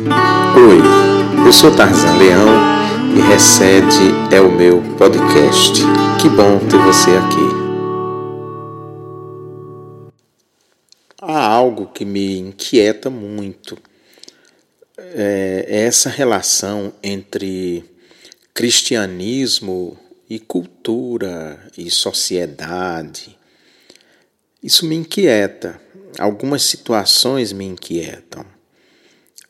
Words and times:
Oi, 0.00 1.46
eu 1.46 1.52
sou 1.52 1.76
Tarzan 1.76 2.16
Leão 2.16 2.48
e 3.14 3.20
Recede 3.20 4.34
é 4.34 4.40
o 4.40 4.50
meu 4.50 4.80
podcast. 4.96 5.74
Que 6.18 6.26
bom 6.30 6.58
ter 6.58 6.78
você 6.78 7.10
aqui. 7.10 7.60
Há 11.20 11.46
algo 11.46 11.88
que 11.88 12.06
me 12.06 12.38
inquieta 12.38 13.10
muito. 13.10 13.76
É 14.96 15.66
essa 15.68 16.08
relação 16.08 16.94
entre 17.02 17.84
cristianismo 18.54 19.98
e 20.30 20.38
cultura 20.38 21.60
e 21.76 21.90
sociedade. 21.90 23.38
Isso 24.62 24.86
me 24.86 24.96
inquieta. 24.96 25.78
Algumas 26.18 26.62
situações 26.62 27.52
me 27.52 27.66
inquietam. 27.66 28.59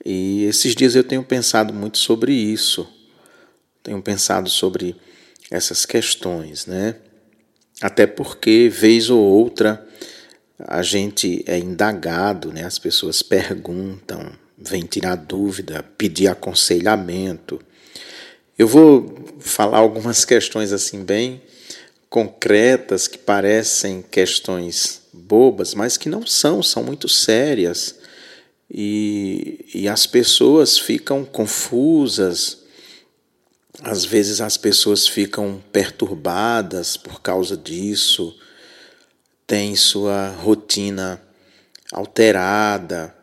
E 0.05 0.45
esses 0.45 0.75
dias 0.75 0.95
eu 0.95 1.05
tenho 1.05 1.23
pensado 1.23 1.73
muito 1.75 1.98
sobre 1.98 2.32
isso. 2.32 2.89
Tenho 3.82 4.00
pensado 4.03 4.49
sobre 4.49 4.96
essas 5.50 5.85
questões, 5.85 6.67
né? 6.67 6.96
Até 7.81 8.07
porque, 8.07 8.68
vez 8.68 9.08
ou 9.08 9.21
outra, 9.21 9.86
a 10.58 10.82
gente 10.82 11.43
é 11.46 11.58
indagado, 11.58 12.53
né? 12.53 12.64
as 12.64 12.79
pessoas 12.79 13.22
perguntam, 13.22 14.32
vêm 14.57 14.82
tirar 14.82 15.17
dúvida, 15.17 15.82
pedir 15.96 16.29
aconselhamento. 16.29 17.61
Eu 18.58 18.69
vou 18.69 19.39
falar 19.41 19.79
algumas 19.79 20.25
questões 20.25 20.72
assim 20.72 21.03
bem 21.03 21.41
concretas 22.11 23.07
que 23.08 23.17
parecem 23.17 24.03
questões 24.03 25.03
bobas, 25.13 25.75
mas 25.75 25.96
que 25.96 26.08
não 26.08 26.27
são, 26.27 26.63
são 26.63 26.82
muito 26.82 27.08
sérias. 27.08 28.00
E, 28.70 29.66
e 29.74 29.88
as 29.88 30.06
pessoas 30.06 30.79
ficam 30.79 31.24
confusas, 31.24 32.58
às 33.83 34.05
vezes 34.05 34.40
as 34.40 34.56
pessoas 34.56 35.08
ficam 35.08 35.62
perturbadas 35.72 36.96
por 36.96 37.20
causa 37.20 37.56
disso, 37.56 38.38
têm 39.46 39.74
sua 39.74 40.28
rotina 40.28 41.20
alterada, 41.92 43.16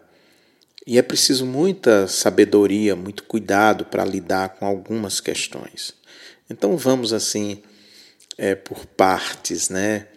e 0.85 0.97
é 0.97 1.01
preciso 1.01 1.45
muita 1.45 2.07
sabedoria, 2.07 2.95
muito 2.95 3.23
cuidado 3.23 3.83
para 3.83 4.05
lidar 4.05 4.55
com 4.55 4.65
algumas 4.65 5.19
questões. 5.19 5.93
Então 6.49 6.77
vamos 6.77 7.11
assim 7.11 7.61
é, 8.37 8.55
por 8.55 8.85
partes, 8.85 9.67
né? 9.67 10.07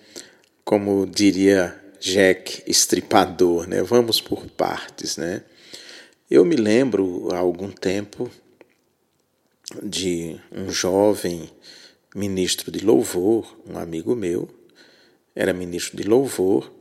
Como 0.64 1.06
diria 1.06 1.79
Jack 2.00 2.62
Estripador, 2.66 3.68
né? 3.68 3.82
Vamos 3.82 4.20
por 4.20 4.46
partes, 4.46 5.18
né? 5.18 5.42
Eu 6.30 6.44
me 6.44 6.56
lembro 6.56 7.28
há 7.32 7.38
algum 7.38 7.70
tempo 7.70 8.30
de 9.82 10.40
um 10.50 10.70
jovem 10.70 11.50
ministro 12.14 12.70
de 12.72 12.84
louvor, 12.84 13.54
um 13.68 13.78
amigo 13.78 14.16
meu, 14.16 14.48
era 15.34 15.52
ministro 15.52 15.96
de 15.96 16.02
louvor 16.02 16.72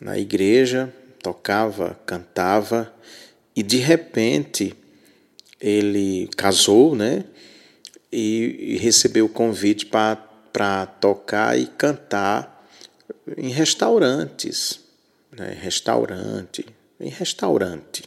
na 0.00 0.16
igreja, 0.16 0.92
tocava, 1.20 1.98
cantava 2.06 2.94
e 3.54 3.62
de 3.62 3.78
repente 3.78 4.74
ele 5.60 6.28
casou, 6.36 6.94
né? 6.94 7.24
E, 8.10 8.74
e 8.74 8.76
recebeu 8.76 9.26
o 9.26 9.28
convite 9.28 9.86
para 9.86 10.86
tocar 10.86 11.58
e 11.58 11.66
cantar 11.66 12.51
em 13.36 13.48
restaurantes, 13.48 14.80
né? 15.36 15.56
Restaurante, 15.60 16.66
em 17.00 17.08
restaurante. 17.08 18.04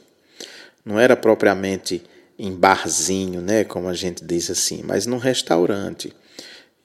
Não 0.83 0.99
era 0.99 1.15
propriamente 1.15 2.03
em 2.37 2.51
barzinho, 2.51 3.41
né? 3.41 3.63
Como 3.63 3.87
a 3.87 3.93
gente 3.93 4.23
diz 4.23 4.49
assim, 4.49 4.83
mas 4.83 5.05
num 5.05 5.17
restaurante. 5.17 6.13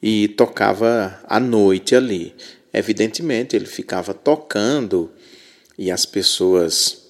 E 0.03 0.29
tocava 0.29 1.21
à 1.25 1.39
noite 1.39 1.95
ali. 1.95 2.35
Evidentemente, 2.73 3.57
ele 3.57 3.67
ficava 3.67 4.15
tocando 4.15 5.11
e 5.77 5.91
as 5.91 6.07
pessoas 6.07 7.09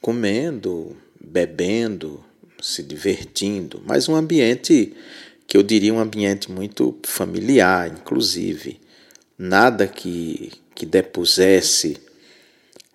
comendo, 0.00 0.96
bebendo, 1.18 2.22
se 2.60 2.82
divertindo, 2.82 3.82
mas 3.86 4.08
um 4.08 4.14
ambiente 4.14 4.94
que 5.46 5.56
eu 5.56 5.62
diria 5.62 5.94
um 5.94 6.00
ambiente 6.00 6.50
muito 6.50 6.98
familiar, 7.04 7.88
inclusive. 7.88 8.80
Nada 9.38 9.86
que, 9.86 10.52
que 10.74 10.86
depusesse 10.86 11.96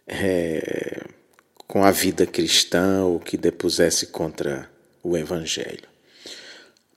é, 0.08 1.06
com 1.68 1.84
a 1.84 1.92
vida 1.92 2.26
cristã 2.26 3.04
ou 3.04 3.20
que 3.20 3.38
depusesse 3.38 4.08
contra 4.08 4.70
o 5.04 5.18
Evangelho. 5.18 5.88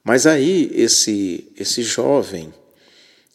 Mas 0.05 0.27
aí 0.27 0.71
esse, 0.75 1.53
esse 1.57 1.83
jovem, 1.83 2.53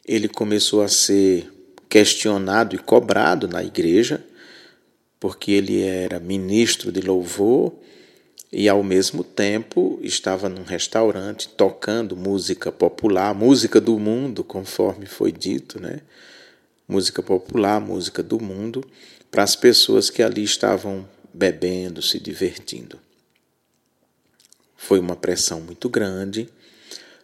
ele 0.05 0.27
começou 0.27 0.81
a 0.81 0.87
ser 0.87 1.51
questionado 1.89 2.75
e 2.75 2.79
cobrado 2.79 3.47
na 3.47 3.63
igreja 3.63 4.23
porque 5.19 5.51
ele 5.51 5.81
era 5.81 6.19
ministro 6.19 6.91
de 6.91 7.01
louvor 7.01 7.73
e 8.51 8.69
ao 8.69 8.81
mesmo 8.81 9.23
tempo 9.23 9.99
estava 10.01 10.47
num 10.47 10.63
restaurante 10.63 11.49
tocando 11.49 12.15
música 12.15 12.71
popular, 12.71 13.33
música 13.35 13.81
do 13.81 13.99
mundo, 13.99 14.43
conforme 14.43 15.05
foi 15.05 15.31
dito, 15.31 15.81
né? 15.81 15.99
Música 16.87 17.21
popular, 17.21 17.81
música 17.81 18.23
do 18.23 18.39
mundo, 18.39 18.85
para 19.29 19.43
as 19.43 19.55
pessoas 19.55 20.09
que 20.09 20.23
ali 20.23 20.43
estavam 20.43 21.07
bebendo, 21.33 22.01
se 22.01 22.19
divertindo. 22.19 22.97
Foi 24.77 24.99
uma 24.99 25.15
pressão 25.15 25.59
muito 25.59 25.89
grande, 25.89 26.47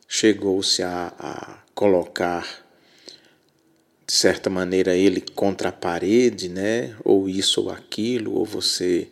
chegou-se 0.08 0.84
a, 0.84 1.14
a 1.18 1.58
colocar 1.74 2.62
de 4.06 4.12
certa 4.12 4.50
maneira 4.50 4.94
ele 4.94 5.22
contra 5.22 5.70
a 5.70 5.72
parede, 5.72 6.50
né? 6.50 6.94
Ou 7.06 7.30
isso 7.30 7.62
ou 7.62 7.70
aquilo, 7.70 8.34
ou 8.34 8.46
você 8.46 9.08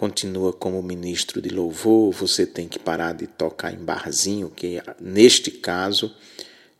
continua 0.00 0.50
como 0.50 0.82
ministro 0.82 1.42
de 1.42 1.50
louvor, 1.50 2.10
você 2.10 2.46
tem 2.46 2.66
que 2.66 2.78
parar 2.78 3.12
de 3.12 3.26
tocar 3.26 3.70
em 3.70 3.84
barzinho, 3.84 4.48
que 4.48 4.80
neste 4.98 5.50
caso 5.50 6.16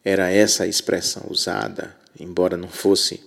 era 0.02 0.30
essa 0.30 0.64
a 0.64 0.66
expressão 0.66 1.26
usada, 1.28 1.94
embora 2.18 2.56
não 2.56 2.68
fosse 2.68 3.22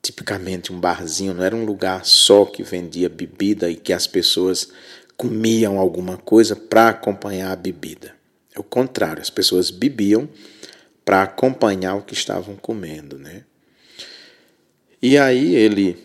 tipicamente 0.00 0.72
um 0.72 0.78
barzinho, 0.78 1.34
não 1.34 1.42
era 1.42 1.56
um 1.56 1.64
lugar 1.64 2.04
só 2.04 2.44
que 2.44 2.62
vendia 2.62 3.08
bebida 3.08 3.68
e 3.68 3.74
que 3.74 3.92
as 3.92 4.06
pessoas 4.06 4.68
comiam 5.16 5.80
alguma 5.80 6.16
coisa 6.16 6.54
para 6.54 6.90
acompanhar 6.90 7.50
a 7.50 7.56
bebida. 7.56 8.14
É 8.54 8.60
o 8.60 8.62
contrário, 8.62 9.20
as 9.20 9.30
pessoas 9.30 9.68
bebiam 9.68 10.28
para 11.04 11.24
acompanhar 11.24 11.96
o 11.96 12.02
que 12.02 12.14
estavam 12.14 12.54
comendo, 12.54 13.18
né? 13.18 13.42
E 15.02 15.18
aí 15.18 15.56
ele 15.56 15.98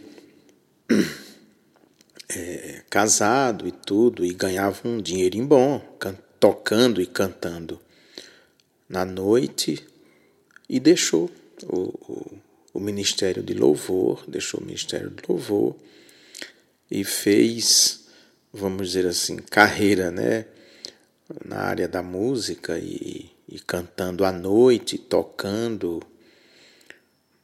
é, 2.29 2.81
casado 2.89 3.67
e 3.67 3.71
tudo 3.71 4.25
e 4.25 4.33
ganhava 4.33 4.87
um 4.87 5.01
dinheirinho 5.01 5.45
bom, 5.45 5.79
tocando 6.39 7.01
e 7.01 7.05
cantando 7.05 7.79
na 8.87 9.05
noite 9.05 9.85
e 10.69 10.79
deixou 10.79 11.29
o, 11.63 11.77
o, 11.77 12.37
o 12.73 12.79
ministério 12.79 13.41
de 13.41 13.53
louvor, 13.53 14.23
deixou 14.27 14.59
o 14.59 14.63
ministério 14.63 15.09
de 15.09 15.23
louvor 15.27 15.75
e 16.89 17.03
fez, 17.03 18.05
vamos 18.51 18.87
dizer 18.89 19.07
assim, 19.07 19.37
carreira, 19.37 20.11
né, 20.11 20.45
na 21.45 21.57
área 21.57 21.87
da 21.87 22.03
música 22.03 22.77
e 22.77 23.33
e 23.53 23.59
cantando 23.59 24.25
à 24.25 24.31
noite, 24.31 24.97
tocando. 24.97 26.01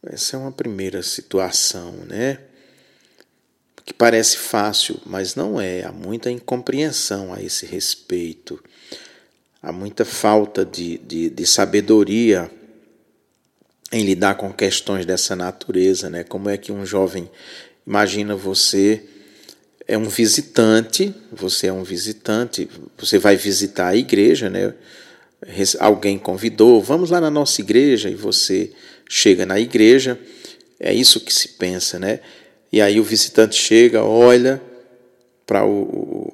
Essa 0.01 0.37
é 0.37 0.39
uma 0.39 0.51
primeira 0.51 1.03
situação, 1.03 1.91
né? 2.05 2.39
Que 3.89 3.93
parece 3.95 4.37
fácil, 4.37 4.99
mas 5.03 5.33
não 5.33 5.59
é. 5.59 5.83
Há 5.83 5.91
muita 5.91 6.29
incompreensão 6.29 7.33
a 7.33 7.41
esse 7.41 7.65
respeito. 7.65 8.63
Há 9.63 9.71
muita 9.71 10.05
falta 10.05 10.63
de, 10.63 10.99
de, 10.99 11.27
de 11.31 11.47
sabedoria 11.47 12.51
em 13.91 14.03
lidar 14.03 14.35
com 14.35 14.53
questões 14.53 15.07
dessa 15.07 15.35
natureza, 15.35 16.07
né? 16.07 16.23
Como 16.23 16.51
é 16.51 16.55
que 16.55 16.71
um 16.71 16.85
jovem 16.85 17.31
imagina 17.87 18.35
você 18.35 19.03
é 19.87 19.97
um 19.97 20.07
visitante, 20.07 21.11
você 21.31 21.65
é 21.65 21.73
um 21.73 21.83
visitante, 21.83 22.69
você 22.95 23.17
vai 23.17 23.35
visitar 23.35 23.87
a 23.87 23.95
igreja, 23.95 24.51
né? 24.51 24.71
alguém 25.79 26.19
convidou, 26.19 26.79
vamos 26.79 27.09
lá 27.09 27.19
na 27.19 27.31
nossa 27.31 27.59
igreja, 27.59 28.07
e 28.07 28.13
você 28.13 28.71
chega 29.09 29.47
na 29.47 29.59
igreja, 29.59 30.19
é 30.79 30.93
isso 30.93 31.19
que 31.21 31.33
se 31.33 31.47
pensa, 31.47 31.97
né? 31.97 32.19
E 32.71 32.81
aí 32.81 32.99
o 32.99 33.03
visitante 33.03 33.55
chega, 33.55 34.03
olha 34.03 34.61
para 35.45 35.65
o, 35.65 36.31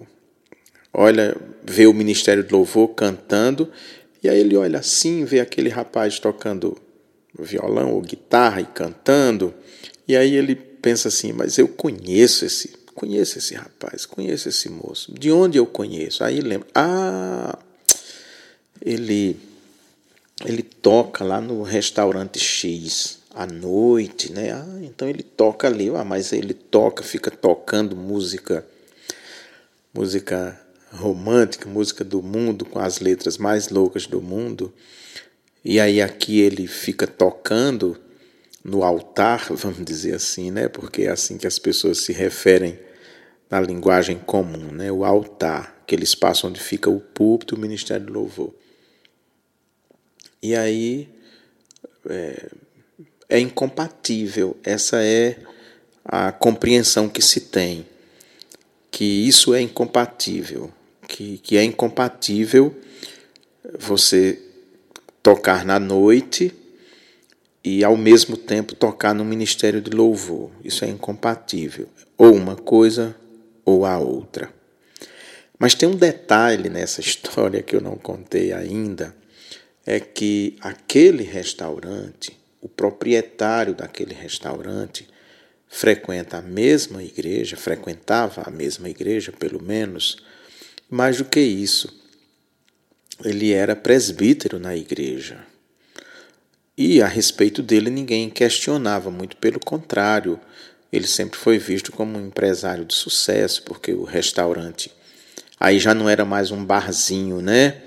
olha, 0.93 1.35
vê 1.63 1.87
o 1.87 1.93
ministério 1.93 2.43
do 2.43 2.57
louvor 2.57 2.89
cantando, 2.89 3.71
e 4.21 4.27
aí 4.27 4.39
ele 4.39 4.57
olha 4.57 4.79
assim, 4.79 5.23
vê 5.23 5.39
aquele 5.39 5.69
rapaz 5.69 6.19
tocando 6.19 6.77
violão 7.37 7.93
ou 7.93 8.01
guitarra 8.01 8.59
e 8.59 8.65
cantando, 8.65 9.53
e 10.07 10.15
aí 10.15 10.35
ele 10.35 10.55
pensa 10.55 11.07
assim, 11.07 11.31
mas 11.31 11.57
eu 11.57 11.67
conheço 11.67 12.45
esse 12.45 12.85
conheço 12.95 13.37
esse 13.37 13.53
rapaz, 13.53 14.05
conheço 14.05 14.47
esse 14.47 14.69
moço. 14.69 15.13
De 15.13 15.29
onde 15.29 15.57
eu 15.57 15.65
conheço? 15.65 16.23
Aí 16.23 16.39
lembra, 16.39 16.67
ah, 16.73 17.59
ele 18.81 19.37
ele 20.45 20.63
toca 20.63 21.23
lá 21.23 21.39
no 21.39 21.61
restaurante 21.61 22.39
X 22.39 23.19
à 23.35 23.45
noite, 23.45 24.31
né? 24.31 24.53
Ah, 24.53 24.79
então 24.81 25.09
ele 25.09 25.21
toca 25.21 25.67
ali, 25.67 25.89
ah, 25.89 26.05
mas 26.05 26.31
ele 26.31 26.53
toca, 26.53 27.03
fica 27.03 27.29
tocando 27.29 27.93
música 27.93 28.65
música 29.93 30.59
romântica, 30.91 31.69
música 31.69 32.03
do 32.03 32.21
mundo 32.21 32.65
com 32.65 32.79
as 32.79 32.99
letras 32.99 33.37
mais 33.37 33.69
loucas 33.69 34.07
do 34.07 34.21
mundo. 34.21 34.73
E 35.63 35.79
aí 35.79 36.01
aqui 36.01 36.39
ele 36.39 36.67
fica 36.67 37.05
tocando 37.05 37.97
no 38.63 38.83
altar, 38.83 39.47
vamos 39.53 39.83
dizer 39.85 40.15
assim, 40.15 40.49
né? 40.49 40.69
Porque 40.69 41.03
é 41.03 41.09
assim 41.09 41.37
que 41.37 41.47
as 41.47 41.59
pessoas 41.59 41.99
se 41.99 42.13
referem 42.13 42.79
na 43.49 43.59
linguagem 43.59 44.17
comum, 44.17 44.71
né? 44.71 44.91
O 44.91 45.03
altar, 45.03 45.77
aquele 45.83 46.03
espaço 46.05 46.47
onde 46.47 46.59
fica 46.59 46.89
o 46.89 47.01
púlpito, 47.01 47.55
o 47.55 47.59
ministério 47.59 48.05
do 48.05 48.13
louvor. 48.13 48.53
E 50.41 50.55
aí 50.55 51.09
é, 52.09 52.49
é 53.29 53.39
incompatível. 53.39 54.57
Essa 54.63 55.03
é 55.03 55.37
a 56.03 56.31
compreensão 56.31 57.09
que 57.09 57.21
se 57.21 57.41
tem, 57.41 57.85
que 58.91 59.27
isso 59.27 59.53
é 59.53 59.61
incompatível, 59.61 60.71
que, 61.07 61.37
que 61.39 61.57
é 61.57 61.63
incompatível 61.63 62.75
você 63.79 64.39
tocar 65.23 65.65
na 65.65 65.79
noite 65.79 66.53
e 67.63 67.83
ao 67.83 67.97
mesmo 67.97 68.37
tempo 68.37 68.75
tocar 68.75 69.15
no 69.15 69.25
ministério 69.25 69.81
de 69.81 69.89
louvor. 69.89 70.51
Isso 70.63 70.85
é 70.85 70.87
incompatível. 70.87 71.89
Ou 72.15 72.35
uma 72.35 72.55
coisa 72.55 73.15
ou 73.65 73.85
a 73.85 73.97
outra. 73.97 74.53
Mas 75.57 75.73
tem 75.73 75.89
um 75.89 75.95
detalhe 75.95 76.69
nessa 76.69 77.01
história 77.01 77.63
que 77.63 77.75
eu 77.75 77.81
não 77.81 77.95
contei 77.95 78.53
ainda, 78.53 79.15
é 79.85 79.99
que 79.99 80.55
aquele 80.61 81.23
restaurante, 81.23 82.37
o 82.65 82.67
proprietário 82.67 83.75
daquele 83.75 84.15
restaurante, 84.15 85.07
frequenta 85.67 86.39
a 86.39 86.41
mesma 86.41 87.03
igreja, 87.03 87.55
frequentava 87.55 88.41
a 88.43 88.49
mesma 88.49 88.89
igreja, 88.89 89.31
pelo 89.31 89.61
menos. 89.61 90.17
Mais 90.89 91.17
do 91.17 91.25
que 91.25 91.39
isso, 91.39 91.95
ele 93.23 93.53
era 93.53 93.75
presbítero 93.75 94.57
na 94.57 94.75
igreja. 94.75 95.45
E 96.75 97.03
a 97.03 97.07
respeito 97.07 97.61
dele 97.61 97.91
ninguém 97.91 98.31
questionava, 98.31 99.11
muito 99.11 99.37
pelo 99.37 99.59
contrário, 99.59 100.39
ele 100.91 101.05
sempre 101.05 101.37
foi 101.37 101.59
visto 101.59 101.91
como 101.91 102.17
um 102.17 102.25
empresário 102.25 102.83
de 102.83 102.95
sucesso, 102.95 103.61
porque 103.61 103.93
o 103.93 104.03
restaurante 104.03 104.91
aí 105.59 105.77
já 105.77 105.93
não 105.93 106.09
era 106.09 106.25
mais 106.25 106.49
um 106.49 106.65
barzinho, 106.65 107.43
né? 107.43 107.83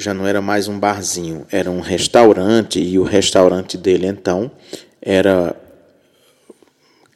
Já 0.00 0.14
não 0.14 0.26
era 0.26 0.40
mais 0.40 0.66
um 0.66 0.78
barzinho, 0.78 1.46
era 1.50 1.70
um 1.70 1.80
restaurante 1.80 2.80
e 2.80 2.98
o 2.98 3.02
restaurante 3.02 3.76
dele 3.76 4.06
então 4.06 4.50
era 4.98 5.54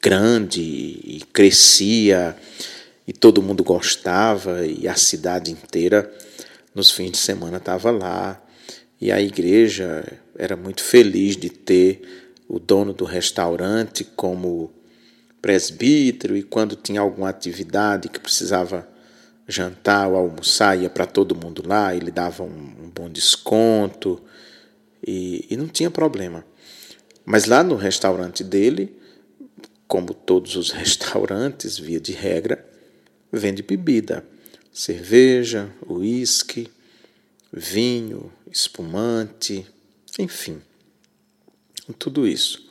grande 0.03 0.61
e 0.61 1.23
crescia 1.33 2.37
e 3.09 3.13
todo 3.15 3.41
mundo 3.41 3.65
gostava 3.65 4.67
e 4.67 4.87
a 4.87 4.95
cidade 4.97 5.51
inteira 5.51 6.13
nos 6.75 6.91
fins 6.91 7.13
de 7.13 7.17
semana 7.17 7.57
estava 7.57 7.91
lá. 7.91 8.39
E 9.01 9.11
a 9.11 9.19
igreja 9.19 10.05
era 10.37 10.55
muito 10.55 10.83
feliz 10.83 11.39
de 11.39 11.49
ter 11.49 12.03
o 12.47 12.59
dono 12.59 12.93
do 12.93 13.07
restaurante 13.07 14.05
como 14.05 14.71
presbítero 15.41 16.37
e 16.37 16.43
quando 16.43 16.77
tinha 16.77 17.01
alguma 17.01 17.31
atividade 17.31 18.11
que 18.11 18.21
precisava 18.21 18.87
jantar 19.47 20.09
ou 20.09 20.17
almoçar, 20.17 20.79
ia 20.79 20.89
para 20.89 21.07
todo 21.07 21.35
mundo 21.35 21.63
lá, 21.67 21.95
ele 21.95 22.11
dava 22.11 22.43
um, 22.43 22.75
um 22.85 22.91
bom 22.91 23.09
desconto 23.09 24.23
e, 25.07 25.47
e 25.51 25.57
não 25.57 25.69
tinha 25.69 25.91
problema. 25.91 26.45
Mas 27.25 27.47
lá 27.47 27.63
no 27.63 27.77
restaurante 27.77 28.43
dele, 28.43 28.97
como 29.87 30.15
todos 30.15 30.57
os 30.57 30.71
restaurantes, 30.73 31.79
via 31.79 32.01
de 32.01 32.13
regra, 32.13 32.65
vende 33.31 33.63
bebida, 33.63 34.25
cerveja, 34.73 35.71
uísque, 35.89 36.69
vinho, 37.53 38.33
espumante, 38.51 39.67
enfim, 40.19 40.61
tudo 41.99 42.27
isso. 42.27 42.69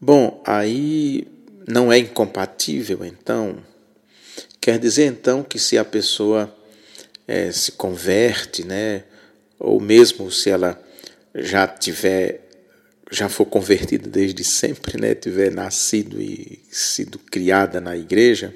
Bom, 0.00 0.42
aí 0.46 1.26
não 1.66 1.92
é 1.92 1.98
incompatível, 1.98 3.04
então. 3.04 3.58
Quer 4.64 4.78
dizer, 4.78 5.04
então, 5.04 5.42
que 5.42 5.58
se 5.58 5.76
a 5.76 5.84
pessoa 5.84 6.50
é, 7.28 7.52
se 7.52 7.72
converte, 7.72 8.66
né, 8.66 9.04
ou 9.58 9.78
mesmo 9.78 10.30
se 10.30 10.48
ela 10.48 10.82
já 11.34 11.68
tiver, 11.68 12.48
já 13.10 13.28
for 13.28 13.44
convertida 13.44 14.08
desde 14.08 14.42
sempre, 14.42 14.98
né, 14.98 15.14
tiver 15.14 15.52
nascido 15.52 16.18
e 16.18 16.62
sido 16.70 17.18
criada 17.18 17.78
na 17.78 17.94
igreja, 17.94 18.54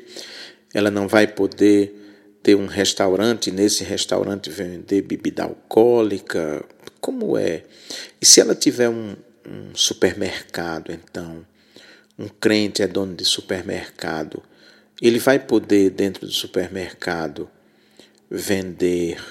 ela 0.72 0.90
não 0.90 1.06
vai 1.06 1.26
poder 1.26 1.94
ter 2.42 2.54
um 2.54 2.64
restaurante, 2.64 3.50
nesse 3.50 3.84
restaurante 3.84 4.48
vender 4.48 5.02
bebida 5.02 5.42
alcoólica, 5.42 6.64
como 7.02 7.36
é? 7.36 7.64
E 8.18 8.24
se 8.24 8.40
ela 8.40 8.54
tiver 8.54 8.88
um, 8.88 9.14
um 9.46 9.74
supermercado, 9.74 10.90
então, 10.90 11.44
um 12.18 12.28
crente 12.28 12.82
é 12.82 12.86
dono 12.86 13.14
de 13.14 13.26
supermercado, 13.26 14.42
ele 15.00 15.18
vai 15.18 15.38
poder, 15.38 15.90
dentro 15.90 16.26
do 16.26 16.32
supermercado, 16.32 17.48
vender 18.28 19.22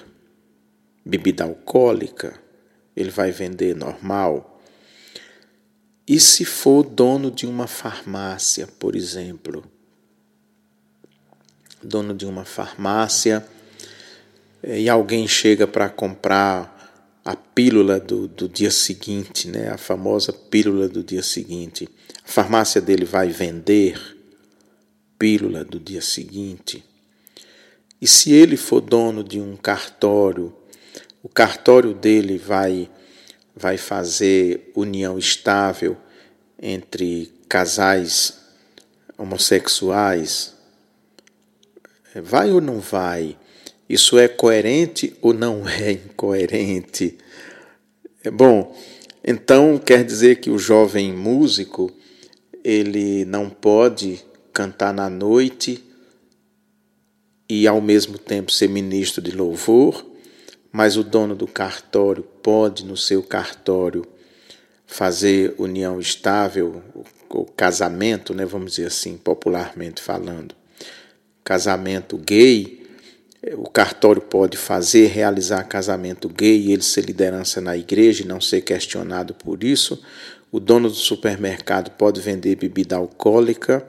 bebida 1.05 1.43
alcoólica? 1.43 2.39
Ele 2.95 3.09
vai 3.09 3.31
vender 3.31 3.75
normal? 3.75 4.61
E 6.07 6.19
se 6.21 6.45
for 6.45 6.83
dono 6.83 7.29
de 7.29 7.45
uma 7.45 7.67
farmácia, 7.67 8.65
por 8.79 8.95
exemplo? 8.95 9.63
Dono 11.83 12.13
de 12.13 12.25
uma 12.25 12.45
farmácia 12.45 13.45
eh, 14.63 14.81
e 14.81 14.89
alguém 14.89 15.27
chega 15.27 15.67
para 15.67 15.89
comprar 15.89 16.75
a 17.25 17.35
pílula 17.35 17.99
do, 17.99 18.25
do 18.25 18.47
dia 18.47 18.71
seguinte, 18.71 19.49
né? 19.49 19.69
a 19.69 19.77
famosa 19.77 20.31
pílula 20.31 20.87
do 20.87 21.03
dia 21.03 21.21
seguinte. 21.21 21.89
A 22.23 22.27
farmácia 22.27 22.79
dele 22.79 23.03
vai 23.03 23.27
vender 23.27 24.16
pílula 25.17 25.63
do 25.63 25.79
dia 25.79 26.01
seguinte. 26.01 26.83
E 28.01 28.07
se 28.07 28.31
ele 28.31 28.55
for 28.55 28.81
dono 28.81 29.23
de 29.23 29.39
um 29.39 29.55
cartório, 29.55 30.53
o 31.23 31.29
cartório 31.29 31.93
dele 31.93 32.37
vai, 32.37 32.89
vai 33.55 33.77
fazer 33.77 34.71
união 34.75 35.17
estável 35.17 35.97
entre 36.61 37.31
casais 37.49 38.39
homossexuais? 39.17 40.53
Vai 42.15 42.51
ou 42.51 42.61
não 42.61 42.79
vai? 42.79 43.37
Isso 43.89 44.17
é 44.17 44.27
coerente 44.27 45.15
ou 45.21 45.33
não 45.33 45.67
é 45.67 45.91
incoerente? 45.91 47.17
É 48.23 48.29
bom, 48.29 48.75
então 49.23 49.77
quer 49.77 50.03
dizer 50.03 50.39
que 50.39 50.49
o 50.49 50.59
jovem 50.59 51.13
músico 51.13 51.91
ele 52.63 53.25
não 53.25 53.49
pode 53.49 54.23
cantar 54.57 54.91
na 54.91 55.07
noite 55.07 55.83
e 57.47 57.67
ao 57.67 57.79
mesmo 57.79 58.17
tempo 58.17 58.51
ser 58.51 58.67
ministro 58.67 59.21
de 59.21 59.29
louvor, 59.29 60.03
mas 60.71 60.97
o 60.97 61.03
dono 61.03 61.35
do 61.35 61.45
cartório 61.45 62.23
pode 62.23 62.83
no 62.83 62.97
seu 62.97 63.21
cartório 63.21 64.03
fazer 64.87 65.53
união 65.59 65.99
estável, 65.99 66.81
o 67.29 67.45
casamento, 67.45 68.33
né, 68.33 68.45
vamos 68.45 68.71
dizer 68.71 68.87
assim, 68.87 69.15
popularmente 69.15 70.01
falando, 70.01 70.55
casamento 71.43 72.17
gay, 72.17 72.83
o 73.53 73.69
cartório 73.69 74.23
pode 74.23 74.57
fazer, 74.57 75.05
realizar 75.05 75.63
casamento 75.65 76.27
gay 76.27 76.61
e 76.61 76.73
ele 76.73 76.81
ser 76.81 77.05
liderança 77.05 77.61
na 77.61 77.77
igreja 77.77 78.23
e 78.23 78.27
não 78.27 78.41
ser 78.41 78.61
questionado 78.61 79.35
por 79.35 79.63
isso. 79.63 80.01
O 80.51 80.59
dono 80.59 80.89
do 80.89 80.95
supermercado 80.95 81.91
pode 81.91 82.19
vender 82.19 82.55
bebida 82.55 82.95
alcoólica. 82.95 83.85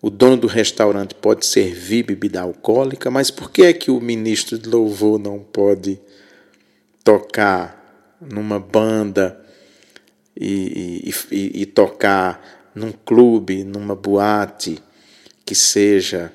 O 0.00 0.10
dono 0.10 0.36
do 0.36 0.46
restaurante 0.46 1.14
pode 1.14 1.44
servir 1.44 2.04
bebida 2.04 2.40
alcoólica. 2.40 3.10
Mas 3.10 3.30
por 3.30 3.50
que 3.50 3.62
é 3.62 3.72
que 3.72 3.90
o 3.90 4.00
ministro 4.00 4.58
de 4.58 4.68
louvor 4.68 5.18
não 5.18 5.40
pode 5.40 6.00
tocar 7.02 8.16
numa 8.20 8.58
banda 8.58 9.40
e, 10.36 11.10
e, 11.30 11.34
e, 11.34 11.62
e 11.62 11.66
tocar 11.66 12.70
num 12.74 12.92
clube, 12.92 13.64
numa 13.64 13.94
boate 13.96 14.78
que 15.44 15.54
seja 15.54 16.32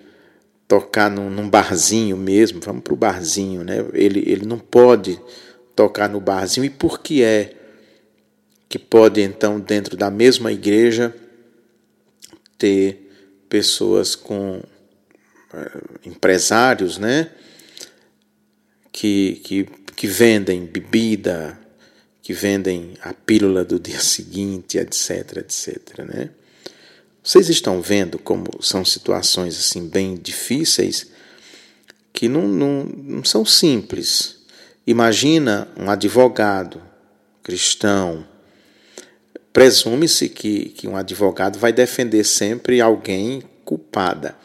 tocar 0.68 1.10
num, 1.10 1.30
num 1.30 1.50
barzinho 1.50 2.18
mesmo, 2.18 2.60
vamos 2.60 2.82
para 2.82 2.94
o 2.94 2.98
barzinho, 2.98 3.64
né? 3.64 3.86
Ele, 3.94 4.24
ele 4.26 4.46
não 4.46 4.58
pode 4.58 5.20
tocar 5.76 6.10
no 6.10 6.20
barzinho. 6.20 6.66
E 6.66 6.70
por 6.70 7.00
que 7.00 7.24
é 7.24 7.54
que 8.68 8.80
pode, 8.80 9.22
então, 9.22 9.60
dentro 9.60 9.96
da 9.96 10.10
mesma 10.10 10.52
igreja, 10.52 11.16
ter 12.58 13.03
pessoas 13.54 14.16
com 14.16 14.64
é, 15.54 16.08
empresários, 16.08 16.98
né? 16.98 17.30
Que, 18.92 19.42
que, 19.44 19.64
que 19.96 20.08
vendem 20.08 20.66
bebida, 20.66 21.60
que 22.24 22.34
vendem 22.34 22.96
a 23.00 23.14
pílula 23.14 23.64
do 23.64 23.80
dia 23.80 24.00
seguinte, 24.02 24.80
etc, 24.80 25.38
etc, 25.38 26.00
né? 26.00 26.32
Vocês 27.24 27.48
estão 27.48 27.80
vendo 27.80 28.18
como 28.18 28.50
são 28.60 28.84
situações 28.84 29.56
assim 29.56 29.88
bem 29.88 30.16
difíceis 30.16 31.12
que 32.12 32.28
não, 32.28 32.48
não, 32.48 32.84
não 32.86 33.24
são 33.24 33.46
simples. 33.46 34.38
Imagina 34.88 35.68
um 35.78 35.92
advogado 35.92 36.82
cristão. 37.44 38.28
Presume-se 39.54 40.30
que, 40.30 40.70
que 40.70 40.88
um 40.88 40.98
advogado 40.98 41.60
vai 41.60 41.72
defender 41.72 42.24
sempre 42.24 42.82
alguém 42.82 43.44
culpada. 43.64 44.36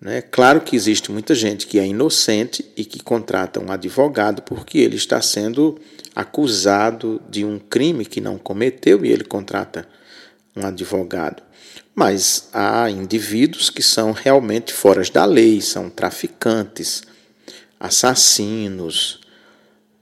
Né? 0.00 0.22
Claro 0.22 0.60
que 0.60 0.76
existe 0.76 1.10
muita 1.10 1.34
gente 1.34 1.66
que 1.66 1.80
é 1.80 1.86
inocente 1.86 2.64
e 2.76 2.84
que 2.84 3.02
contrata 3.02 3.60
um 3.60 3.70
advogado 3.70 4.42
porque 4.42 4.78
ele 4.78 4.96
está 4.96 5.20
sendo 5.20 5.78
acusado 6.14 7.20
de 7.28 7.44
um 7.44 7.58
crime 7.58 8.06
que 8.06 8.20
não 8.20 8.38
cometeu 8.38 9.04
e 9.04 9.10
ele 9.10 9.24
contrata 9.24 9.86
um 10.56 10.64
advogado. 10.64 11.42
Mas 11.94 12.48
há 12.52 12.88
indivíduos 12.88 13.68
que 13.68 13.82
são 13.82 14.12
realmente 14.12 14.72
fora 14.72 15.02
da 15.12 15.24
lei, 15.24 15.60
são 15.60 15.90
traficantes, 15.90 17.02
assassinos, 17.78 19.20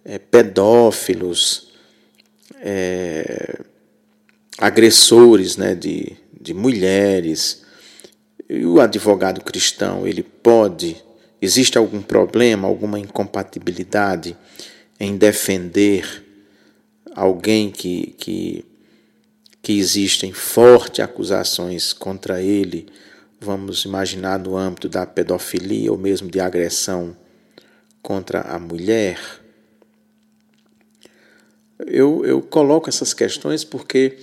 é, 0.04 0.18
pedófilos, 0.18 1.68
é, 2.61 3.61
agressores 4.59 5.57
né, 5.57 5.75
de, 5.75 6.17
de 6.41 6.53
mulheres. 6.53 7.62
E 8.49 8.65
o 8.65 8.81
advogado 8.81 9.41
cristão, 9.43 10.07
ele 10.07 10.23
pode, 10.23 10.97
existe 11.41 11.79
algum 11.79 12.03
problema, 12.03 12.67
alguma 12.67 12.99
incompatibilidade 12.99 14.37
em 14.99 15.17
defender 15.17 16.25
alguém 17.15 17.71
que, 17.71 18.15
que 18.19 18.65
que 19.69 19.79
existem 19.79 20.33
fortes 20.33 21.00
acusações 21.00 21.93
contra 21.93 22.41
ele, 22.41 22.87
vamos 23.38 23.85
imaginar 23.85 24.38
no 24.38 24.57
âmbito 24.57 24.88
da 24.88 25.05
pedofilia 25.05 25.93
ou 25.93 25.99
mesmo 25.99 26.31
de 26.31 26.41
agressão 26.41 27.15
contra 28.00 28.41
a 28.41 28.59
mulher. 28.59 29.21
Eu, 31.87 32.25
eu 32.25 32.41
coloco 32.41 32.88
essas 32.88 33.12
questões 33.12 33.62
porque 33.62 34.19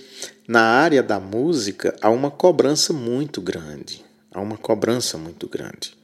na 0.46 0.62
área 0.62 1.02
da 1.02 1.18
música 1.18 1.96
há 2.00 2.10
uma 2.10 2.30
cobrança 2.30 2.92
muito 2.92 3.40
grande. 3.40 4.04
Há 4.32 4.40
uma 4.40 4.56
cobrança 4.56 5.16
muito 5.16 5.48
grande 5.48 5.96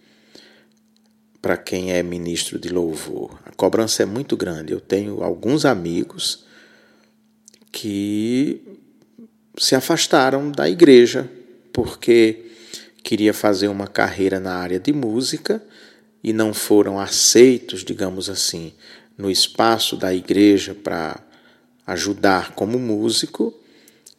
para 1.42 1.56
quem 1.56 1.92
é 1.92 2.02
ministro 2.04 2.56
de 2.56 2.68
louvor. 2.68 3.36
A 3.44 3.50
cobrança 3.50 4.04
é 4.04 4.06
muito 4.06 4.36
grande. 4.36 4.72
Eu 4.72 4.80
tenho 4.80 5.24
alguns 5.24 5.64
amigos 5.64 6.44
que 7.72 8.62
se 9.58 9.74
afastaram 9.74 10.52
da 10.52 10.70
igreja 10.70 11.28
porque 11.72 12.52
queria 13.02 13.34
fazer 13.34 13.66
uma 13.66 13.88
carreira 13.88 14.38
na 14.38 14.54
área 14.54 14.78
de 14.78 14.92
música 14.92 15.60
e 16.22 16.32
não 16.32 16.54
foram 16.54 17.00
aceitos, 17.00 17.84
digamos 17.84 18.30
assim, 18.30 18.72
no 19.18 19.28
espaço 19.28 19.96
da 19.96 20.14
igreja 20.14 20.74
para 20.74 21.20
ajudar 21.84 22.54
como 22.54 22.78
músico, 22.78 23.52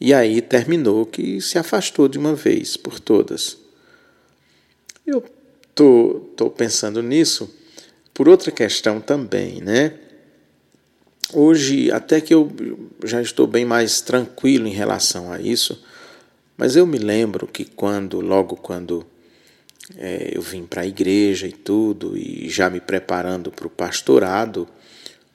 e 0.04 0.14
aí 0.14 0.42
terminou 0.42 1.06
que 1.06 1.40
se 1.40 1.58
afastou 1.58 2.10
de 2.10 2.18
uma 2.18 2.36
vez 2.36 2.76
por 2.76 3.00
todas. 3.00 3.58
Eu 5.08 5.24
tô, 5.74 6.30
tô 6.36 6.50
pensando 6.50 7.02
nisso 7.02 7.50
por 8.14 8.28
outra 8.28 8.52
questão 8.52 9.00
também, 9.00 9.62
né? 9.62 9.98
Hoje, 11.32 11.90
até 11.90 12.20
que 12.20 12.34
eu 12.34 12.52
já 13.06 13.22
estou 13.22 13.48
bem 13.48 13.64
mais 13.64 14.02
tranquilo 14.02 14.68
em 14.68 14.74
relação 14.74 15.32
a 15.32 15.40
isso, 15.40 15.82
mas 16.58 16.76
eu 16.76 16.86
me 16.86 16.98
lembro 16.98 17.48
que 17.48 17.64
quando, 17.64 18.20
logo 18.20 18.58
quando 18.58 19.08
é, 19.96 20.32
eu 20.34 20.42
vim 20.42 20.66
para 20.66 20.82
a 20.82 20.86
igreja 20.86 21.48
e 21.48 21.54
tudo, 21.54 22.18
e 22.18 22.50
já 22.50 22.70
me 22.70 22.82
preparando 22.82 23.54
para 23.54 23.68
o 23.68 23.70
pastorado, 23.70 24.68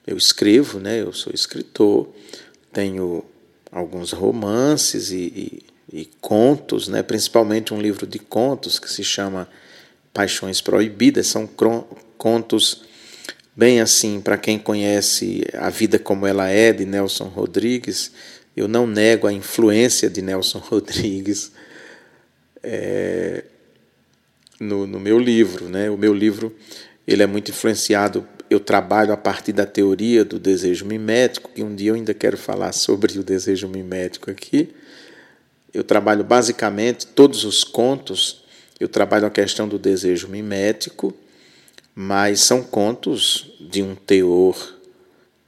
eu 0.05 0.15
escrevo, 0.15 0.79
né? 0.79 1.01
Eu 1.01 1.11
sou 1.11 1.33
escritor, 1.33 2.07
tenho 2.71 3.25
alguns 3.71 4.11
romances 4.11 5.11
e, 5.11 5.63
e, 5.91 6.01
e 6.01 6.05
contos, 6.21 6.87
né? 6.87 7.03
Principalmente 7.03 7.73
um 7.73 7.81
livro 7.81 8.07
de 8.07 8.19
contos 8.19 8.79
que 8.79 8.89
se 8.89 9.03
chama 9.03 9.49
Paixões 10.13 10.61
Proibidas, 10.61 11.27
são 11.27 11.47
contos 12.17 12.83
bem 13.55 13.81
assim, 13.81 14.21
para 14.21 14.37
quem 14.37 14.57
conhece 14.57 15.43
A 15.53 15.69
Vida 15.69 15.99
Como 15.99 16.25
Ela 16.25 16.49
É, 16.49 16.71
de 16.71 16.85
Nelson 16.85 17.25
Rodrigues, 17.25 18.11
eu 18.55 18.67
não 18.67 18.87
nego 18.87 19.27
a 19.27 19.33
influência 19.33 20.09
de 20.09 20.21
Nelson 20.21 20.59
Rodrigues 20.63 21.51
é, 22.63 23.43
no, 24.59 24.87
no 24.87 24.99
meu 24.99 25.19
livro. 25.19 25.69
Né? 25.69 25.89
O 25.89 25.97
meu 25.97 26.13
livro 26.13 26.55
ele 27.07 27.23
é 27.23 27.27
muito 27.27 27.51
influenciado, 27.51 28.27
eu 28.49 28.59
trabalho 28.59 29.13
a 29.13 29.17
partir 29.17 29.53
da 29.53 29.65
teoria 29.65 30.25
do 30.25 30.39
desejo 30.39 30.85
mimético, 30.85 31.51
que 31.53 31.61
um 31.63 31.75
dia 31.75 31.91
eu 31.91 31.95
ainda 31.95 32.13
quero 32.13 32.37
falar 32.37 32.71
sobre 32.71 33.19
o 33.19 33.23
desejo 33.23 33.67
mimético 33.67 34.31
aqui. 34.31 34.69
Eu 35.73 35.83
trabalho 35.83 36.23
basicamente 36.23 37.05
todos 37.05 37.43
os 37.43 37.63
contos, 37.63 38.43
eu 38.79 38.87
trabalho 38.87 39.27
a 39.27 39.29
questão 39.29 39.67
do 39.67 39.77
desejo 39.77 40.27
mimético, 40.27 41.13
mas 41.93 42.41
são 42.41 42.63
contos 42.63 43.53
de 43.59 43.83
um 43.83 43.93
teor 43.93 44.57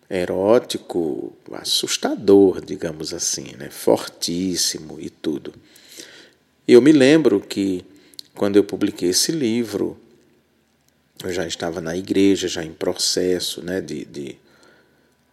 erótico 0.10 1.34
assustador, 1.53 2.63
digamos 2.63 3.13
assim, 3.13 3.55
né? 3.58 3.70
fortíssimo 3.70 5.00
e 5.00 5.10
tudo. 5.10 5.53
Eu 6.67 6.81
me 6.81 6.91
lembro 6.91 7.39
que 7.39 7.84
quando 8.36 8.58
eu 8.58 8.63
publiquei 8.63 9.10
esse 9.10 9.31
livro, 9.31 9.98
eu 11.25 11.34
já 11.34 11.46
estava 11.46 11.82
na 11.82 11.96
igreja, 11.96 12.48
já 12.48 12.63
em 12.63 12.74
processo 12.74 13.63
né, 13.63 13.82
de, 13.82 14.06
de, 14.06 14.38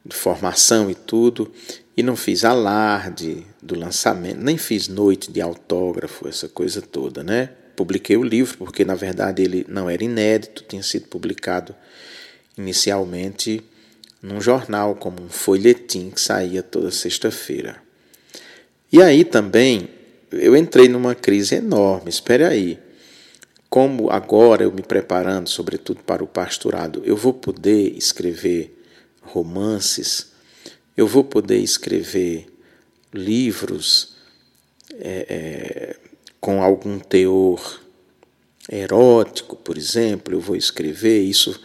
de 0.04 0.16
formação 0.16 0.90
e 0.90 0.95
tudo, 0.95 1.52
e 1.97 2.02
não 2.02 2.16
fiz 2.16 2.45
alarde 2.45 3.47
do 3.62 3.78
lançamento, 3.78 4.40
nem 4.40 4.57
fiz 4.57 4.88
noite 4.88 5.33
de 5.33 5.40
autógrafo, 5.40 6.28
essa 6.28 6.49
coisa 6.49 6.80
toda, 6.80 7.23
né? 7.23 7.50
publiquei 7.78 8.16
o 8.16 8.25
livro, 8.25 8.59
porque 8.59 8.85
na 8.85 8.97
verdade 8.97 9.40
ele 9.40 9.64
não 9.68 9.88
era 9.88 10.02
inédito, 10.02 10.64
tinha 10.66 10.83
sido 10.83 11.07
publicado 11.07 11.73
inicialmente 12.57 13.62
num 14.21 14.40
jornal, 14.40 14.97
como 14.97 15.23
um 15.23 15.28
folhetim 15.28 16.11
que 16.11 16.21
saía 16.21 16.61
toda 16.61 16.90
sexta-feira. 16.90 17.80
E 18.92 19.00
aí 19.00 19.25
também 19.25 19.88
eu 20.33 20.57
entrei 20.57 20.88
numa 20.88 21.14
crise 21.14 21.54
enorme. 21.54 22.11
Espere 22.11 22.45
aí. 22.45 22.80
Como 23.68 24.10
agora 24.10 24.62
eu 24.62 24.72
me 24.72 24.82
preparando, 24.82 25.48
sobretudo 25.48 26.02
para 26.02 26.25
o 26.25 26.26
pastorado, 26.26 27.02
eu 27.04 27.16
vou 27.16 27.34
poder 27.34 27.96
escrever 27.96 28.75
romances, 29.20 30.32
eu 30.96 31.06
vou 31.06 31.22
poder 31.22 31.58
escrever 31.58 32.46
livros 33.12 34.16
é, 34.98 35.26
é, 35.28 35.96
com 36.40 36.62
algum 36.62 36.98
teor 36.98 37.80
erótico, 38.70 39.56
por 39.56 39.76
exemplo, 39.76 40.34
eu 40.34 40.40
vou 40.40 40.56
escrever, 40.56 41.20
isso 41.22 41.60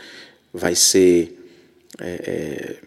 vai 0.54 0.76
ser 0.76 1.40
é, 2.00 2.06
é, 2.06 2.78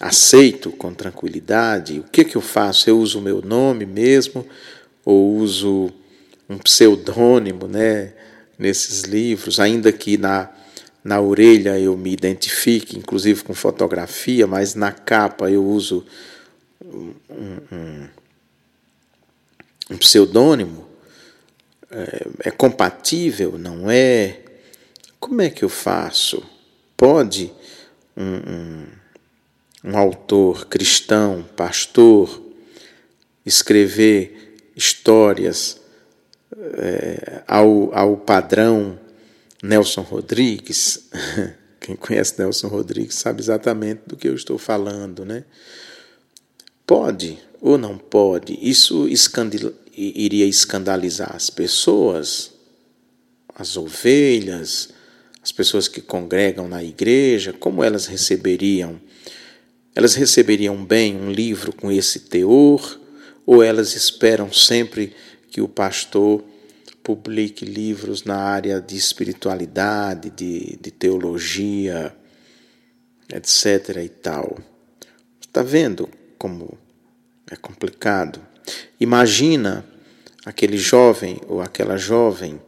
aceito 0.00 0.70
com 0.72 0.92
tranquilidade. 0.92 2.00
O 2.00 2.04
que, 2.04 2.24
que 2.24 2.36
eu 2.36 2.40
faço? 2.40 2.90
Eu 2.90 2.98
uso 2.98 3.18
o 3.18 3.22
meu 3.22 3.40
nome 3.40 3.86
mesmo 3.86 4.46
ou 5.04 5.36
uso 5.36 5.92
um 6.48 6.58
pseudônimo 6.58 7.66
né, 7.66 8.12
nesses 8.62 9.02
livros, 9.02 9.58
ainda 9.58 9.90
que 9.90 10.16
na, 10.16 10.48
na 11.02 11.20
orelha 11.20 11.78
eu 11.78 11.96
me 11.96 12.12
identifique, 12.12 12.96
inclusive 12.96 13.42
com 13.42 13.52
fotografia, 13.52 14.46
mas 14.46 14.76
na 14.76 14.92
capa 14.92 15.50
eu 15.50 15.64
uso 15.64 16.06
um, 16.80 17.12
um, 17.28 18.08
um 19.90 19.96
pseudônimo 19.98 20.86
é, 21.90 22.26
é 22.44 22.50
compatível? 22.52 23.58
Não 23.58 23.90
é? 23.90 24.38
Como 25.18 25.42
é 25.42 25.50
que 25.50 25.64
eu 25.64 25.68
faço? 25.68 26.40
Pode 26.96 27.52
um, 28.16 28.22
um, 28.24 28.86
um 29.90 29.98
autor 29.98 30.66
cristão, 30.66 31.44
pastor, 31.56 32.40
escrever 33.44 34.56
histórias 34.76 35.81
é, 36.74 37.42
ao, 37.46 37.94
ao 37.94 38.16
padrão 38.16 38.98
Nelson 39.62 40.02
Rodrigues? 40.02 41.08
Quem 41.80 41.96
conhece 41.96 42.38
Nelson 42.38 42.68
Rodrigues 42.68 43.16
sabe 43.16 43.40
exatamente 43.40 44.02
do 44.06 44.16
que 44.16 44.28
eu 44.28 44.34
estou 44.34 44.56
falando, 44.56 45.24
né? 45.24 45.44
Pode 46.86 47.38
ou 47.60 47.76
não 47.76 47.98
pode? 47.98 48.58
Isso 48.60 49.08
iria 49.96 50.46
escandalizar 50.46 51.34
as 51.34 51.50
pessoas? 51.50 52.52
as 53.54 53.76
ovelhas, 53.76 54.90
as 55.42 55.52
pessoas 55.52 55.88
que 55.88 56.00
congregam 56.00 56.68
na 56.68 56.82
igreja, 56.82 57.52
como 57.52 57.82
elas 57.82 58.06
receberiam? 58.06 59.00
Elas 59.94 60.14
receberiam 60.14 60.82
bem 60.84 61.16
um 61.16 61.30
livro 61.30 61.72
com 61.72 61.92
esse 61.92 62.20
teor 62.20 63.00
ou 63.44 63.62
elas 63.62 63.94
esperam 63.94 64.52
sempre 64.52 65.12
que 65.50 65.60
o 65.60 65.68
pastor 65.68 66.42
publique 67.02 67.64
livros 67.64 68.24
na 68.24 68.36
área 68.36 68.80
de 68.80 68.96
espiritualidade, 68.96 70.30
de, 70.30 70.78
de 70.80 70.90
teologia, 70.90 72.14
etc. 73.28 73.96
e 74.04 74.08
tal? 74.08 74.58
Está 75.40 75.62
vendo 75.62 76.08
como 76.38 76.78
é 77.50 77.56
complicado? 77.56 78.40
Imagina 78.98 79.84
aquele 80.44 80.76
jovem 80.76 81.40
ou 81.46 81.60
aquela 81.60 81.96
jovem 81.96 82.60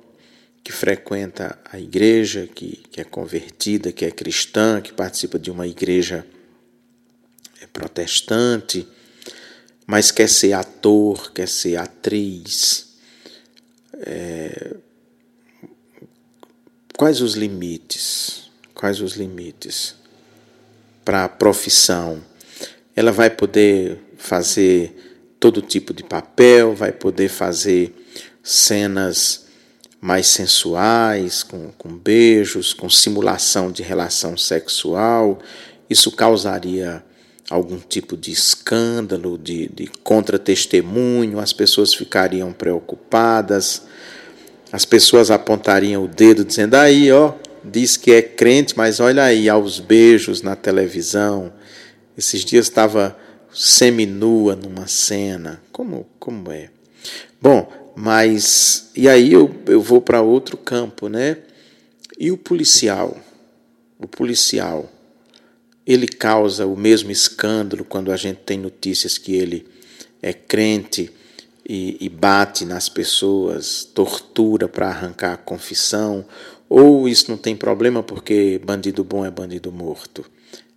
que 0.63 0.73
frequenta 0.73 1.59
a 1.71 1.79
igreja, 1.79 2.49
que, 2.53 2.83
que 2.91 3.01
é 3.01 3.05
convertida, 3.05 3.93
que 3.93 4.05
é 4.05 4.11
cristã, 4.11 4.81
que 4.81 4.93
participa 4.93 5.39
de 5.39 5.51
uma 5.51 5.67
igreja 5.67 6.27
é 7.61 7.67
protestante, 7.67 8.87
mas 9.87 10.11
quer 10.11 10.29
ser 10.29 10.55
ator, 10.55 11.33
quer 11.33 11.49
ser 11.49 11.77
atriz. 11.77 12.94
É... 14.05 14.77
Quais 16.97 17.21
os 17.21 17.35
limites? 17.35 18.51
Quais 18.75 19.01
os 19.01 19.15
limites 19.15 19.97
para 21.05 21.25
a 21.25 21.29
profissão? 21.29 22.23
Ela 22.95 23.11
vai 23.11 23.31
poder 23.31 23.99
fazer 24.17 25.37
todo 25.41 25.61
tipo 25.61 25.93
de 25.93 26.03
papel, 26.03 26.75
vai 26.75 26.93
poder 26.93 27.29
fazer 27.29 27.95
cenas 28.43 29.47
mais 30.01 30.27
sensuais, 30.27 31.43
com, 31.43 31.73
com 31.73 31.89
beijos, 31.89 32.75
com 32.75 32.91
simulação 32.91 33.73
de 33.73 33.83
relação 33.83 34.37
sexual. 34.37 35.41
Isso 35.89 36.13
causaria 36.13 37.05
algum 37.51 37.79
tipo 37.79 38.17
de 38.17 38.33
escândalo, 38.33 39.39
de, 39.39 39.69
de 39.69 39.87
contra-testemunho, 40.03 41.39
as 41.39 41.53
pessoas 41.53 41.95
ficariam 41.95 42.53
preocupadas, 42.53 43.83
as 44.73 44.85
pessoas 44.85 45.31
apontariam 45.31 46.05
o 46.05 46.09
dedo 46.09 46.45
dizendo: 46.45 46.75
aí, 46.75 47.11
ó, 47.13 47.35
diz 47.63 47.97
que 47.97 48.13
é 48.13 48.23
crente, 48.23 48.77
mas 48.77 49.01
olha 49.01 49.25
aí, 49.25 49.49
aos 49.49 49.81
beijos 49.81 50.43
na 50.43 50.57
televisão. 50.57 51.53
Esses 52.17 52.45
dias 52.45 52.67
estava 52.67 53.17
seminua 53.53 54.55
numa 54.55 54.87
cena. 54.87 55.61
Como, 55.73 56.07
como 56.19 56.51
é? 56.51 56.71
Bom, 57.41 57.71
mas, 57.97 58.91
e 58.95 59.09
aí 59.09 59.33
eu, 59.33 59.55
eu 59.67 59.81
vou 59.81 60.01
para 60.01 60.21
outro 60.21 60.57
campo, 60.57 61.09
né? 61.09 61.39
E 62.19 62.31
o 62.31 62.37
policial? 62.37 63.17
O 63.99 64.07
policial, 64.07 64.91
ele 65.87 66.07
causa 66.09 66.67
o 66.67 66.77
mesmo 66.77 67.11
escândalo 67.11 67.85
quando 67.85 68.11
a 68.11 68.17
gente 68.17 68.39
tem 68.39 68.59
notícias 68.59 69.19
que 69.19 69.35
ele 69.35 69.67
é 70.23 70.33
crente 70.33 71.11
e, 71.69 71.97
e 72.01 72.09
bate 72.09 72.65
nas 72.65 72.89
pessoas, 72.89 73.85
tortura 73.85 74.69
para 74.69 74.89
arrancar 74.89 75.35
a 75.35 75.39
confissão, 75.39 76.25
ou 76.69 77.09
isso 77.09 77.31
não 77.31 77.37
tem 77.37 77.55
problema 77.55 78.03
porque 78.03 78.61
bandido 78.65 79.05
bom 79.05 79.25
é 79.25 79.31
bandido 79.31 79.71
morto? 79.71 80.25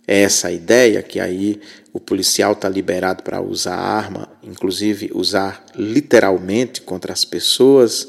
É 0.06 0.22
essa 0.22 0.48
a 0.48 0.52
ideia 0.52 1.02
que 1.02 1.20
aí 1.20 1.60
o 1.92 2.00
policial 2.00 2.52
está 2.52 2.68
liberado 2.68 3.22
para 3.22 3.42
usar 3.42 3.76
arma, 3.76 4.28
inclusive 4.42 5.10
usar 5.14 5.64
literalmente 5.74 6.80
contra 6.80 7.12
as 7.12 7.24
pessoas 7.24 8.08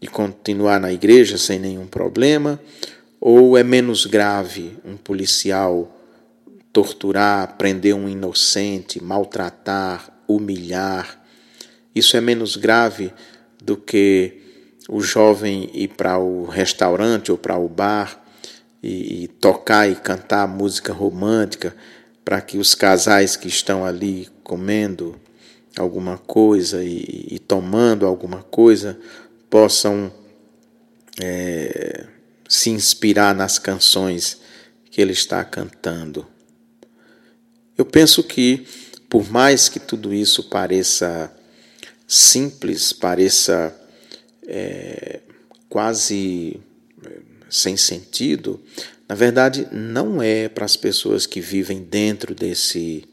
e 0.00 0.06
continuar 0.06 0.78
na 0.78 0.92
igreja 0.92 1.38
sem 1.38 1.58
nenhum 1.58 1.86
problema? 1.86 2.60
Ou 3.18 3.56
é 3.56 3.62
menos 3.62 4.04
grave 4.04 4.76
um 4.84 4.96
policial 4.96 5.95
torturar, 6.76 7.56
prender 7.56 7.94
um 7.94 8.06
inocente, 8.06 9.02
maltratar, 9.02 10.12
humilhar? 10.28 11.24
Isso 11.94 12.18
é 12.18 12.20
menos 12.20 12.54
grave 12.54 13.14
do 13.64 13.78
que 13.78 14.42
o 14.86 15.00
jovem 15.00 15.70
ir 15.72 15.88
para 15.88 16.18
o 16.18 16.44
restaurante 16.44 17.32
ou 17.32 17.38
para 17.38 17.56
o 17.56 17.66
bar 17.66 18.22
e, 18.82 19.24
e 19.24 19.28
tocar 19.28 19.90
e 19.90 19.94
cantar 19.94 20.46
música 20.46 20.92
romântica 20.92 21.74
para 22.22 22.42
que 22.42 22.58
os 22.58 22.74
casais 22.74 23.36
que 23.36 23.48
estão 23.48 23.82
ali 23.82 24.28
comendo 24.44 25.18
alguma 25.78 26.18
coisa 26.18 26.84
e, 26.84 27.26
e 27.30 27.38
tomando 27.38 28.04
alguma 28.04 28.42
coisa 28.42 29.00
possam 29.48 30.12
é, 31.18 32.04
se 32.46 32.68
inspirar 32.68 33.34
nas 33.34 33.58
canções 33.58 34.42
que 34.90 35.00
ele 35.00 35.12
está 35.12 35.42
cantando. 35.42 36.35
Eu 37.76 37.84
penso 37.84 38.22
que, 38.22 38.66
por 39.08 39.30
mais 39.30 39.68
que 39.68 39.78
tudo 39.78 40.12
isso 40.14 40.44
pareça 40.44 41.32
simples, 42.06 42.92
pareça 42.92 43.74
é, 44.46 45.20
quase 45.68 46.60
sem 47.48 47.76
sentido, 47.76 48.60
na 49.08 49.14
verdade 49.14 49.68
não 49.70 50.20
é 50.20 50.48
para 50.48 50.64
as 50.64 50.76
pessoas 50.76 51.26
que 51.26 51.40
vivem 51.40 51.82
dentro 51.82 52.34
desse 52.34 53.04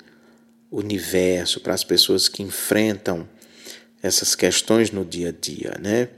universo, 0.72 1.60
para 1.60 1.74
as 1.74 1.84
pessoas 1.84 2.28
que 2.28 2.42
enfrentam 2.42 3.28
essas 4.02 4.36
questões 4.36 4.92
no 4.92 5.06
dia 5.06 5.30
a 5.30 5.32
dia, 5.32 5.78
né? 5.80 6.10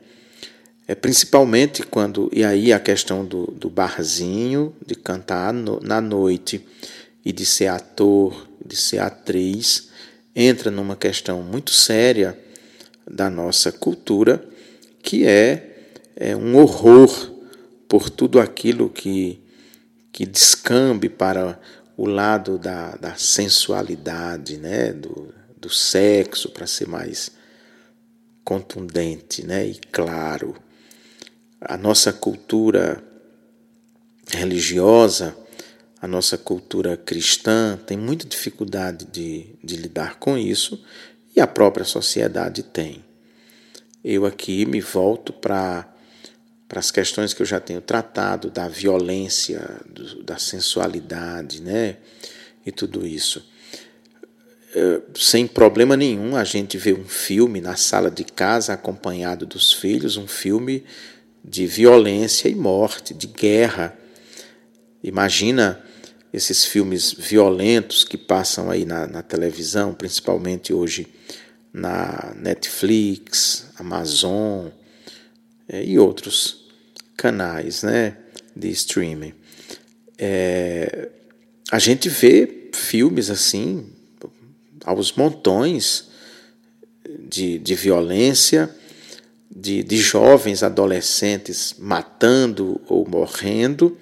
É 0.88 0.94
principalmente 0.94 1.82
quando, 1.84 2.30
e 2.32 2.44
aí 2.44 2.72
a 2.72 2.80
questão 2.80 3.26
do, 3.26 3.48
do 3.48 3.70
barzinho, 3.70 4.74
de 4.86 4.94
cantar 4.94 5.52
no, 5.52 5.80
na 5.82 6.00
noite 6.00 6.64
e 7.26 7.34
de 7.34 7.46
ser 7.46 7.68
ator, 7.68 8.48
de 8.64 8.76
ser 8.76 9.00
atriz, 9.00 9.90
entra 10.36 10.70
numa 10.70 10.96
questão 10.96 11.42
muito 11.42 11.72
séria 11.72 12.40
da 13.10 13.30
nossa 13.30 13.72
cultura, 13.72 14.48
que 15.02 15.26
é, 15.26 15.88
é 16.16 16.36
um 16.36 16.56
horror 16.56 17.10
por 17.88 18.10
tudo 18.10 18.40
aquilo 18.40 18.90
que, 18.90 19.42
que 20.12 20.26
descambe 20.26 21.10
para 21.10 21.60
o 21.98 22.06
lado 22.06 22.60
da, 22.60 22.96
da 22.96 23.16
sensualidade, 23.16 24.58
né? 24.58 24.94
do, 24.94 25.34
do 25.58 25.70
sexo, 25.70 26.50
para 26.50 26.68
ser 26.68 26.88
mais 26.88 27.32
contundente 28.44 29.46
né? 29.46 29.66
e 29.68 29.76
claro. 29.92 30.56
A 31.62 31.78
nossa 31.78 32.14
cultura 32.14 33.04
religiosa, 34.28 35.36
a 36.06 36.08
nossa 36.08 36.38
cultura 36.38 36.96
cristã 36.96 37.80
tem 37.84 37.98
muita 37.98 38.28
dificuldade 38.28 39.06
de, 39.06 39.48
de 39.64 39.76
lidar 39.76 40.20
com 40.20 40.38
isso 40.38 40.80
e 41.36 41.42
a 41.42 41.48
própria 41.48 41.84
sociedade 41.84 42.62
tem. 42.62 43.04
Eu 44.04 44.24
aqui 44.24 44.68
me 44.68 44.80
volto 44.80 45.34
para 45.34 45.92
para 46.68 46.80
as 46.80 46.90
questões 46.90 47.34
que 47.34 47.42
eu 47.42 47.46
já 47.46 47.60
tenho 47.60 47.80
tratado, 47.80 48.50
da 48.50 48.68
violência, 48.68 49.80
do, 49.88 50.24
da 50.24 50.38
sensualidade, 50.38 51.62
né? 51.62 51.98
E 52.66 52.72
tudo 52.72 53.06
isso. 53.06 53.48
É, 54.76 55.02
sem 55.16 55.46
problema 55.48 55.96
nenhum, 55.96 56.36
a 56.36 56.44
gente 56.44 56.76
vê 56.78 56.94
um 56.94 57.06
filme 57.06 57.62
na 57.62 57.76
sala 57.76 58.10
de 58.12 58.24
casa 58.24 58.74
acompanhado 58.74 59.46
dos 59.46 59.74
filhos, 59.74 60.18
um 60.18 60.28
filme 60.28 60.84
de 61.44 61.66
violência 61.68 62.50
e 62.50 62.56
morte, 62.56 63.14
de 63.14 63.28
guerra. 63.28 63.96
Imagina 65.04 65.84
esses 66.36 66.66
filmes 66.66 67.14
violentos 67.14 68.04
que 68.04 68.18
passam 68.18 68.70
aí 68.70 68.84
na, 68.84 69.08
na 69.08 69.22
televisão, 69.22 69.94
principalmente 69.94 70.74
hoje 70.74 71.08
na 71.72 72.34
Netflix, 72.36 73.68
Amazon 73.80 74.68
é, 75.70 75.82
e 75.82 75.98
outros 75.98 76.66
canais 77.16 77.84
né, 77.84 78.18
de 78.54 78.70
streaming. 78.70 79.34
É, 80.18 81.10
a 81.72 81.80
gente 81.80 82.10
vê 82.10 82.70
filmes 82.74 83.30
assim, 83.30 83.90
aos 84.84 85.14
montões 85.14 86.10
de, 87.30 87.58
de 87.60 87.76
violência, 87.76 88.70
de, 89.50 89.84
de 89.84 89.98
jovens 89.98 90.64
adolescentes 90.64 91.76
matando 91.80 92.82
ou 92.90 93.08
morrendo, 93.08 93.98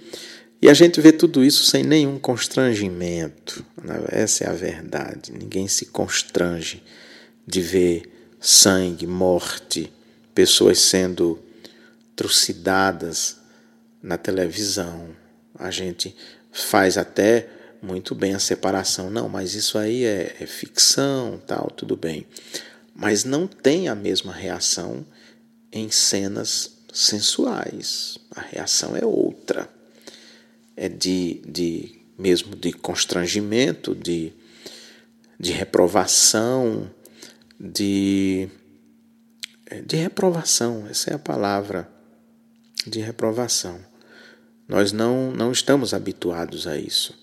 e 0.64 0.70
a 0.70 0.74
gente 0.74 1.02
vê 1.02 1.12
tudo 1.12 1.44
isso 1.44 1.66
sem 1.66 1.84
nenhum 1.84 2.18
constrangimento. 2.18 3.66
Né? 3.84 4.02
Essa 4.08 4.46
é 4.46 4.50
a 4.50 4.54
verdade. 4.54 5.34
Ninguém 5.34 5.68
se 5.68 5.88
constrange 5.88 6.82
de 7.46 7.60
ver 7.60 8.34
sangue, 8.40 9.06
morte, 9.06 9.92
pessoas 10.34 10.80
sendo 10.80 11.38
trucidadas 12.16 13.40
na 14.02 14.18
televisão. 14.18 15.10
A 15.60 15.70
gente 15.70 16.16
faz 16.50 16.98
até 16.98 17.50
muito 17.82 18.16
bem 18.16 18.34
a 18.34 18.40
separação. 18.40 19.10
Não, 19.10 19.28
mas 19.28 19.56
isso 19.56 19.78
aí 19.78 20.06
é, 20.06 20.34
é 20.40 20.46
ficção, 20.46 21.42
tal, 21.46 21.70
tudo 21.72 21.98
bem. 21.98 22.26
Mas 22.96 23.26
não 23.26 23.48
tem 23.48 23.90
a 23.90 23.96
mesma 23.96 24.32
reação 24.32 25.06
em 25.74 25.92
cenas 25.92 26.72
sensuais. 26.94 28.18
A 28.34 28.40
reação 28.40 28.96
é 28.96 29.06
outra. 29.06 29.68
É 30.76 30.90
de, 30.90 31.42
de 31.48 32.04
mesmo 32.18 32.56
de 32.56 32.72
constrangimento, 32.72 33.96
de, 33.96 34.34
de 35.40 35.52
reprovação, 35.52 36.90
de, 37.60 38.48
de 39.86 39.96
reprovação, 39.96 40.88
essa 40.90 41.12
é 41.12 41.14
a 41.16 41.20
palavra, 41.20 41.90
de 42.86 43.00
reprovação. 43.00 43.80
Nós 44.68 44.92
não, 44.92 45.32
não 45.32 45.52
estamos 45.52 45.94
habituados 45.94 46.68
a 46.68 46.78
isso. 46.78 47.18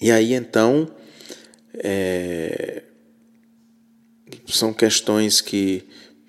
E 0.00 0.10
aí 0.10 0.34
então 0.34 0.90
é, 1.74 2.82
são 4.46 4.72
questões 4.72 5.40
que, 5.40 5.84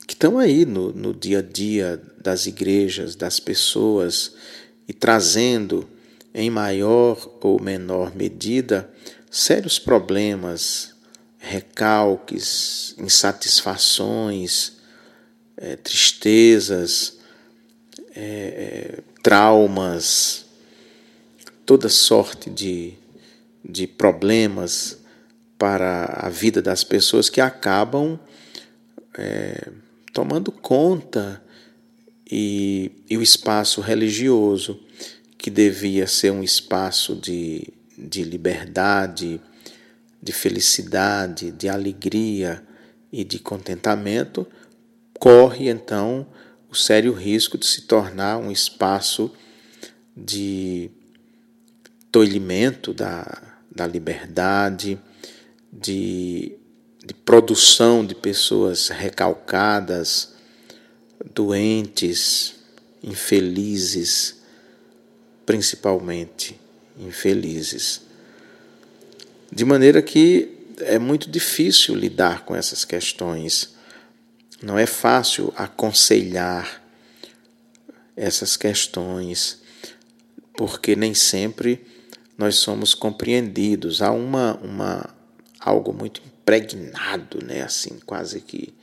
que 0.07 0.13
estão 0.13 0.37
aí 0.37 0.65
no, 0.65 0.91
no 0.91 1.13
dia 1.13 1.39
a 1.39 1.41
dia 1.41 2.01
das 2.21 2.45
igrejas, 2.45 3.15
das 3.15 3.39
pessoas, 3.39 4.35
e 4.87 4.93
trazendo 4.93 5.87
em 6.33 6.49
maior 6.49 7.37
ou 7.41 7.61
menor 7.61 8.15
medida 8.15 8.89
sérios 9.29 9.79
problemas, 9.79 10.93
recalques, 11.37 12.95
insatisfações, 12.97 14.73
é, 15.57 15.75
tristezas, 15.75 17.17
é, 18.15 19.01
traumas, 19.21 20.45
toda 21.65 21.89
sorte 21.89 22.49
de, 22.49 22.93
de 23.63 23.87
problemas 23.87 24.97
para 25.57 26.05
a 26.05 26.29
vida 26.29 26.61
das 26.61 26.83
pessoas 26.83 27.29
que 27.29 27.39
acabam 27.39 28.19
é, 29.17 29.69
tomando 30.11 30.51
conta 30.51 31.41
e, 32.29 32.91
e, 33.09 33.17
o 33.17 33.21
espaço 33.21 33.81
religioso, 33.81 34.79
que 35.43 35.51
devia 35.51 36.07
ser 36.07 36.31
um 36.31 36.41
espaço 36.41 37.17
de, 37.17 37.67
de 37.97 38.23
liberdade, 38.23 39.41
de 40.21 40.31
felicidade, 40.31 41.51
de 41.51 41.67
alegria 41.67 42.63
e 43.11 43.25
de 43.25 43.39
contentamento, 43.39 44.47
corre 45.19 45.67
então 45.67 46.25
o 46.69 46.73
sério 46.73 47.11
risco 47.11 47.57
de 47.57 47.65
se 47.65 47.81
tornar 47.81 48.37
um 48.37 48.53
espaço 48.53 49.33
de 50.15 50.89
tolhimento 52.09 52.93
da, 52.93 53.59
da 53.69 53.85
liberdade, 53.85 54.97
de, 55.69 56.57
de 57.05 57.13
produção 57.13 58.05
de 58.05 58.15
pessoas 58.15 58.87
recalcadas, 58.87 60.35
doentes, 61.33 62.55
infelizes, 63.03 64.41
principalmente 65.45 66.59
infelizes. 66.97 68.01
De 69.51 69.65
maneira 69.65 70.01
que 70.01 70.53
é 70.79 70.97
muito 70.97 71.29
difícil 71.29 71.95
lidar 71.95 72.45
com 72.45 72.55
essas 72.55 72.83
questões. 72.83 73.75
Não 74.61 74.77
é 74.77 74.85
fácil 74.85 75.53
aconselhar 75.55 76.81
essas 78.15 78.55
questões, 78.55 79.61
porque 80.55 80.95
nem 80.95 81.13
sempre 81.13 81.85
nós 82.37 82.55
somos 82.55 82.93
compreendidos. 82.93 84.01
Há 84.01 84.11
uma, 84.11 84.55
uma 84.57 85.15
algo 85.59 85.93
muito 85.93 86.21
impregnado, 86.25 87.43
né, 87.43 87.61
assim, 87.61 87.99
quase 88.05 88.41
que, 88.41 88.73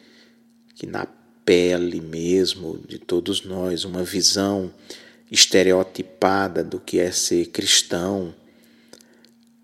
que 0.75 0.87
na 0.87 1.07
pele 1.45 2.01
mesmo 2.01 2.79
de 2.87 2.99
todos 2.99 3.45
nós, 3.45 3.85
uma 3.85 4.03
visão 4.05 4.73
estereotipada 5.31 6.65
do 6.65 6.81
que 6.81 6.99
é 6.99 7.11
ser 7.13 7.47
cristão, 7.47 8.35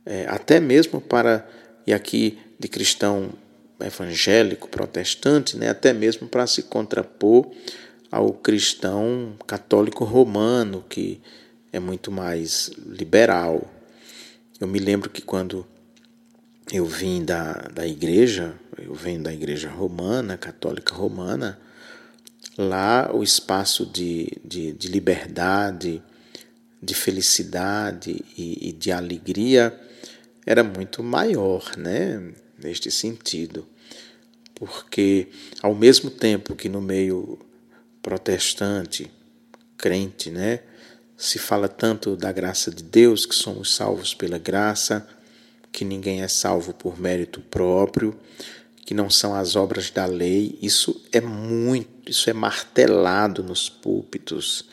é, 0.04 0.26
até 0.28 0.60
mesmo 0.60 1.00
para, 1.00 1.46
e 1.86 1.92
aqui 1.92 2.38
de 2.58 2.68
cristão 2.68 3.30
evangélico, 3.80 4.68
protestante, 4.68 5.56
né, 5.56 5.68
até 5.68 5.92
mesmo 5.92 6.28
para 6.28 6.46
se 6.46 6.62
contrapor 6.62 7.50
ao 8.10 8.32
cristão 8.32 9.34
católico 9.46 10.04
romano, 10.04 10.84
que 10.88 11.20
é 11.72 11.80
muito 11.80 12.10
mais 12.10 12.70
liberal. 12.86 13.68
Eu 14.60 14.66
me 14.66 14.78
lembro 14.78 15.10
que 15.10 15.20
quando 15.20 15.66
eu 16.72 16.86
vim 16.86 17.24
da, 17.24 17.52
da 17.74 17.86
igreja, 17.86 18.54
eu 18.78 18.94
venho 18.94 19.22
da 19.22 19.32
igreja 19.32 19.68
romana, 19.68 20.38
católica 20.38 20.94
romana, 20.94 21.58
lá 22.56 23.10
o 23.12 23.22
espaço 23.22 23.84
de, 23.84 24.28
de, 24.44 24.72
de 24.72 24.88
liberdade, 24.88 26.02
de 26.82 26.94
felicidade 26.94 28.24
e, 28.36 28.68
e, 28.68 28.72
de 28.72 28.92
alegria 28.92 29.78
era 30.44 30.62
muito 30.62 31.02
maior, 31.02 31.76
né? 31.76 32.32
Neste 32.58 32.90
sentido. 32.90 33.66
Porque, 34.54 35.28
ao 35.62 35.74
mesmo 35.74 36.10
tempo 36.10 36.54
que 36.54 36.68
no 36.68 36.80
meio 36.80 37.38
protestante, 38.00 39.10
crente, 39.76 40.30
né? 40.30 40.60
Se 41.16 41.38
fala 41.38 41.68
tanto 41.68 42.14
da 42.16 42.30
graça 42.30 42.70
de 42.70 42.82
Deus, 42.82 43.26
que 43.26 43.34
somos 43.34 43.74
salvos 43.74 44.14
pela 44.14 44.38
graça, 44.38 45.06
que 45.72 45.84
ninguém 45.84 46.22
é 46.22 46.28
salvo 46.28 46.72
por 46.72 46.98
mérito 47.00 47.40
próprio, 47.40 48.18
que 48.86 48.94
não 48.94 49.10
são 49.10 49.34
as 49.34 49.56
obras 49.56 49.90
da 49.90 50.06
lei. 50.06 50.56
Isso 50.62 51.02
é 51.10 51.20
muito, 51.20 52.08
isso 52.08 52.30
é 52.30 52.32
martelado 52.32 53.42
nos 53.42 53.68
púlpitos, 53.68 54.64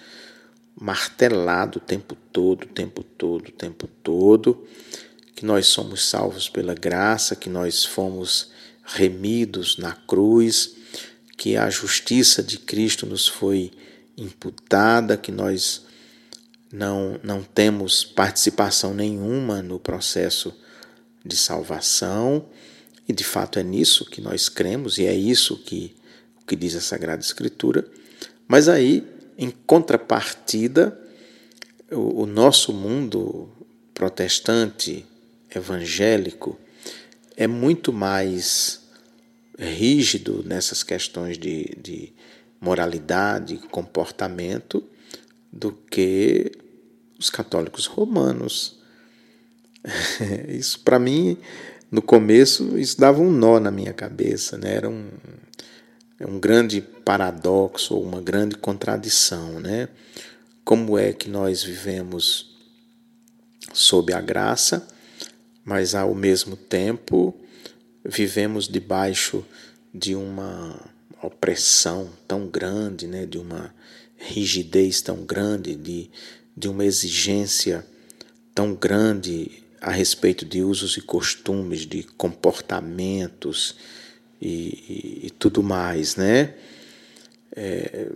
martelado 0.80 1.80
o 1.80 1.82
tempo 1.82 2.15
todo, 2.32 2.65
o 2.65 2.67
tempo 2.67 3.02
todo, 3.02 3.47
o 3.47 3.52
tempo 3.52 3.88
todo, 4.04 4.67
que 5.36 5.43
nós 5.43 5.65
somos 5.65 6.08
salvos 6.08 6.47
pela 6.47 6.76
graça, 6.76 7.36
que 7.36 7.49
nós 7.49 7.84
fomos 7.84 8.52
remidos 8.86 9.78
na 9.78 9.93
cruz, 9.93 10.76
que 11.36 11.58
a 11.58 11.67
justiça 11.71 12.43
de 12.43 12.60
Cristo 12.60 13.08
nos 13.08 13.28
foi 13.28 13.71
imputada, 14.15 15.17
que 15.17 15.32
nós 15.32 15.86
não, 16.71 17.19
não 17.23 17.41
temos 17.41 18.04
participação 18.04 18.93
nenhuma 18.93 19.63
no 19.63 19.80
processo 19.80 20.54
de 21.26 21.36
salvação, 21.36 22.45
e 23.08 23.13
de 23.13 23.24
fato 23.24 23.60
é 23.60 23.63
nisso 23.63 24.06
que 24.06 24.22
nós 24.22 24.50
cremos 24.50 24.98
e 24.98 25.06
é 25.06 25.13
isso 25.13 25.58
que, 25.58 25.96
que 26.48 26.56
diz 26.56 26.76
a 26.76 26.82
Sagrada 26.82 27.22
Escritura. 27.22 27.86
Mas 28.48 28.70
aí, 28.70 29.06
em 29.38 29.52
contrapartida, 29.66 30.98
o, 31.92 32.24
o 32.24 32.26
nosso 32.26 32.74
mundo 32.74 33.50
protestante, 33.94 35.06
evangélico, 35.54 36.60
é 37.36 37.48
muito 37.48 37.92
mais 37.92 38.82
rígido 39.58 40.44
nessas 40.46 40.84
questões 40.84 41.38
de, 41.38 41.76
de 41.82 42.13
moralidade, 42.60 43.58
comportamento, 43.70 44.84
do 45.52 45.72
que 45.72 46.52
os 47.20 47.30
católicos 47.30 47.86
romanos. 47.86 48.80
Isso, 50.48 50.80
para 50.80 50.98
mim, 50.98 51.38
no 51.94 52.02
começo, 52.02 52.76
isso 52.76 53.00
dava 53.00 53.22
um 53.22 53.30
nó 53.30 53.60
na 53.60 53.70
minha 53.70 53.94
cabeça, 53.94 54.58
né? 54.58 54.78
era 54.78 54.90
um, 54.90 55.12
é 56.20 56.26
um 56.26 56.40
grande 56.40 56.82
paradoxo, 56.82 58.00
uma 58.00 58.20
grande 58.20 58.58
contradição. 58.58 59.60
Né? 59.60 59.88
Como 60.66 60.98
é 60.98 61.14
que 61.14 61.30
nós 61.30 61.62
vivemos 61.62 62.58
sob 63.72 64.12
a 64.12 64.20
graça, 64.20 64.88
mas 65.64 65.94
ao 65.94 66.16
mesmo 66.16 66.56
tempo 66.58 67.32
vivemos 68.04 68.68
debaixo 68.68 69.46
de 69.94 70.16
uma 70.16 70.76
opressão 71.22 72.10
tão 72.28 72.48
grande, 72.48 73.06
né? 73.06 73.28
de 73.28 73.38
uma 73.38 73.72
rigidez 74.18 75.00
tão 75.00 75.18
grande, 75.18 75.76
de, 75.76 76.10
de 76.58 76.68
uma 76.68 76.86
exigência 76.86 77.86
tão 78.56 78.74
grande 78.74 79.62
a 79.84 79.91
respeito 79.91 80.46
de 80.46 80.63
usos 80.63 80.96
e 80.96 81.02
costumes, 81.02 81.82
de 81.82 82.04
comportamentos 82.04 83.76
e, 84.41 84.48
e, 84.48 85.28
e 85.28 85.30
tudo 85.30 85.62
mais, 85.62 86.15
né? 86.15 86.54
É, 87.54 88.08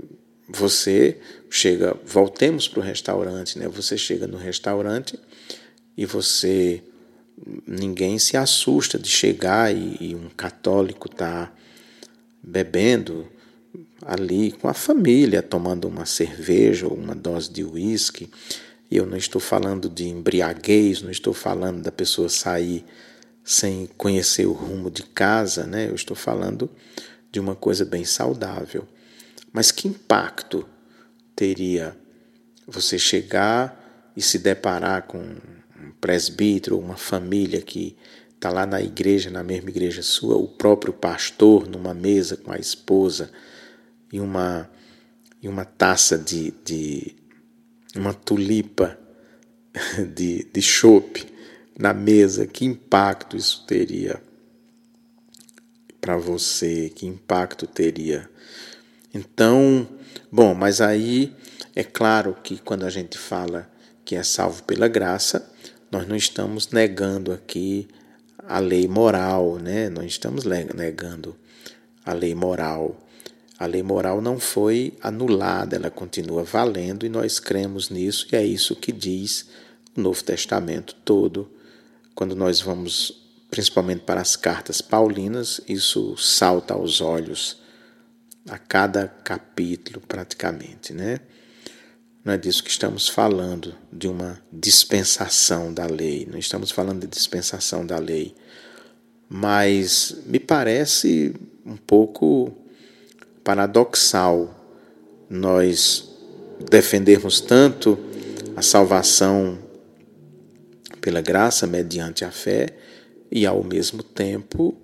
você 0.48 1.20
chega, 1.50 1.94
voltemos 2.06 2.70
para 2.70 2.80
o 2.80 2.84
restaurante, 2.84 3.60
né? 3.60 3.68
Você 3.68 3.98
chega 3.98 4.26
no 4.26 4.38
restaurante 4.38 5.20
e 5.98 6.06
você 6.06 6.82
ninguém 7.68 8.18
se 8.18 8.38
assusta 8.38 8.98
de 8.98 9.10
chegar 9.10 9.76
e, 9.76 9.98
e 10.00 10.16
um 10.16 10.30
católico 10.30 11.10
tá 11.10 11.52
bebendo 12.42 13.28
ali 14.06 14.54
com 14.54 14.70
a 14.70 14.74
família, 14.74 15.42
tomando 15.44 15.86
uma 15.86 16.06
cerveja 16.06 16.88
ou 16.88 16.94
uma 16.94 17.14
dose 17.14 17.52
de 17.52 17.66
uísque 17.66 18.30
eu 18.96 19.06
não 19.06 19.18
estou 19.18 19.42
falando 19.42 19.90
de 19.90 20.08
embriaguez, 20.08 21.02
não 21.02 21.12
estou 21.12 21.34
falando 21.34 21.82
da 21.82 21.92
pessoa 21.92 22.30
sair 22.30 22.86
sem 23.44 23.88
conhecer 23.98 24.46
o 24.46 24.54
rumo 24.54 24.90
de 24.90 25.04
casa, 25.04 25.66
né? 25.66 25.88
Eu 25.90 25.96
estou 25.96 26.16
falando 26.16 26.70
de 27.32 27.40
uma 27.40 27.56
coisa 27.56 27.84
bem 27.84 28.06
saudável. 28.06 28.88
Mas 29.52 29.72
que 29.72 29.88
impacto 29.88 30.68
teria 31.36 31.96
você 32.66 32.98
chegar 32.98 34.12
e 34.16 34.22
se 34.22 34.40
deparar 34.40 35.04
com 35.04 35.20
um 35.20 35.92
presbítero, 36.00 36.80
uma 36.80 36.98
família 36.98 37.62
que 37.62 37.96
está 38.36 38.50
lá 38.50 38.66
na 38.66 38.82
igreja, 38.82 39.30
na 39.30 39.44
mesma 39.44 39.70
igreja 39.70 40.02
sua, 40.02 40.38
o 40.38 40.48
próprio 40.48 40.94
pastor 40.94 41.68
numa 41.68 41.94
mesa 41.94 42.38
com 42.38 42.52
a 42.52 42.58
esposa 42.58 43.32
e 44.12 44.20
uma, 44.20 44.70
e 45.42 45.48
uma 45.48 45.66
taça 45.66 46.18
de, 46.18 46.54
de 46.64 47.16
uma 48.00 48.14
tulipa 48.14 48.98
de, 50.14 50.48
de 50.52 50.62
chope 50.62 51.26
na 51.78 51.94
mesa, 51.94 52.48
que 52.48 52.66
impacto 52.66 53.38
isso 53.38 53.66
teria 53.66 54.22
para 56.02 56.18
você? 56.18 56.90
Que 56.90 57.06
impacto 57.06 57.68
teria? 57.68 58.30
Então, 59.14 59.88
bom, 60.32 60.54
mas 60.54 60.82
aí 60.82 61.36
é 61.76 61.84
claro 61.84 62.36
que 62.44 62.58
quando 62.60 62.86
a 62.86 62.90
gente 62.90 63.18
fala 63.18 63.70
que 64.04 64.16
é 64.16 64.24
salvo 64.24 64.64
pela 64.64 64.88
graça, 64.88 65.52
nós 65.92 66.08
não 66.08 66.16
estamos 66.16 66.70
negando 66.72 67.32
aqui 67.32 67.88
a 68.48 68.60
lei 68.60 68.88
moral, 68.88 69.58
né? 69.58 69.90
Não 69.90 70.04
estamos 70.04 70.46
negando 70.46 71.36
a 72.06 72.14
lei 72.14 72.34
moral. 72.34 72.98
A 73.60 73.66
lei 73.66 73.82
moral 73.82 74.22
não 74.22 74.40
foi 74.40 74.94
anulada, 75.02 75.76
ela 75.76 75.90
continua 75.90 76.44
valendo 76.44 77.06
e 77.06 77.10
nós 77.10 77.40
cremos 77.40 77.90
nisso, 77.90 78.28
e 78.32 78.36
é 78.36 78.46
isso 78.46 78.76
que 78.76 78.92
diz 78.92 79.48
o 79.96 80.02
Novo 80.02 80.24
Testamento 80.24 80.96
todo. 81.04 81.50
Quando 82.14 82.36
nós 82.36 82.62
vamos 82.62 83.26
principalmente 83.50 84.02
para 84.02 84.22
as 84.22 84.36
cartas 84.36 84.82
paulinas, 84.82 85.62
isso 85.68 86.16
salta 86.18 86.74
aos 86.74 87.02
olhos 87.02 87.58
a 88.48 88.58
cada 88.58 89.08
capítulo, 89.08 90.02
praticamente, 90.08 90.94
né? 90.94 91.20
Não 92.24 92.34
é 92.34 92.38
disso 92.38 92.64
que 92.64 92.70
estamos 92.70 93.08
falando, 93.08 93.74
de 93.92 94.08
uma 94.08 94.40
dispensação 94.52 95.74
da 95.74 95.86
lei, 95.86 96.28
não 96.30 96.38
estamos 96.38 96.72
falando 96.72 97.02
de 97.02 97.08
dispensação 97.08 97.86
da 97.86 97.98
lei, 97.98 98.36
mas 99.30 100.16
me 100.26 100.40
parece 100.40 101.34
um 101.66 101.78
pouco 101.78 102.54
paradoxal 103.48 104.54
nós 105.30 106.06
defendermos 106.70 107.40
tanto 107.40 107.98
a 108.58 108.62
salvação 108.62 109.58
pela 111.00 111.22
graça 111.22 111.66
mediante 111.66 112.26
a 112.26 112.32
fé 112.32 112.78
e 113.32 113.46
ao 113.46 113.64
mesmo 113.64 114.04
tempo 114.04 114.78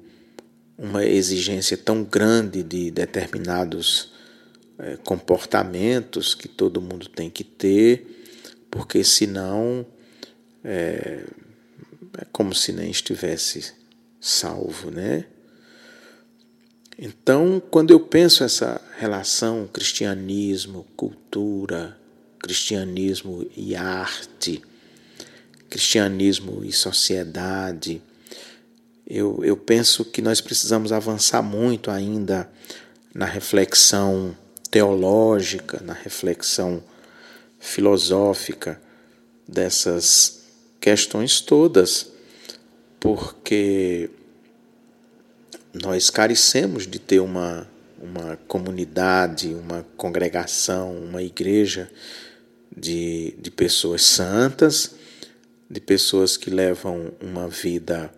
uma 0.77 1.03
exigência 1.05 1.75
tão 1.75 2.05
grande 2.05 2.63
de 2.63 2.89
determinados 2.89 4.13
é, 4.79 4.95
comportamentos 5.03 6.33
que 6.33 6.47
todo 6.47 6.79
mundo 6.79 7.09
tem 7.09 7.29
que 7.29 7.43
ter, 7.43 8.23
porque 8.71 9.03
senão 9.03 9.85
é, 10.63 11.25
é 12.17 12.25
como 12.31 12.55
se 12.55 12.71
nem 12.71 12.89
estivesse 12.89 13.73
salvo, 14.21 14.89
né? 14.89 15.25
Então, 17.05 17.61
quando 17.69 17.91
eu 17.91 17.99
penso 17.99 18.45
essa 18.45 18.79
relação 18.97 19.67
cristianismo, 19.67 20.87
cultura, 20.95 21.97
cristianismo 22.39 23.45
e 23.57 23.75
arte, 23.75 24.63
cristianismo 25.69 26.63
e 26.63 26.71
sociedade, 26.71 28.01
eu, 29.05 29.43
eu 29.43 29.57
penso 29.57 30.05
que 30.05 30.21
nós 30.21 30.39
precisamos 30.39 30.93
avançar 30.93 31.41
muito 31.41 31.91
ainda 31.91 32.49
na 33.13 33.25
reflexão 33.25 34.33
teológica, 34.71 35.81
na 35.83 35.91
reflexão 35.91 36.81
filosófica 37.59 38.81
dessas 39.45 40.45
questões 40.79 41.41
todas, 41.41 42.07
porque 42.97 44.09
nós 45.73 46.09
carecemos 46.09 46.85
de 46.85 46.99
ter 46.99 47.19
uma, 47.19 47.67
uma 47.99 48.37
comunidade, 48.47 49.53
uma 49.55 49.85
congregação, 49.97 50.95
uma 50.95 51.23
igreja 51.23 51.89
de, 52.75 53.35
de 53.39 53.49
pessoas 53.49 54.03
santas, 54.03 54.95
de 55.69 55.79
pessoas 55.79 56.37
que 56.37 56.49
levam 56.49 57.11
uma 57.19 57.47
vida 57.47 58.13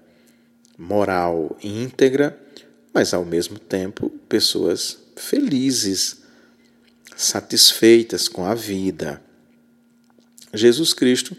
moral 0.77 1.57
íntegra, 1.63 2.37
mas 2.93 3.13
ao 3.13 3.23
mesmo 3.23 3.57
tempo 3.57 4.09
pessoas 4.27 4.97
felizes, 5.15 6.17
satisfeitas 7.15 8.27
com 8.27 8.45
a 8.45 8.53
vida. 8.53 9.21
Jesus 10.53 10.93
Cristo, 10.93 11.35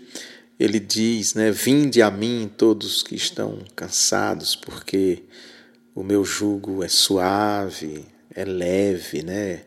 ele 0.59 0.81
diz, 0.81 1.35
né, 1.35 1.50
vinde 1.50 2.00
a 2.00 2.11
mim 2.11 2.50
todos 2.57 3.02
que 3.02 3.14
estão 3.14 3.59
cansados, 3.74 4.57
porque 4.57 5.22
o 5.96 6.04
meu 6.04 6.22
jugo 6.26 6.85
é 6.85 6.88
suave, 6.88 8.04
é 8.35 8.44
leve, 8.44 9.22
né? 9.22 9.62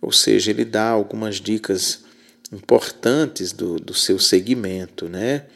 Ou 0.00 0.12
seja, 0.12 0.52
ele 0.52 0.64
dá 0.64 0.88
algumas 0.88 1.40
dicas 1.40 2.04
importantes 2.52 3.50
do, 3.50 3.74
do 3.80 3.92
seu 3.92 4.16
segmento, 4.20 5.08
né? 5.08 5.46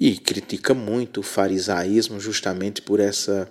E 0.00 0.16
critica 0.16 0.74
muito 0.74 1.20
o 1.20 1.22
farisaísmo 1.22 2.18
justamente 2.18 2.82
por 2.82 2.98
essa 2.98 3.48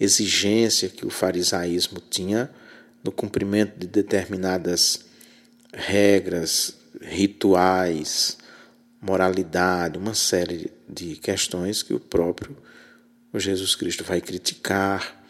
exigência 0.00 0.88
que 0.88 1.06
o 1.06 1.10
farisaísmo 1.10 2.00
tinha 2.00 2.50
no 3.04 3.12
cumprimento 3.12 3.78
de 3.78 3.86
determinadas 3.86 5.00
regras, 5.70 6.76
rituais, 7.02 8.38
moralidade, 9.02 9.98
uma 9.98 10.14
série 10.14 10.72
de 10.88 11.16
questões 11.16 11.82
que 11.82 11.92
o 11.92 12.00
próprio 12.00 12.56
Jesus 13.40 13.74
Cristo 13.74 14.04
vai 14.04 14.20
criticar. 14.20 15.24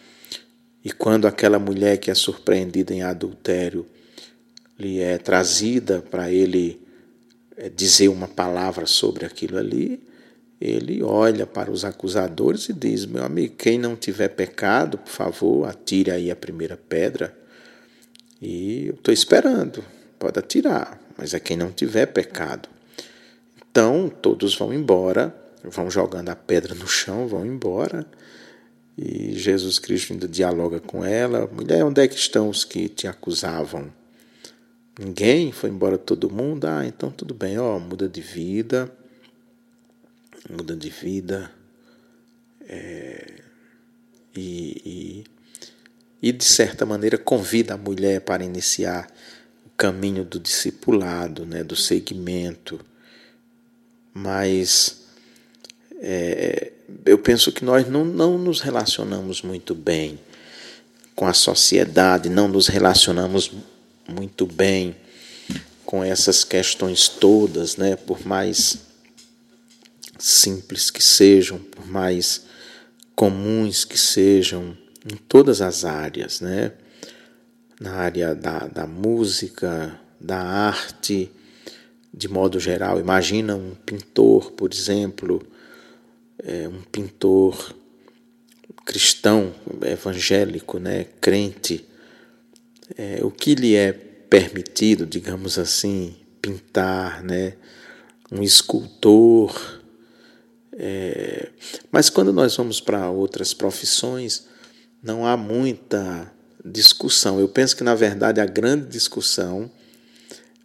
E 0.85 0.93
quando 0.93 1.27
aquela 1.27 1.59
mulher 1.59 1.97
que 1.97 2.11
é 2.11 2.15
surpreendida 2.15 2.93
em 2.93 3.03
adultério 3.03 3.87
lhe 4.79 5.01
é 5.01 5.19
trazida 5.19 6.03
para 6.03 6.31
ele 6.31 6.81
eh, 7.57 7.71
dizer 7.71 8.09
uma 8.09 8.29
palavra 8.29 8.87
sobre 8.87 9.25
aquilo 9.25 9.57
ali, 9.57 10.03
ele 10.61 11.03
olha 11.03 11.47
para 11.47 11.71
os 11.71 11.85
acusadores 11.85 12.69
e 12.69 12.73
diz: 12.73 13.07
Meu 13.07 13.25
amigo, 13.25 13.55
quem 13.57 13.79
não 13.79 13.97
tiver 13.97 14.29
pecado, 14.29 14.99
por 14.99 15.11
favor, 15.11 15.69
atire 15.69 16.11
aí 16.11 16.31
a 16.31 16.37
primeira 16.37 16.77
pedra. 16.77 17.37
E 18.41 18.87
eu 18.89 18.95
estou 18.95 19.13
esperando, 19.13 19.85
pode 20.19 20.39
atirar, 20.39 21.01
mas 21.17 21.35
é 21.35 21.41
quem 21.41 21.57
não 21.57 21.71
tiver 21.71 22.07
pecado. 22.07 22.69
Então 23.71 24.09
todos 24.09 24.57
vão 24.57 24.73
embora, 24.73 25.35
vão 25.65 25.91
jogando 25.91 26.29
a 26.29 26.37
pedra 26.37 26.75
no 26.75 26.87
chão, 26.87 27.27
vão 27.27 27.45
embora. 27.45 28.07
E 28.97 29.33
Jesus 29.33 29.79
Cristo 29.79 30.13
ainda 30.13 30.29
dialoga 30.29 30.81
com 30.81 31.05
ela: 31.05 31.49
Mulher, 31.53 31.85
onde 31.85 32.01
é 32.01 32.09
que 32.09 32.17
estão 32.17 32.49
os 32.49 32.65
que 32.65 32.89
te 32.89 33.07
acusavam? 33.07 33.93
Ninguém? 34.99 35.51
Foi 35.51 35.71
embora 35.71 35.99
todo 35.99 36.31
mundo? 36.31 36.67
Ah, 36.67 36.87
então 36.87 37.11
tudo 37.11 37.35
bem, 37.35 37.59
ó, 37.59 37.79
muda 37.79 38.09
de 38.09 38.21
vida 38.21 38.93
muda 40.51 40.77
de 40.77 40.91
vida 40.91 41.51
é, 42.67 43.41
e, 44.35 45.25
e, 46.23 46.29
e, 46.29 46.33
de 46.33 46.45
certa 46.45 46.85
maneira, 46.85 47.17
convida 47.17 47.75
a 47.75 47.79
mulher 47.79 48.21
para 48.21 48.45
iniciar 48.45 49.07
o 49.65 49.71
caminho 49.77 50.25
do 50.25 50.39
discipulado, 50.41 51.47
né, 51.47 51.63
do 51.63 51.77
segmento. 51.77 52.81
Mas 54.13 55.04
é, 56.05 56.73
eu 57.07 57.19
penso 57.19 57.51
que 57.51 57.65
nós 57.65 57.89
não, 57.89 58.05
não 58.05 58.37
nos 58.37 58.61
relacionamos 58.61 59.41
muito 59.41 59.75
bem 59.75 60.19
com 61.15 61.27
a 61.27 61.33
sociedade, 61.33 62.29
não 62.29 62.47
nos 62.47 62.69
relacionamos 62.69 63.51
muito 64.07 64.47
bem 64.47 64.95
com 65.87 66.05
essas 66.05 66.45
questões 66.45 67.09
todas, 67.09 67.77
né? 67.77 67.97
Por 67.97 68.27
mais 68.27 68.79
simples 70.19 70.91
que 70.91 71.03
sejam, 71.03 71.59
por 71.59 71.87
mais 71.87 72.45
comuns 73.15 73.85
que 73.85 73.99
sejam, 73.99 74.77
em 75.11 75.17
todas 75.17 75.61
as 75.61 75.85
áreas, 75.85 76.41
né? 76.41 76.73
na 77.81 77.93
área 77.93 78.35
da, 78.35 78.61
da 78.61 78.87
música, 78.87 79.99
da 80.21 80.39
arte, 80.39 81.31
de 82.13 82.29
modo 82.29 82.61
geral. 82.61 83.01
Imagina 83.01 83.57
um 83.57 83.75
pintor, 83.75 84.53
por 84.53 84.73
exemplo, 84.73 85.45
é, 86.45 86.69
um 86.69 86.83
pintor 86.83 87.75
cristão, 88.85 89.55
evangélico, 89.83 90.79
né, 90.79 91.05
crente, 91.21 91.85
é, 92.97 93.21
o 93.23 93.31
que 93.31 93.55
lhe 93.55 93.75
é 93.75 93.93
permitido, 93.93 95.07
digamos 95.07 95.59
assim, 95.59 96.15
pintar, 96.43 97.23
né, 97.23 97.55
um 98.31 98.43
escultor, 98.43 99.81
é, 100.77 101.51
mas 101.91 102.11
quando 102.11 102.33
nós 102.33 102.57
vamos 102.57 102.81
para 102.81 103.09
outras 103.09 103.55
profissões, 103.55 104.47
não 105.03 105.27
há 105.27 105.37
muita 105.37 106.31
discussão. 106.65 107.39
Eu 107.39 107.49
penso 107.49 107.77
que, 107.77 107.85
na 107.85 107.95
verdade, 107.95 108.41
a 108.41 108.47
grande 108.47 108.87
discussão 108.87 109.71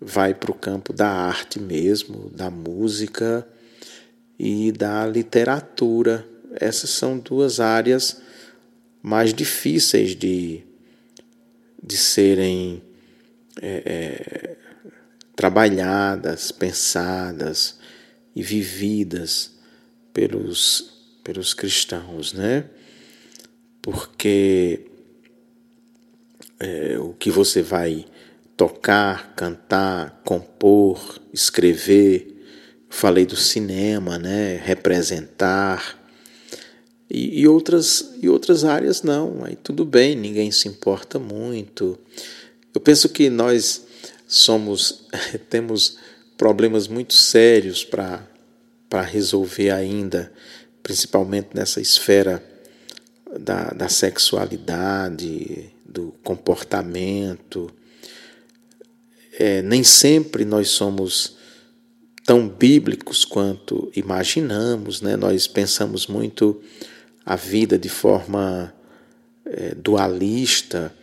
vai 0.02 0.34
para 0.34 0.52
o 0.52 0.56
campo 0.56 0.94
da 0.94 1.08
arte 1.08 1.60
mesmo, 1.60 2.30
da 2.30 2.50
música 2.50 3.48
e 4.40 4.72
da 4.72 5.06
literatura. 5.06 6.26
Essas 6.56 6.92
são 6.92 7.20
duas 7.20 7.60
áreas 7.60 8.22
mais 9.04 9.34
difíceis 9.34 10.16
de, 10.16 10.64
de 11.84 11.98
serem 11.98 12.82
é, 13.62 13.84
é, 13.86 14.58
trabalhadas, 15.36 16.52
pensadas 16.52 17.78
e 18.36 18.42
vividas 18.42 19.52
pelos, 20.14 20.94
pelos 21.24 21.54
cristãos, 21.54 22.34
né? 22.34 22.66
Porque 23.82 24.86
é, 26.60 26.98
o 27.00 27.14
que 27.14 27.32
você 27.32 27.62
vai 27.62 28.06
tocar, 28.58 29.34
cantar, 29.36 30.22
compor, 30.26 31.22
escrever, 31.34 32.39
falei 32.90 33.26
do 33.26 33.36
cinema, 33.36 34.18
né? 34.18 34.62
Representar 34.64 36.00
e, 37.10 37.42
e, 37.42 37.48
outras, 37.48 38.14
e 38.22 38.30
outras 38.30 38.64
áreas 38.64 39.02
não, 39.02 39.44
aí 39.44 39.56
tudo 39.56 39.84
bem, 39.84 40.16
ninguém 40.16 40.52
se 40.52 40.68
importa 40.68 41.18
muito. 41.18 41.98
Eu 42.74 42.80
penso 42.80 43.10
que 43.10 43.30
nós 43.32 43.84
somos, 44.28 45.08
temos 45.50 45.98
problemas 46.38 46.88
muito 46.88 47.16
sérios 47.16 47.84
para 47.84 49.02
resolver 49.02 49.72
ainda, 49.72 50.32
principalmente 50.84 51.50
nessa 51.56 51.82
esfera 51.82 52.44
da, 53.40 53.72
da 53.72 53.90
sexualidade, 53.90 55.74
do 55.84 56.14
comportamento. 56.24 57.72
É, 59.34 59.64
nem 59.64 59.84
sempre 59.84 60.46
nós 60.46 60.70
somos 60.70 61.39
tão 62.30 62.48
bíblicos 62.48 63.26
quanto 63.26 63.92
imaginamos, 63.96 65.02
né? 65.02 65.18
nós 65.18 65.48
pensamos 65.48 66.06
muito 66.06 66.62
a 67.26 67.36
vida 67.36 67.76
de 67.76 67.90
forma 67.90 68.72
é, 69.44 69.74
dualista. 69.74 70.94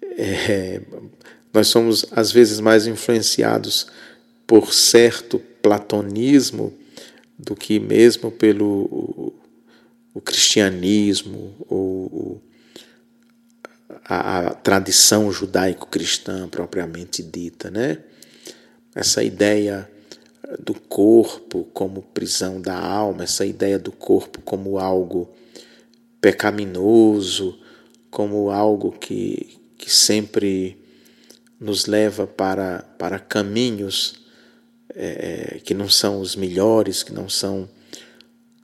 É, 0.00 0.80
nós 1.52 1.66
somos, 1.66 2.06
às 2.12 2.30
vezes, 2.30 2.60
mais 2.60 2.86
influenciados 2.86 3.88
por 4.46 4.72
certo 4.72 5.40
platonismo 5.60 6.72
do 7.36 7.56
que 7.56 7.80
mesmo 7.80 8.30
pelo 8.30 8.84
o, 8.84 9.34
o 10.14 10.20
cristianismo 10.20 11.52
ou 11.68 12.40
a, 14.04 14.38
a 14.38 14.54
tradição 14.54 15.32
judaico-cristã 15.32 16.48
propriamente 16.48 17.24
dita, 17.24 17.72
né? 17.72 17.98
Essa 18.94 19.24
ideia 19.24 19.90
do 20.58 20.74
corpo 20.74 21.64
como 21.72 22.02
prisão 22.02 22.60
da 22.60 22.78
alma, 22.78 23.24
essa 23.24 23.46
ideia 23.46 23.78
do 23.78 23.92
corpo 23.92 24.40
como 24.42 24.78
algo 24.78 25.30
pecaminoso, 26.20 27.58
como 28.10 28.50
algo 28.50 28.92
que, 28.92 29.58
que 29.76 29.90
sempre 29.90 30.78
nos 31.58 31.86
leva 31.86 32.26
para, 32.26 32.82
para 32.98 33.18
caminhos 33.18 34.24
é, 34.94 35.56
é, 35.56 35.58
que 35.58 35.74
não 35.74 35.88
são 35.88 36.20
os 36.20 36.36
melhores, 36.36 37.02
que 37.02 37.12
não 37.12 37.28
são 37.28 37.68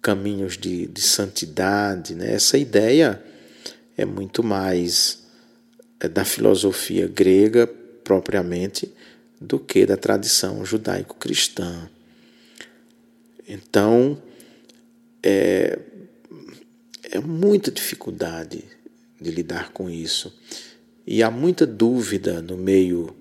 caminhos 0.01 0.57
de, 0.57 0.87
de 0.87 1.01
santidade. 1.01 2.15
Né? 2.15 2.33
Essa 2.35 2.57
ideia 2.57 3.23
é 3.97 4.05
muito 4.05 4.43
mais 4.43 5.25
é, 5.99 6.09
da 6.09 6.25
filosofia 6.25 7.09
grega 7.09 7.67
propriamente 7.67 8.93
do 9.41 9.59
que 9.59 9.87
da 9.87 9.97
tradição 9.97 10.65
judaico-cristã. 10.65 11.89
Então, 13.49 14.21
é, 15.23 15.79
é 17.11 17.19
muita 17.21 17.71
dificuldade 17.71 18.65
de 19.21 19.31
lidar 19.31 19.73
com 19.73 19.89
isso. 19.89 20.33
E 21.07 21.23
há 21.23 21.31
muita 21.31 21.67
dúvida 21.67 22.43
no 22.43 22.57
meio 22.57 23.15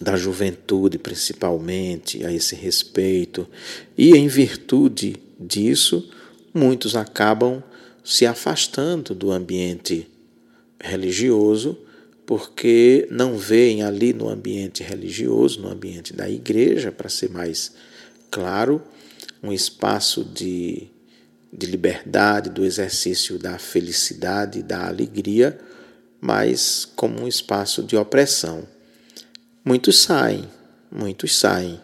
da 0.00 0.16
juventude, 0.16 0.98
principalmente, 0.98 2.24
a 2.24 2.32
esse 2.32 2.54
respeito. 2.54 3.48
E 3.96 4.12
em 4.12 4.28
virtude 4.28 5.16
disso, 5.38 6.08
muitos 6.54 6.94
acabam 6.94 7.62
se 8.04 8.26
afastando 8.26 9.14
do 9.14 9.30
ambiente 9.30 10.08
religioso, 10.80 11.78
porque 12.30 13.08
não 13.10 13.36
veem 13.36 13.82
ali 13.82 14.12
no 14.12 14.28
ambiente 14.28 14.84
religioso, 14.84 15.60
no 15.60 15.68
ambiente 15.68 16.12
da 16.12 16.30
igreja, 16.30 16.92
para 16.92 17.08
ser 17.08 17.28
mais 17.28 17.72
claro, 18.30 18.80
um 19.42 19.52
espaço 19.52 20.22
de 20.22 20.88
de 21.52 21.66
liberdade, 21.66 22.48
do 22.48 22.64
exercício 22.64 23.36
da 23.36 23.58
felicidade, 23.58 24.62
da 24.62 24.86
alegria, 24.86 25.58
mas 26.20 26.84
como 26.94 27.20
um 27.20 27.26
espaço 27.26 27.82
de 27.82 27.96
opressão. 27.96 28.62
Muitos 29.64 29.98
saem, 29.98 30.48
muitos 30.88 31.36
saem. 31.36 31.80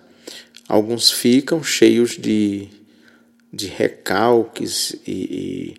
Alguns 0.69 1.11
ficam 1.11 1.61
cheios 1.65 2.11
de, 2.11 2.69
de 3.53 3.67
recalques 3.67 4.95
e, 5.05 5.75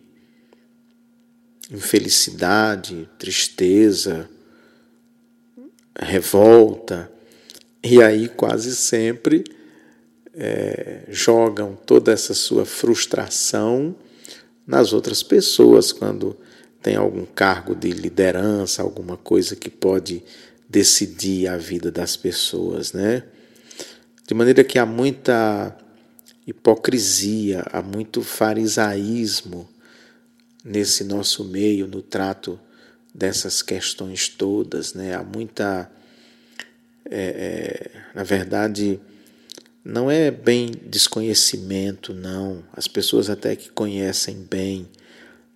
e 1.71 1.73
infelicidade, 1.73 3.07
tristeza, 3.17 4.29
revolta, 5.99 7.11
e 7.83 8.01
aí 8.01 8.27
quase 8.27 8.75
sempre 8.75 9.43
é, 10.33 11.03
jogam 11.09 11.75
toda 11.75 12.11
essa 12.11 12.33
sua 12.33 12.65
frustração 12.65 13.95
nas 14.65 14.93
outras 14.93 15.23
pessoas 15.23 15.91
quando 15.91 16.37
tem 16.81 16.95
algum 16.95 17.25
cargo 17.25 17.75
de 17.75 17.91
liderança, 17.91 18.81
alguma 18.81 19.17
coisa 19.17 19.55
que 19.55 19.69
pode 19.69 20.23
decidir 20.69 21.47
a 21.47 21.57
vida 21.57 21.91
das 21.91 22.15
pessoas, 22.15 22.93
né? 22.93 23.23
De 24.27 24.33
maneira 24.33 24.63
que 24.63 24.77
há 24.77 24.85
muita 24.85 25.75
hipocrisia, 26.45 27.63
há 27.71 27.81
muito 27.81 28.21
farisaísmo 28.21 29.67
nesse 30.63 31.03
nosso 31.03 31.45
meio, 31.45 31.87
no 31.87 32.01
trato 32.01 32.59
dessas 33.17 33.63
questões 33.63 34.29
todas, 34.29 34.93
né? 34.93 35.15
Há 35.15 35.23
muita, 35.23 35.89
é, 37.09 37.19
é, 37.19 37.91
na 38.13 38.23
verdade, 38.23 38.99
não 39.83 40.11
é 40.11 40.29
bem 40.29 40.71
desconhecimento, 40.85 42.13
não. 42.13 42.63
As 42.71 42.87
pessoas 42.87 43.27
até 43.27 43.55
que 43.55 43.71
conhecem 43.71 44.45
bem, 44.47 44.87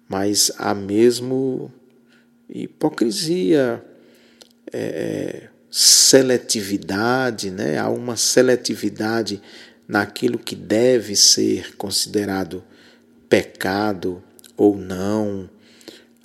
mas 0.09 0.51
há 0.57 0.73
mesmo 0.73 1.71
hipocrisia, 2.49 3.85
é, 4.73 4.79
é, 4.79 5.49
seletividade, 5.69 7.51
né? 7.51 7.77
há 7.77 7.89
uma 7.89 8.17
seletividade 8.17 9.39
naquilo 9.87 10.39
que 10.39 10.55
deve 10.55 11.15
ser 11.15 11.75
considerado 11.75 12.63
pecado 13.29 14.23
ou 14.57 14.75
não. 14.75 15.49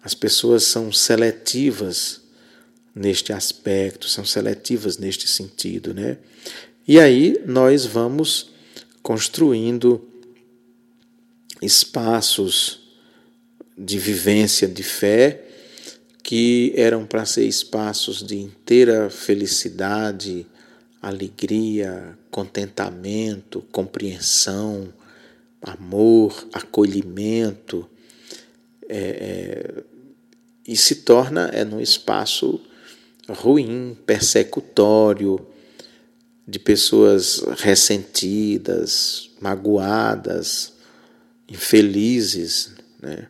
As 0.07 0.15
pessoas 0.15 0.63
são 0.63 0.93
seletivas 0.93 2.21
neste 2.95 3.33
aspecto, 3.33 4.09
são 4.09 4.25
seletivas 4.25 4.99
neste 4.99 5.27
sentido, 5.27 5.93
né? 5.93 6.19
E 6.87 7.01
aí 7.01 7.43
nós 7.45 7.85
vamos 7.85 8.51
construindo 9.03 10.09
espaços 11.61 12.79
de 13.77 13.99
vivência 13.99 14.69
de 14.69 14.85
fé 14.85 15.45
que 16.23 16.73
eram 16.77 17.05
para 17.05 17.27
ser 17.27 17.45
espaços 17.45 18.25
de 18.25 18.37
inteira 18.37 19.11
felicidade, 19.11 20.47
alegria, 21.03 22.17
contentamento, 22.31 23.61
compreensão, 23.73 24.95
amor, 25.61 26.47
acolhimento, 26.53 27.91
é, 28.89 28.99
é, 28.99 29.96
e 30.67 30.77
se 30.77 30.97
torna 30.97 31.49
é, 31.53 31.65
num 31.65 31.81
espaço 31.81 32.61
ruim, 33.29 33.97
persecutório, 34.07 35.47
de 36.47 36.59
pessoas 36.59 37.43
ressentidas, 37.59 39.31
magoadas, 39.41 40.75
infelizes. 41.49 42.73
Né? 43.01 43.27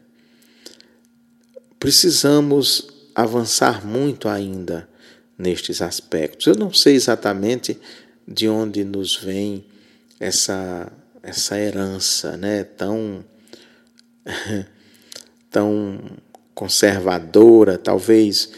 Precisamos 1.79 2.89
avançar 3.15 3.87
muito 3.87 4.29
ainda 4.29 4.89
nestes 5.39 5.81
aspectos. 5.81 6.47
Eu 6.47 6.57
não 6.57 6.73
sei 6.73 6.95
exatamente 6.95 7.79
de 8.29 8.49
onde 8.49 8.85
nos 8.85 9.17
vem 9.17 9.65
essa, 10.21 10.93
essa 11.23 11.59
herança 11.59 12.37
né? 12.37 12.65
tão, 12.65 13.25
tão 15.51 16.01
conservadora, 16.57 17.77
talvez 17.77 18.51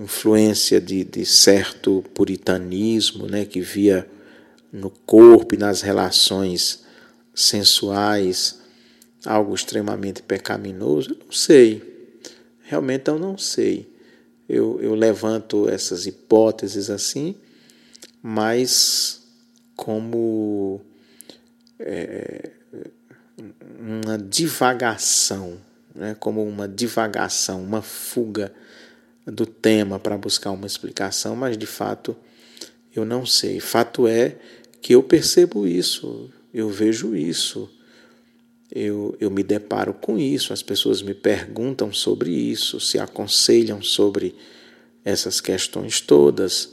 influência 0.00 0.80
de, 0.80 1.04
de 1.04 1.26
certo 1.26 2.02
puritanismo, 2.14 3.26
né, 3.26 3.44
que 3.44 3.60
via 3.60 4.08
no 4.72 4.88
corpo 4.88 5.54
e 5.54 5.58
nas 5.58 5.82
relações 5.82 6.82
sensuais 7.34 8.58
algo 9.26 9.54
extremamente 9.54 10.22
pecaminoso? 10.22 11.10
Eu 11.10 11.18
não 11.26 11.30
sei. 11.30 12.16
Realmente 12.62 13.08
eu 13.08 13.18
não 13.18 13.36
sei. 13.36 13.86
Eu, 14.48 14.80
eu 14.80 14.94
levanto 14.94 15.68
essas 15.68 16.06
hipóteses 16.06 16.88
assim, 16.88 17.36
mas 18.22 19.20
como 19.76 20.80
é, 21.78 22.50
uma 23.78 24.16
divagação, 24.16 25.58
né? 25.94 26.16
como 26.18 26.42
uma 26.42 26.68
divagação, 26.68 27.62
uma 27.62 27.82
fuga 27.82 28.52
do 29.26 29.46
tema 29.46 29.98
para 29.98 30.18
buscar 30.18 30.50
uma 30.50 30.66
explicação, 30.66 31.36
mas 31.36 31.56
de 31.56 31.66
fato 31.66 32.16
eu 32.94 33.04
não 33.04 33.24
sei. 33.24 33.60
Fato 33.60 34.06
é 34.06 34.36
que 34.80 34.94
eu 34.94 35.02
percebo 35.02 35.66
isso, 35.66 36.30
eu 36.52 36.68
vejo 36.68 37.14
isso, 37.14 37.70
eu, 38.70 39.16
eu 39.20 39.30
me 39.30 39.42
deparo 39.42 39.94
com 39.94 40.18
isso, 40.18 40.52
as 40.52 40.62
pessoas 40.62 41.02
me 41.02 41.14
perguntam 41.14 41.92
sobre 41.92 42.30
isso, 42.30 42.80
se 42.80 42.98
aconselham 42.98 43.82
sobre 43.82 44.34
essas 45.04 45.40
questões 45.40 46.00
todas. 46.00 46.72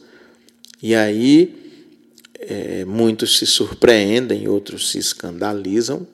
E 0.82 0.96
aí 0.96 1.56
é, 2.40 2.86
muitos 2.86 3.38
se 3.38 3.46
surpreendem, 3.46 4.48
outros 4.48 4.90
se 4.92 4.98
escandalizam, 4.98 6.08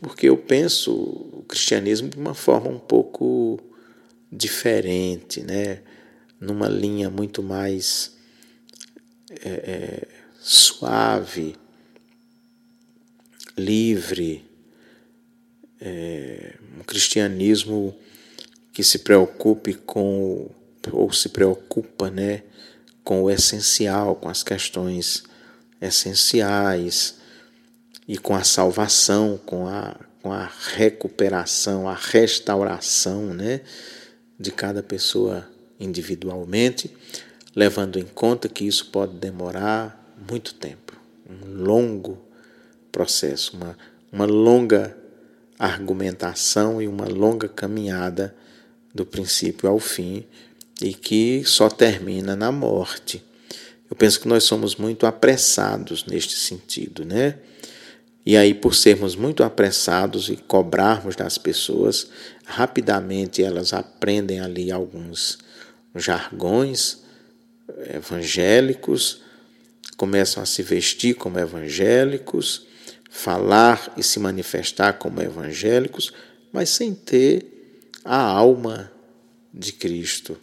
porque 0.00 0.28
eu 0.28 0.36
penso 0.36 0.92
o 0.92 1.44
cristianismo 1.48 2.08
de 2.08 2.16
uma 2.16 2.34
forma 2.34 2.68
um 2.68 2.78
pouco 2.78 3.60
diferente, 4.30 5.40
né? 5.42 5.80
numa 6.40 6.68
linha 6.68 7.08
muito 7.08 7.42
mais 7.42 8.16
é, 9.42 9.48
é, 9.48 10.08
suave, 10.40 11.56
livre, 13.56 14.44
é, 15.80 16.54
um 16.78 16.82
cristianismo 16.82 17.96
que 18.72 18.82
se 18.82 19.00
preocupe 19.00 19.74
com 19.74 20.50
ou 20.92 21.10
se 21.12 21.30
preocupa, 21.30 22.10
né, 22.10 22.42
com 23.02 23.22
o 23.22 23.30
essencial, 23.30 24.16
com 24.16 24.28
as 24.28 24.42
questões 24.42 25.24
essenciais 25.80 27.16
e 28.06 28.18
com 28.18 28.34
a 28.34 28.44
salvação, 28.44 29.40
com 29.44 29.66
a, 29.66 29.96
com 30.22 30.32
a 30.32 30.50
recuperação, 30.74 31.88
a 31.88 31.94
restauração, 31.94 33.32
né, 33.32 33.60
de 34.38 34.50
cada 34.50 34.82
pessoa 34.82 35.48
individualmente, 35.78 36.94
levando 37.54 37.98
em 37.98 38.04
conta 38.04 38.48
que 38.48 38.64
isso 38.64 38.90
pode 38.90 39.14
demorar 39.14 40.14
muito 40.30 40.54
tempo, 40.54 40.92
um 41.28 41.62
longo 41.62 42.22
processo, 42.90 43.56
uma, 43.56 43.76
uma 44.12 44.24
longa 44.24 44.96
argumentação 45.58 46.82
e 46.82 46.88
uma 46.88 47.06
longa 47.06 47.48
caminhada 47.48 48.34
do 48.94 49.04
princípio 49.06 49.68
ao 49.68 49.78
fim 49.78 50.24
e 50.80 50.92
que 50.92 51.42
só 51.44 51.68
termina 51.68 52.36
na 52.36 52.50
morte. 52.52 53.24
Eu 53.88 53.96
penso 53.96 54.20
que 54.20 54.28
nós 54.28 54.44
somos 54.44 54.76
muito 54.76 55.06
apressados 55.06 56.04
neste 56.06 56.34
sentido, 56.34 57.04
né? 57.04 57.38
E 58.26 58.36
aí, 58.36 58.54
por 58.54 58.74
sermos 58.74 59.14
muito 59.14 59.42
apressados 59.44 60.30
e 60.30 60.36
cobrarmos 60.36 61.14
das 61.14 61.36
pessoas, 61.36 62.08
rapidamente 62.44 63.42
elas 63.42 63.74
aprendem 63.74 64.40
ali 64.40 64.72
alguns 64.72 65.38
jargões 65.94 67.02
evangélicos, 67.94 69.22
começam 69.96 70.42
a 70.42 70.46
se 70.46 70.62
vestir 70.62 71.14
como 71.14 71.38
evangélicos, 71.38 72.66
falar 73.10 73.92
e 73.96 74.02
se 74.02 74.18
manifestar 74.18 74.94
como 74.94 75.20
evangélicos, 75.20 76.12
mas 76.52 76.70
sem 76.70 76.94
ter 76.94 77.78
a 78.04 78.16
alma 78.16 78.90
de 79.52 79.72
Cristo. 79.72 80.36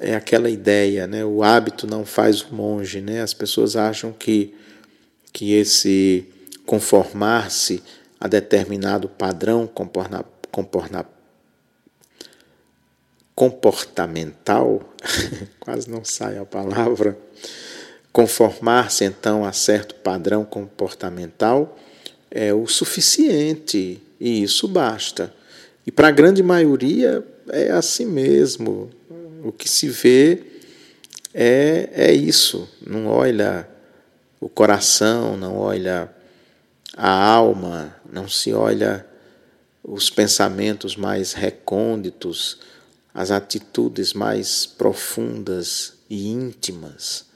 É 0.00 0.14
aquela 0.14 0.50
ideia, 0.50 1.06
né? 1.06 1.24
O 1.24 1.42
hábito 1.42 1.86
não 1.86 2.04
faz 2.04 2.42
o 2.42 2.54
monge, 2.54 3.00
né? 3.00 3.22
As 3.22 3.32
pessoas 3.32 3.76
acham 3.76 4.12
que 4.12 4.54
que 5.32 5.52
esse 5.52 6.26
conformar-se 6.66 7.82
a 8.20 8.28
determinado 8.28 9.08
padrão 9.08 9.70
comportamental, 13.34 14.82
quase 15.60 15.88
não 15.88 16.04
sai 16.04 16.36
a 16.36 16.44
palavra, 16.44 17.16
Conformar-se 18.16 19.04
então 19.04 19.44
a 19.44 19.52
certo 19.52 19.94
padrão 19.96 20.42
comportamental 20.42 21.76
é 22.30 22.50
o 22.54 22.66
suficiente 22.66 24.00
e 24.18 24.42
isso 24.42 24.66
basta. 24.66 25.34
E 25.86 25.92
para 25.92 26.08
a 26.08 26.10
grande 26.10 26.42
maioria 26.42 27.22
é 27.50 27.70
assim 27.70 28.06
mesmo. 28.06 28.88
O 29.44 29.52
que 29.52 29.68
se 29.68 29.90
vê 29.90 30.42
é, 31.34 31.90
é 31.92 32.10
isso. 32.14 32.66
Não 32.80 33.06
olha 33.06 33.68
o 34.40 34.48
coração, 34.48 35.36
não 35.36 35.58
olha 35.58 36.10
a 36.96 37.10
alma, 37.10 37.94
não 38.10 38.28
se 38.28 38.52
olha 38.52 39.06
os 39.84 40.10
pensamentos 40.10 40.96
mais 40.96 41.32
recônditos, 41.32 42.58
as 43.12 43.30
atitudes 43.30 44.12
mais 44.12 44.66
profundas 44.66 45.94
e 46.08 46.28
íntimas 46.28 47.26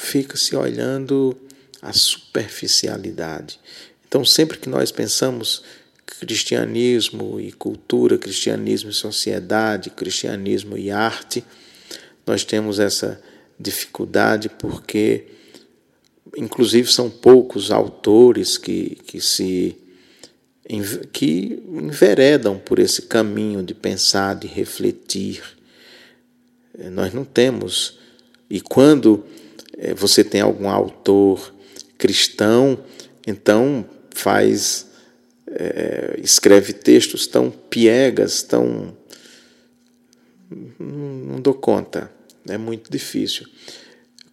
fica 0.00 0.36
se 0.36 0.56
olhando 0.56 1.36
a 1.82 1.92
superficialidade. 1.92 3.60
Então, 4.08 4.24
sempre 4.24 4.58
que 4.58 4.68
nós 4.68 4.90
pensamos 4.90 5.62
cristianismo 6.04 7.38
e 7.38 7.52
cultura, 7.52 8.18
cristianismo 8.18 8.90
e 8.90 8.94
sociedade, 8.94 9.90
cristianismo 9.90 10.76
e 10.76 10.90
arte, 10.90 11.44
nós 12.26 12.44
temos 12.44 12.80
essa 12.80 13.20
dificuldade 13.58 14.48
porque, 14.48 15.26
inclusive, 16.36 16.90
são 16.90 17.10
poucos 17.10 17.70
autores 17.70 18.56
que, 18.58 18.96
que 19.06 19.20
se 19.20 19.76
que 21.12 21.60
enveredam 21.68 22.56
por 22.56 22.78
esse 22.78 23.02
caminho 23.02 23.60
de 23.60 23.74
pensar, 23.74 24.36
de 24.36 24.46
refletir. 24.46 25.42
Nós 26.92 27.12
não 27.12 27.24
temos. 27.24 27.98
E 28.48 28.60
quando 28.60 29.24
é, 29.76 29.92
você 29.92 30.22
tem 30.22 30.40
algum 30.40 30.68
autor 30.70 31.52
cristão, 31.98 32.78
então 33.26 33.84
faz 34.14 34.86
é, 35.50 36.20
escreve 36.22 36.72
textos 36.72 37.26
tão 37.26 37.50
piegas, 37.50 38.42
tão 38.42 38.96
não 40.78 41.40
dou 41.40 41.54
conta, 41.54 42.10
é 42.48 42.58
muito 42.58 42.90
difícil. 42.90 43.46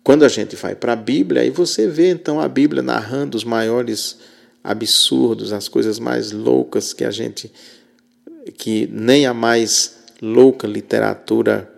Quando 0.08 0.24
a 0.24 0.30
gente 0.30 0.55
vai 0.55 0.74
para 0.74 0.93
a 0.93 0.95
Bíblia, 0.95 1.41
aí 1.41 1.49
você 1.49 1.86
vê 1.86 2.10
então 2.12 2.39
a 2.39 2.47
Bíblia 2.47 2.82
narrando 2.82 3.36
os 3.36 3.43
maiores 3.43 4.18
absurdos, 4.64 5.51
as 5.51 5.68
coisas 5.68 5.99
mais 5.99 6.32
loucas 6.32 6.93
que 6.93 7.03
a 7.03 7.12
gente 7.12 7.51
que 8.58 8.88
nem 8.89 9.26
a 9.26 9.34
mais 9.34 9.97
louca 10.22 10.66
literatura 10.66 11.70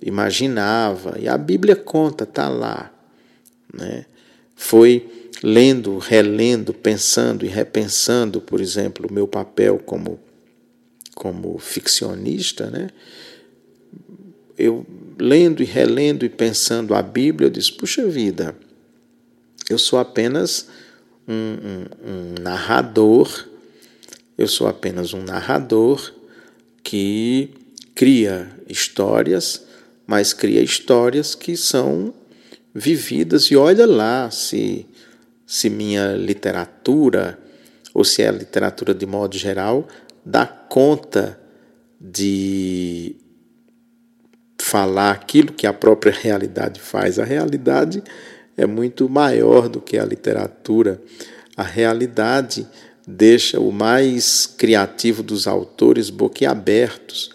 imaginava. 0.00 1.18
E 1.20 1.28
a 1.28 1.36
Bíblia 1.36 1.76
conta, 1.76 2.24
está 2.24 2.48
lá. 2.48 2.90
Né? 3.74 4.06
Foi 4.56 5.28
lendo, 5.42 5.98
relendo, 5.98 6.72
pensando 6.72 7.44
e 7.44 7.48
repensando, 7.48 8.40
por 8.40 8.58
exemplo, 8.62 9.06
o 9.06 9.12
meu 9.12 9.28
papel 9.28 9.78
como, 9.84 10.18
como 11.14 11.58
ficcionista, 11.58 12.70
né? 12.70 12.88
eu 14.56 14.86
lendo 15.20 15.62
e 15.62 15.66
relendo 15.66 16.24
e 16.24 16.28
pensando 16.28 16.94
a 16.94 17.02
Bíblia, 17.02 17.46
eu 17.46 17.50
disse: 17.50 17.72
puxa 17.72 18.06
vida, 18.06 18.56
eu 19.68 19.78
sou 19.78 19.98
apenas 19.98 20.68
um, 21.28 21.34
um, 21.34 22.10
um 22.10 22.42
narrador, 22.42 23.46
eu 24.36 24.48
sou 24.48 24.66
apenas 24.66 25.12
um 25.12 25.22
narrador 25.22 26.12
que 26.82 27.50
cria 27.94 28.50
histórias 28.68 29.68
mas 30.10 30.32
cria 30.32 30.60
histórias 30.60 31.36
que 31.36 31.56
são 31.56 32.12
vividas 32.74 33.44
e 33.44 33.56
olha 33.56 33.86
lá 33.86 34.28
se 34.28 34.84
se 35.46 35.70
minha 35.70 36.16
literatura 36.16 37.38
ou 37.94 38.02
se 38.02 38.20
é 38.20 38.28
a 38.28 38.32
literatura 38.32 38.92
de 38.92 39.06
modo 39.06 39.38
geral 39.38 39.86
dá 40.26 40.44
conta 40.44 41.38
de 42.00 43.14
falar 44.62 45.12
aquilo 45.12 45.52
que 45.52 45.66
a 45.66 45.72
própria 45.72 46.12
realidade 46.12 46.80
faz. 46.80 47.18
A 47.18 47.24
realidade 47.24 48.02
é 48.56 48.66
muito 48.66 49.08
maior 49.08 49.68
do 49.68 49.80
que 49.80 49.98
a 49.98 50.04
literatura. 50.04 51.00
A 51.56 51.62
realidade 51.62 52.66
deixa 53.06 53.58
o 53.58 53.72
mais 53.72 54.46
criativo 54.46 55.22
dos 55.22 55.46
autores 55.46 56.10
boquiabertos 56.10 57.30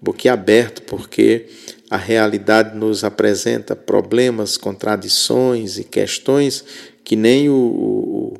boquiaberto, 0.00 0.82
porque 0.82 1.46
a 1.90 1.96
realidade 1.96 2.76
nos 2.76 3.04
apresenta 3.04 3.74
problemas, 3.74 4.56
contradições 4.56 5.78
e 5.78 5.84
questões 5.84 6.64
que 7.02 7.16
nem 7.16 7.48
o, 7.48 7.54
o, 7.54 8.34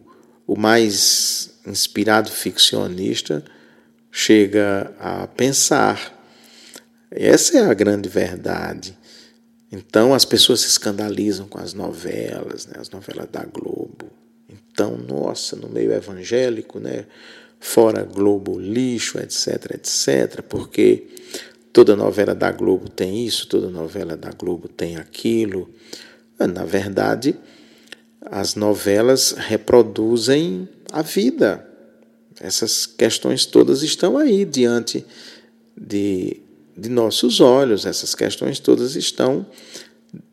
o 0.55 0.59
mais 0.59 1.51
inspirado 1.66 2.30
ficcionista 2.30 3.45
chega 4.11 4.93
a 4.99 5.26
pensar. 5.26 6.15
Essa 7.16 7.58
é 7.58 7.64
a 7.64 7.74
grande 7.74 8.08
verdade. 8.08 8.96
Então 9.72 10.14
as 10.14 10.24
pessoas 10.24 10.60
se 10.60 10.68
escandalizam 10.68 11.48
com 11.48 11.58
as 11.58 11.72
novelas, 11.72 12.66
né, 12.66 12.74
as 12.78 12.90
novelas 12.90 13.26
da 13.32 13.44
Globo. 13.44 14.10
Então, 14.48 14.96
nossa, 14.98 15.56
no 15.56 15.68
meio 15.68 15.92
evangélico, 15.92 16.78
né, 16.78 17.06
fora 17.58 18.04
Globo 18.04 18.58
lixo, 18.60 19.18
etc, 19.18 19.74
etc, 19.74 20.42
porque 20.42 21.06
toda 21.72 21.96
novela 21.96 22.34
da 22.34 22.52
Globo 22.52 22.88
tem 22.88 23.26
isso, 23.26 23.48
toda 23.48 23.70
novela 23.70 24.16
da 24.16 24.30
Globo 24.30 24.68
tem 24.68 24.96
aquilo. 24.96 25.70
Na 26.38 26.64
verdade, 26.64 27.34
as 28.20 28.54
novelas 28.54 29.32
reproduzem 29.32 30.68
a 30.92 31.00
vida. 31.00 31.66
Essas 32.38 32.84
questões 32.84 33.46
todas 33.46 33.82
estão 33.82 34.18
aí 34.18 34.44
diante 34.44 35.04
de, 35.76 36.42
de 36.76 36.90
nossos 36.90 37.40
olhos, 37.40 37.86
essas 37.86 38.14
questões 38.14 38.60
todas 38.60 38.96
estão 38.96 39.46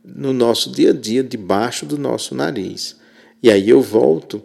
no 0.03 0.33
nosso 0.33 0.71
dia 0.71 0.89
a 0.89 0.93
dia, 0.93 1.23
debaixo 1.23 1.85
do 1.85 1.97
nosso 1.97 2.35
nariz. 2.35 2.97
E 3.41 3.49
aí 3.49 3.69
eu 3.69 3.81
volto 3.81 4.43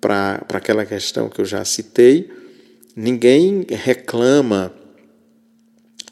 para 0.00 0.44
aquela 0.54 0.86
questão 0.86 1.28
que 1.28 1.40
eu 1.40 1.44
já 1.44 1.64
citei. 1.64 2.30
Ninguém 2.94 3.66
reclama 3.68 4.72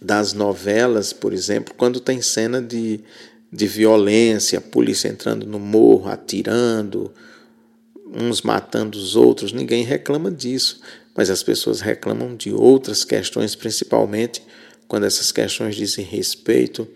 das 0.00 0.34
novelas, 0.34 1.12
por 1.12 1.32
exemplo, 1.32 1.74
quando 1.76 2.00
tem 2.00 2.20
cena 2.20 2.60
de, 2.60 3.00
de 3.50 3.66
violência, 3.66 4.58
a 4.58 4.62
polícia 4.62 5.08
entrando 5.08 5.46
no 5.46 5.58
morro, 5.58 6.10
atirando, 6.10 7.10
uns 8.06 8.42
matando 8.42 8.98
os 8.98 9.16
outros. 9.16 9.52
Ninguém 9.52 9.84
reclama 9.84 10.30
disso, 10.30 10.80
mas 11.16 11.30
as 11.30 11.42
pessoas 11.42 11.80
reclamam 11.80 12.36
de 12.36 12.52
outras 12.52 13.04
questões, 13.04 13.54
principalmente 13.54 14.42
quando 14.88 15.04
essas 15.04 15.32
questões 15.32 15.76
dizem 15.76 16.04
respeito 16.04 16.86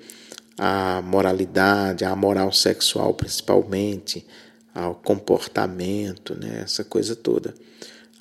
à 0.57 1.03
moralidade, 1.03 2.05
à 2.05 2.15
moral 2.15 2.53
sexual, 2.53 3.15
principalmente 3.15 4.27
ao 4.75 4.95
comportamento, 4.95 6.37
né, 6.39 6.63
essa 6.65 6.85
coisa 6.85 7.17
toda. 7.17 7.55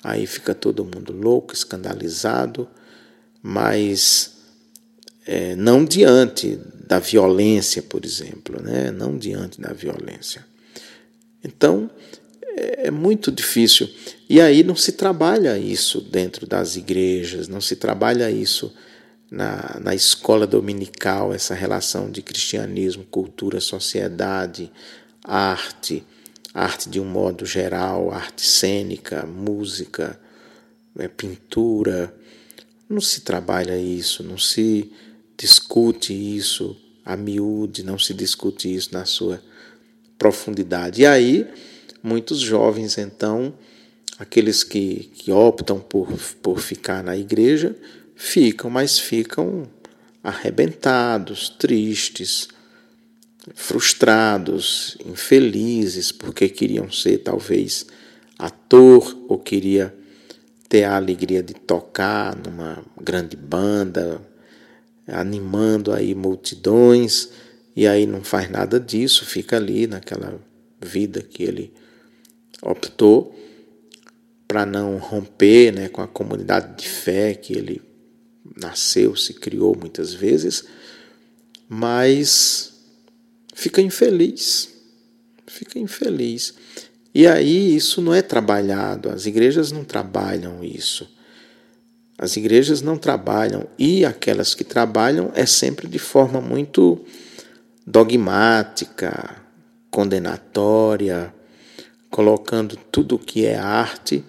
Aí 0.02 0.26
fica 0.26 0.54
todo 0.54 0.84
mundo 0.84 1.12
louco, 1.12 1.54
escandalizado, 1.54 2.68
mas 3.42 4.38
é, 5.26 5.54
não 5.56 5.84
diante 5.84 6.58
da 6.86 6.98
violência, 6.98 7.82
por 7.82 8.04
exemplo, 8.04 8.60
né, 8.62 8.90
não 8.90 9.16
diante 9.16 9.60
da 9.60 9.72
violência. 9.72 10.44
Então, 11.44 11.90
é, 12.56 12.86
é 12.86 12.90
muito 12.90 13.30
difícil. 13.30 13.88
E 14.28 14.40
aí 14.40 14.62
não 14.62 14.74
se 14.74 14.92
trabalha 14.92 15.58
isso 15.58 16.00
dentro 16.00 16.46
das 16.46 16.76
igrejas, 16.76 17.46
não 17.46 17.60
se 17.60 17.76
trabalha 17.76 18.30
isso 18.30 18.72
na, 19.30 19.78
na 19.80 19.94
escola 19.94 20.46
dominical, 20.46 21.32
essa 21.32 21.54
relação 21.54 22.10
de 22.10 22.22
cristianismo, 22.22 23.04
cultura, 23.04 23.60
sociedade, 23.60 24.70
arte 25.22 26.04
arte 26.58 26.88
de 26.88 26.98
um 26.98 27.04
modo 27.04 27.46
geral, 27.46 28.10
arte 28.10 28.44
cênica, 28.44 29.24
música, 29.24 30.18
é, 30.98 31.06
pintura. 31.06 32.14
Não 32.88 33.00
se 33.00 33.20
trabalha 33.20 33.78
isso, 33.78 34.22
não 34.22 34.38
se 34.38 34.90
discute 35.36 36.12
isso 36.12 36.76
a 37.04 37.16
miúde, 37.16 37.82
não 37.82 37.98
se 37.98 38.12
discute 38.12 38.74
isso 38.74 38.92
na 38.92 39.04
sua 39.04 39.40
profundidade. 40.18 41.02
E 41.02 41.06
aí, 41.06 41.46
muitos 42.02 42.40
jovens, 42.40 42.98
então, 42.98 43.54
aqueles 44.18 44.64
que, 44.64 45.10
que 45.14 45.30
optam 45.30 45.78
por, 45.78 46.08
por 46.42 46.60
ficar 46.60 47.04
na 47.04 47.16
igreja, 47.16 47.76
ficam, 48.18 48.68
mas 48.68 48.98
ficam 48.98 49.62
arrebentados, 50.22 51.48
tristes, 51.48 52.48
frustrados, 53.54 54.98
infelizes, 55.06 56.10
porque 56.10 56.48
queriam 56.48 56.90
ser 56.90 57.18
talvez 57.18 57.86
ator 58.36 59.16
ou 59.28 59.38
queria 59.38 59.94
ter 60.68 60.82
a 60.82 60.96
alegria 60.96 61.42
de 61.42 61.54
tocar 61.54 62.36
numa 62.36 62.84
grande 63.00 63.36
banda, 63.36 64.20
animando 65.06 65.92
aí 65.92 66.12
multidões, 66.14 67.30
e 67.74 67.86
aí 67.86 68.04
não 68.04 68.24
faz 68.24 68.50
nada 68.50 68.80
disso, 68.80 69.24
fica 69.24 69.56
ali 69.56 69.86
naquela 69.86 70.38
vida 70.80 71.22
que 71.22 71.44
ele 71.44 71.72
optou 72.60 73.34
para 74.48 74.66
não 74.66 74.98
romper 74.98 75.72
né, 75.72 75.88
com 75.88 76.02
a 76.02 76.08
comunidade 76.08 76.82
de 76.82 76.88
fé 76.88 77.32
que 77.34 77.52
ele 77.52 77.87
nasceu, 78.56 79.16
se 79.16 79.34
criou 79.34 79.76
muitas 79.76 80.12
vezes, 80.12 80.64
mas 81.68 82.72
fica 83.54 83.80
infeliz. 83.80 84.68
Fica 85.46 85.78
infeliz. 85.78 86.54
E 87.14 87.26
aí 87.26 87.74
isso 87.74 88.00
não 88.00 88.14
é 88.14 88.22
trabalhado, 88.22 89.08
as 89.08 89.26
igrejas 89.26 89.72
não 89.72 89.84
trabalham 89.84 90.62
isso. 90.62 91.08
As 92.18 92.36
igrejas 92.36 92.82
não 92.82 92.98
trabalham, 92.98 93.66
e 93.78 94.04
aquelas 94.04 94.54
que 94.54 94.64
trabalham 94.64 95.30
é 95.34 95.46
sempre 95.46 95.86
de 95.86 95.98
forma 95.98 96.40
muito 96.40 97.04
dogmática, 97.86 99.40
condenatória, 99.90 101.32
colocando 102.10 102.76
tudo 102.90 103.14
o 103.14 103.18
que 103.18 103.46
é 103.46 103.56
arte 103.56 104.24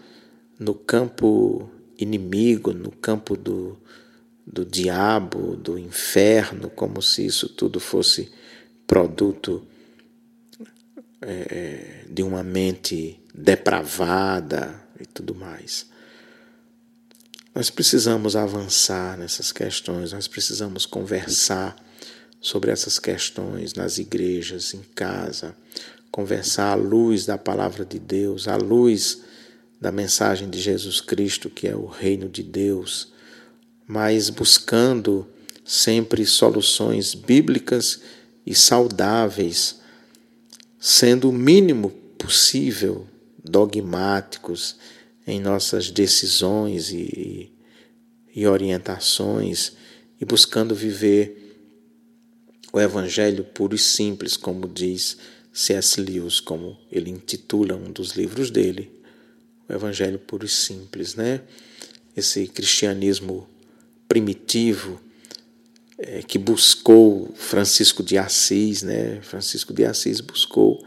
no 0.59 0.73
campo 0.73 1.69
inimigo, 1.97 2.73
no 2.73 2.91
campo 2.91 3.35
do, 3.35 3.77
do 4.51 4.65
diabo, 4.65 5.55
do 5.55 5.77
inferno, 5.77 6.69
como 6.71 7.01
se 7.01 7.23
isso 7.23 7.47
tudo 7.47 7.79
fosse 7.79 8.31
produto 8.87 9.65
é, 11.21 12.05
de 12.09 12.23
uma 12.23 12.41
mente 12.41 13.19
depravada 13.33 14.83
e 14.99 15.05
tudo 15.05 15.35
mais. 15.35 15.85
Nós 17.53 17.69
precisamos 17.69 18.35
avançar 18.35 19.17
nessas 19.17 19.51
questões, 19.51 20.13
nós 20.13 20.27
precisamos 20.27 20.85
conversar 20.85 21.75
sobre 22.41 22.71
essas 22.71 22.97
questões 22.97 23.73
nas 23.75 23.97
igrejas, 23.97 24.73
em 24.73 24.81
casa, 24.95 25.55
conversar 26.09 26.71
à 26.71 26.75
luz 26.75 27.25
da 27.25 27.37
palavra 27.37 27.85
de 27.85 27.99
Deus, 27.99 28.47
à 28.47 28.55
luz 28.55 29.21
da 29.79 29.91
mensagem 29.91 30.49
de 30.49 30.59
Jesus 30.59 31.01
Cristo, 31.01 31.49
que 31.49 31.67
é 31.67 31.75
o 31.75 31.85
reino 31.85 32.27
de 32.27 32.41
Deus, 32.43 33.11
mas 33.89 34.29
buscando 34.29 35.27
sempre 35.65 36.23
soluções 36.23 37.15
bíblicas 37.15 37.99
e 38.45 38.53
saudáveis, 38.53 39.79
sendo 40.79 41.31
o 41.31 41.33
mínimo 41.33 41.89
possível 42.15 43.07
dogmáticos 43.43 44.75
em 45.25 45.39
nossas 45.39 45.89
decisões 45.89 46.91
e, 46.91 47.51
e 48.35 48.45
orientações 48.45 49.71
e 50.21 50.25
buscando 50.25 50.75
viver 50.75 51.57
o 52.71 52.79
Evangelho 52.79 53.43
puro 53.43 53.73
e 53.73 53.79
simples, 53.79 54.37
como 54.37 54.67
diz 54.67 55.17
C.S. 55.51 55.99
Lewis, 55.99 56.39
como 56.39 56.77
ele 56.91 57.09
intitula 57.09 57.75
um 57.75 57.91
dos 57.91 58.11
livros 58.11 58.51
dele, 58.51 58.91
o 59.67 59.73
Evangelho 59.73 60.19
puro 60.19 60.45
e 60.45 60.49
simples, 60.49 61.15
né? 61.15 61.41
Esse 62.15 62.47
cristianismo 62.47 63.47
primitivo 64.09 64.99
é, 65.99 66.21
que 66.23 66.37
buscou 66.37 67.31
Francisco 67.35 68.03
de 68.03 68.17
Assis, 68.17 68.83
né? 68.83 69.19
Francisco 69.21 69.71
de 69.71 69.85
Assis 69.85 70.19
buscou 70.19 70.83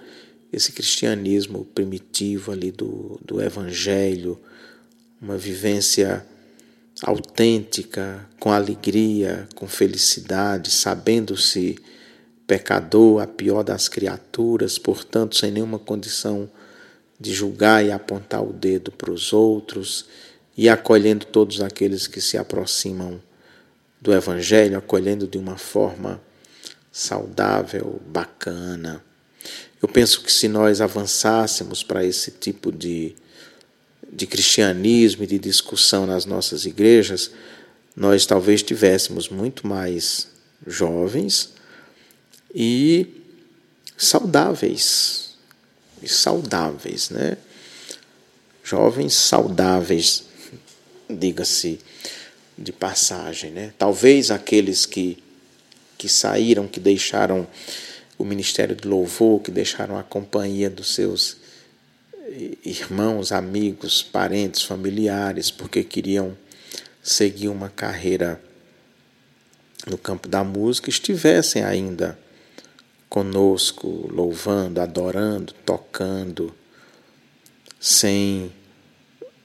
esse 0.52 0.72
cristianismo 0.72 1.64
primitivo 1.64 2.52
ali 2.52 2.70
do, 2.70 3.18
do 3.24 3.40
Evangelho, 3.40 4.38
uma 5.20 5.38
vivência 5.38 6.26
autêntica, 7.02 8.28
com 8.38 8.52
alegria, 8.52 9.48
com 9.54 9.66
felicidade, 9.66 10.70
sabendo-se 10.70 11.78
pecador, 12.46 13.22
a 13.22 13.26
pior 13.26 13.62
das 13.62 13.88
criaturas, 13.88 14.78
portanto, 14.78 15.36
sem 15.36 15.50
nenhuma 15.50 15.78
condição 15.78 16.50
de 17.18 17.32
julgar 17.32 17.84
e 17.84 17.90
apontar 17.90 18.42
o 18.42 18.52
dedo 18.52 18.90
para 18.90 19.12
os 19.12 19.32
outros, 19.32 20.06
e 20.56 20.68
acolhendo 20.68 21.26
todos 21.26 21.60
aqueles 21.60 22.06
que 22.06 22.20
se 22.20 22.36
aproximam 22.36 23.20
do 24.00 24.12
Evangelho, 24.12 24.76
acolhendo 24.76 25.26
de 25.26 25.38
uma 25.38 25.56
forma 25.56 26.20
saudável, 26.90 28.00
bacana. 28.06 29.02
Eu 29.80 29.88
penso 29.88 30.22
que 30.22 30.30
se 30.30 30.48
nós 30.48 30.80
avançássemos 30.80 31.82
para 31.82 32.04
esse 32.04 32.30
tipo 32.30 32.70
de, 32.70 33.16
de 34.12 34.26
cristianismo 34.26 35.24
e 35.24 35.26
de 35.26 35.38
discussão 35.38 36.06
nas 36.06 36.26
nossas 36.26 36.66
igrejas, 36.66 37.30
nós 37.96 38.26
talvez 38.26 38.62
tivéssemos 38.62 39.28
muito 39.28 39.66
mais 39.66 40.28
jovens 40.66 41.52
e 42.54 43.06
saudáveis. 43.96 45.32
E 46.02 46.08
saudáveis, 46.08 47.10
né? 47.10 47.36
Jovens 48.64 49.14
saudáveis, 49.14 50.24
diga-se 51.16 51.80
de 52.56 52.72
passagem, 52.72 53.50
né? 53.50 53.72
Talvez 53.78 54.30
aqueles 54.30 54.86
que, 54.86 55.22
que 55.96 56.08
saíram, 56.08 56.66
que 56.66 56.80
deixaram 56.80 57.46
o 58.18 58.24
ministério 58.24 58.76
de 58.76 58.86
louvor, 58.86 59.40
que 59.40 59.50
deixaram 59.50 59.98
a 59.98 60.02
companhia 60.02 60.70
dos 60.70 60.94
seus 60.94 61.36
irmãos, 62.64 63.32
amigos, 63.32 64.02
parentes, 64.02 64.62
familiares, 64.62 65.50
porque 65.50 65.82
queriam 65.82 66.36
seguir 67.02 67.48
uma 67.48 67.68
carreira 67.68 68.40
no 69.86 69.98
campo 69.98 70.28
da 70.28 70.44
música, 70.44 70.88
estivessem 70.88 71.64
ainda 71.64 72.18
conosco, 73.08 74.08
louvando, 74.10 74.80
adorando, 74.80 75.52
tocando, 75.66 76.54
sem 77.80 78.52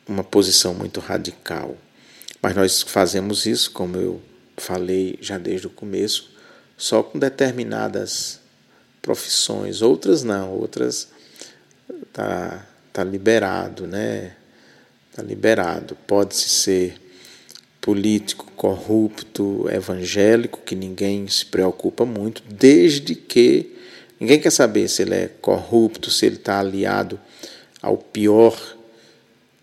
uma 0.08 0.24
posição 0.24 0.74
muito 0.74 1.00
radical. 1.00 1.76
Mas 2.42 2.56
nós 2.56 2.82
fazemos 2.82 3.46
isso, 3.46 3.72
como 3.72 3.98
eu 3.98 4.22
falei 4.58 5.18
já 5.22 5.38
desde 5.38 5.68
o 5.68 5.72
começo, 5.72 6.32
só 6.78 7.02
com 7.04 7.18
determinadas 7.18 8.40
profissões, 9.02 9.82
outras 9.82 10.24
não, 10.24 10.52
outras 10.52 11.10
tá 12.14 12.66
tá 12.98 13.04
liberado, 13.04 13.86
né? 13.86 14.32
Tá 15.16 15.22
liberado. 15.22 15.96
Pode-se 16.08 16.50
ser 16.50 17.00
político, 17.80 18.52
corrupto, 18.56 19.70
evangélico, 19.70 20.62
que 20.66 20.74
ninguém 20.74 21.28
se 21.28 21.46
preocupa 21.46 22.06
muito, 22.06 22.42
desde 22.50 23.14
que 23.14 23.76
ninguém 24.20 24.40
quer 24.40 24.50
saber 24.50 24.88
se 24.88 25.04
ele 25.04 25.14
é 25.14 25.28
corrupto, 25.28 26.10
se 26.10 26.26
ele 26.26 26.38
está 26.38 26.60
aliado 26.60 27.20
ao 27.80 28.00
pior 28.00 28.77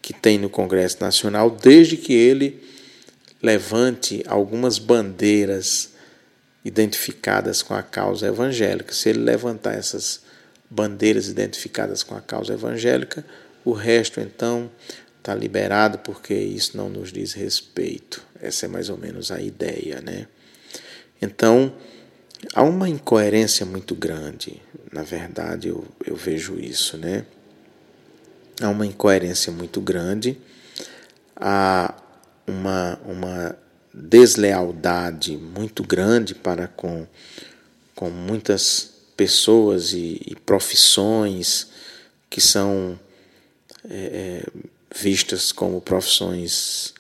que 0.05 0.13
tem 0.13 0.37
no 0.37 0.51
Congresso 0.51 0.99
Nacional, 1.01 1.49
desde 1.51 1.97
que 1.97 2.13
ele 2.13 2.63
levante 3.43 4.23
algumas 4.27 4.79
bandeiras 4.79 5.95
identificadas 6.63 7.63
com 7.63 7.73
a 7.73 7.83
causa 7.83 8.27
evangélica. 8.27 8.93
Se 8.93 9.09
ele 9.09 9.21
levantar 9.21 9.73
essas 9.73 10.21
bandeiras 10.69 11.29
identificadas 11.29 12.03
com 12.03 12.15
a 12.15 12.21
causa 12.21 12.53
evangélica, 12.53 13.25
o 13.65 13.73
resto 13.73 14.21
então 14.21 14.71
está 15.17 15.35
liberado 15.35 15.97
porque 16.01 16.35
isso 16.35 16.77
não 16.77 16.91
nos 16.91 17.11
diz 17.11 17.33
respeito. 17.33 18.23
Essa 18.43 18.67
é 18.67 18.69
mais 18.69 18.91
ou 18.91 18.99
menos 18.99 19.31
a 19.31 19.41
ideia, 19.41 20.03
né? 20.03 20.27
Então, 21.23 21.75
há 22.53 22.63
uma 22.63 22.91
incoerência 22.91 23.65
muito 23.65 23.95
grande, 23.95 24.61
na 24.93 25.03
verdade, 25.03 25.69
eu, 25.69 25.83
eu 26.07 26.15
vejo 26.15 26.61
isso, 26.61 26.99
né? 26.99 27.25
Há 28.61 28.69
uma 28.69 28.87
incoerência 28.87 29.53
muito 29.53 29.81
grande, 29.81 30.39
há 31.37 31.95
uma, 32.47 32.99
uma 33.05 33.59
deslealdade 33.93 35.37
muito 35.37 35.83
grande 35.83 36.35
para 36.35 36.69
com, 36.69 37.07
com 37.95 38.11
muitas 38.11 38.93
pessoas 39.17 39.93
e, 39.93 40.21
e 40.27 40.37
profissões 40.45 41.69
que 42.29 42.41
são 42.41 42.99
é, 43.89 44.43
é 44.43 44.65
vistas 44.97 45.51
como 45.51 45.81
profissões 45.81 46.95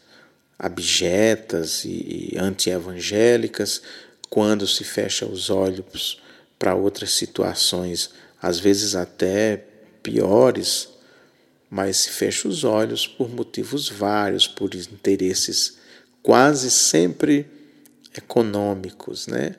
abjetas 0.58 1.84
e, 1.84 2.32
e 2.32 2.38
anti-evangélicas, 2.38 3.80
quando 4.28 4.66
se 4.66 4.82
fecha 4.82 5.26
os 5.26 5.50
olhos 5.50 6.20
para 6.58 6.74
outras 6.74 7.12
situações, 7.12 8.10
às 8.40 8.58
vezes 8.58 8.94
até 8.94 9.64
piores, 10.02 10.88
mas 11.74 11.96
se 11.96 12.10
fecha 12.10 12.46
os 12.46 12.62
olhos 12.62 13.04
por 13.04 13.28
motivos 13.28 13.88
vários, 13.88 14.46
por 14.46 14.76
interesses 14.76 15.78
quase 16.22 16.70
sempre 16.70 17.46
econômicos, 18.16 19.26
né? 19.26 19.56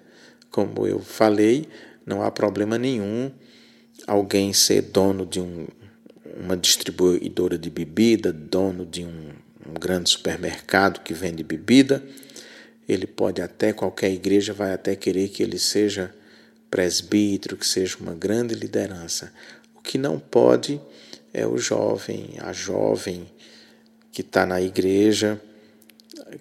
Como 0.49 0.87
eu 0.87 0.99
falei, 0.99 1.67
não 2.05 2.21
há 2.21 2.31
problema 2.31 2.77
nenhum 2.77 3.29
alguém 4.07 4.53
ser 4.53 4.83
dono 4.83 5.25
de 5.25 5.41
um, 5.41 5.67
uma 6.41 6.55
distribuidora 6.55 7.57
de 7.57 7.69
bebida, 7.69 8.31
dono 8.31 8.85
de 8.85 9.03
um, 9.03 9.31
um 9.69 9.73
grande 9.73 10.09
supermercado 10.09 11.01
que 11.01 11.13
vende 11.13 11.43
bebida. 11.43 12.01
Ele 12.87 13.07
pode 13.07 13.41
até, 13.41 13.73
qualquer 13.73 14.13
igreja 14.13 14.53
vai 14.53 14.73
até 14.73 14.95
querer 14.95 15.27
que 15.27 15.43
ele 15.43 15.59
seja 15.59 16.15
presbítero, 16.71 17.57
que 17.57 17.67
seja 17.67 17.97
uma 17.99 18.13
grande 18.13 18.55
liderança. 18.55 19.33
O 19.75 19.81
que 19.81 19.97
não 19.97 20.17
pode 20.17 20.79
é 21.35 21.45
o 21.45 21.57
jovem, 21.57 22.35
a 22.39 22.53
jovem 22.53 23.29
que 24.09 24.21
está 24.21 24.45
na 24.45 24.61
igreja, 24.61 25.41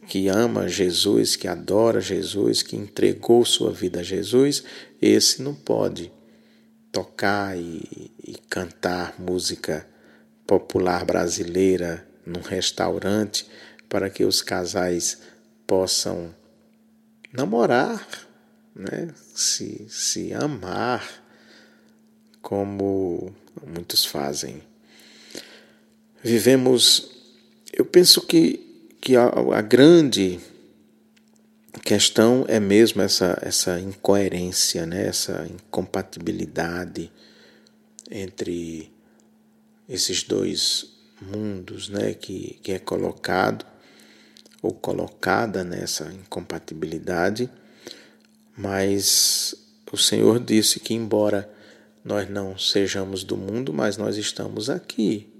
que 0.07 0.29
ama 0.29 0.69
Jesus, 0.69 1.35
que 1.35 1.49
adora 1.49 2.01
Jesus, 2.01 2.63
que 2.63 2.77
entregou 2.77 3.45
sua 3.45 3.73
vida 3.73 3.99
a 3.99 4.03
Jesus, 4.05 4.63
esse 5.03 5.43
não 5.43 5.53
pode 5.53 6.13
tocar 6.93 7.59
e, 7.59 8.13
e 8.23 8.37
cantar 8.49 9.21
música 9.21 9.85
popular 10.47 11.05
brasileira 11.05 12.07
num 12.25 12.41
restaurante 12.41 13.49
para 13.89 14.09
que 14.09 14.25
os 14.25 14.43
casais 14.43 15.19
possam 15.67 16.33
namorar, 17.33 18.07
né? 18.73 19.13
se, 19.35 19.89
se 19.89 20.33
amar, 20.33 21.05
como 22.41 23.35
muitos 23.67 24.05
fazem. 24.05 24.63
Vivemos, 26.27 27.11
eu 27.71 27.85
penso 27.85 28.23
que, 28.23 28.59
que 28.99 29.15
a, 29.15 29.27
a 29.27 29.61
grande 29.61 30.41
questão 31.85 32.47
é 32.49 32.59
mesmo 32.59 33.03
essa, 33.03 33.39
essa 33.43 33.79
incoerência, 33.79 34.87
né? 34.87 35.07
essa 35.07 35.47
incompatibilidade 35.47 37.13
entre 38.11 38.91
esses 39.87 40.23
dois 40.23 40.95
mundos 41.21 41.91
né? 41.91 42.15
que, 42.15 42.59
que 42.63 42.73
é 42.73 42.79
colocado 42.79 43.67
ou 44.63 44.73
colocada 44.73 45.63
nessa 45.63 46.11
incompatibilidade, 46.11 47.51
mas 48.57 49.55
o 49.93 49.99
Senhor 49.99 50.41
disse 50.41 50.81
que, 50.81 50.95
embora 50.95 51.53
nós 52.03 52.31
não 52.31 52.57
sejamos 52.57 53.25
do 53.25 53.37
mundo, 53.37 53.75
mas 53.75 53.99
nós 53.99 54.17
estamos 54.17 54.71
aqui. 54.71 55.34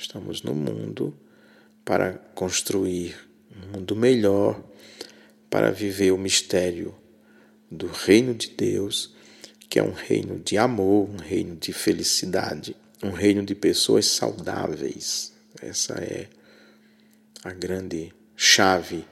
Estamos 0.00 0.42
no 0.44 0.54
mundo 0.54 1.12
para 1.84 2.12
construir 2.32 3.16
um 3.50 3.78
mundo 3.78 3.96
melhor, 3.96 4.62
para 5.50 5.72
viver 5.72 6.12
o 6.12 6.16
mistério 6.16 6.94
do 7.68 7.88
reino 7.88 8.32
de 8.32 8.50
Deus, 8.50 9.12
que 9.68 9.76
é 9.76 9.82
um 9.82 9.90
reino 9.90 10.38
de 10.38 10.56
amor, 10.56 11.10
um 11.10 11.16
reino 11.16 11.56
de 11.56 11.72
felicidade, 11.72 12.76
um 13.02 13.10
reino 13.10 13.44
de 13.44 13.56
pessoas 13.56 14.06
saudáveis. 14.06 15.32
Essa 15.60 15.94
é 15.94 16.28
a 17.42 17.50
grande 17.50 18.14
chave 18.36 19.04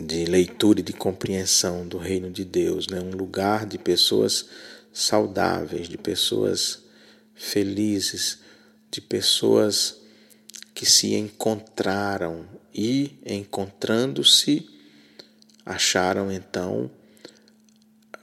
de 0.00 0.24
leitura 0.24 0.80
e 0.80 0.82
de 0.82 0.94
compreensão 0.94 1.86
do 1.86 1.98
reino 1.98 2.30
de 2.30 2.42
Deus, 2.42 2.86
né? 2.88 2.98
um 2.98 3.14
lugar 3.14 3.66
de 3.66 3.76
pessoas 3.76 4.48
saudáveis, 4.90 5.90
de 5.90 5.98
pessoas 5.98 6.82
felizes, 7.34 8.39
de 8.90 9.00
pessoas 9.00 10.00
que 10.74 10.84
se 10.84 11.14
encontraram 11.14 12.48
e, 12.74 13.18
encontrando-se, 13.24 14.68
acharam 15.64 16.30
então 16.32 16.90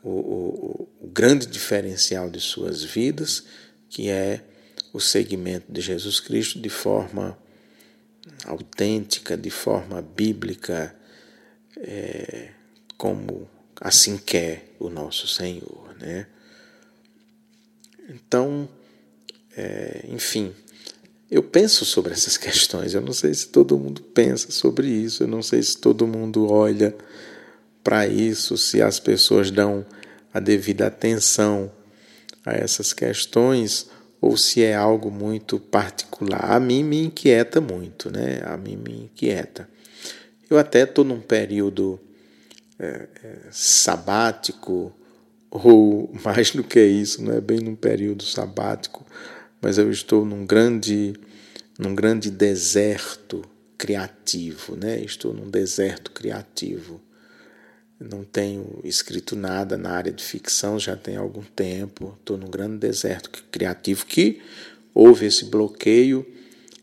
o, 0.03 0.09
o, 0.09 0.89
o, 1.01 1.07
grande 1.07 1.45
diferencial 1.45 2.29
de 2.29 2.39
suas 2.39 2.83
vidas, 2.83 3.43
que 3.89 4.09
é 4.09 4.43
o 4.91 4.99
seguimento 4.99 5.71
de 5.71 5.81
Jesus 5.81 6.19
Cristo 6.19 6.59
de 6.59 6.69
forma 6.69 7.37
autêntica, 8.45 9.37
de 9.37 9.49
forma 9.49 10.01
bíblica, 10.01 10.95
é, 11.77 12.51
como 12.97 13.49
assim 13.79 14.17
quer 14.17 14.75
o 14.79 14.89
nosso 14.89 15.27
Senhor, 15.27 15.95
né? 15.99 16.27
Então, 18.09 18.69
é, 19.57 20.05
enfim, 20.07 20.53
eu 21.29 21.41
penso 21.41 21.83
sobre 21.83 22.13
essas 22.13 22.37
questões. 22.37 22.93
Eu 22.93 23.01
não 23.01 23.13
sei 23.13 23.33
se 23.33 23.49
todo 23.49 23.77
mundo 23.77 24.01
pensa 24.01 24.51
sobre 24.51 24.87
isso, 24.87 25.23
eu 25.23 25.27
não 25.27 25.41
sei 25.41 25.61
se 25.63 25.77
todo 25.77 26.07
mundo 26.07 26.49
olha 26.49 26.95
para 27.83 28.07
isso, 28.07 28.57
se 28.57 28.81
as 28.81 28.99
pessoas 28.99 29.49
dão 29.49 29.85
a 30.33 30.39
devida 30.39 30.87
atenção 30.87 31.71
a 32.45 32.53
essas 32.53 32.93
questões 32.93 33.89
ou 34.21 34.35
se 34.37 34.63
é 34.63 34.75
algo 34.75 35.09
muito 35.09 35.59
particular. 35.59 36.51
A 36.51 36.59
mim 36.59 36.83
me 36.83 37.03
inquieta 37.03 37.59
muito, 37.59 38.11
né? 38.11 38.41
A 38.45 38.57
mim 38.57 38.75
me 38.75 39.03
inquieta. 39.03 39.69
Eu 40.49 40.57
até 40.57 40.83
estou 40.83 41.03
num 41.03 41.19
período 41.19 41.99
é, 42.79 43.07
é, 43.23 43.37
sabático, 43.51 44.93
ou 45.49 46.11
mais 46.23 46.51
do 46.51 46.63
que 46.63 46.83
isso, 46.83 47.23
não 47.23 47.33
é 47.33 47.41
bem 47.41 47.59
num 47.59 47.75
período 47.75 48.23
sabático, 48.23 49.05
mas 49.61 49.77
eu 49.77 49.91
estou 49.91 50.25
num 50.25 50.45
grande, 50.45 51.13
num 51.77 51.95
grande 51.95 52.29
deserto 52.29 53.43
criativo, 53.77 54.75
né? 54.75 54.99
Estou 55.01 55.33
num 55.33 55.49
deserto 55.49 56.11
criativo. 56.11 57.01
Não 57.99 58.23
tenho 58.23 58.79
escrito 58.83 59.35
nada 59.35 59.77
na 59.77 59.91
área 59.91 60.11
de 60.11 60.23
ficção 60.23 60.79
já 60.79 60.95
tem 60.95 61.15
algum 61.15 61.43
tempo. 61.43 62.15
Estou 62.19 62.37
num 62.37 62.49
grande 62.49 62.77
deserto 62.77 63.43
criativo 63.51 64.05
que 64.05 64.41
houve 64.93 65.25
esse 65.25 65.45
bloqueio 65.45 66.25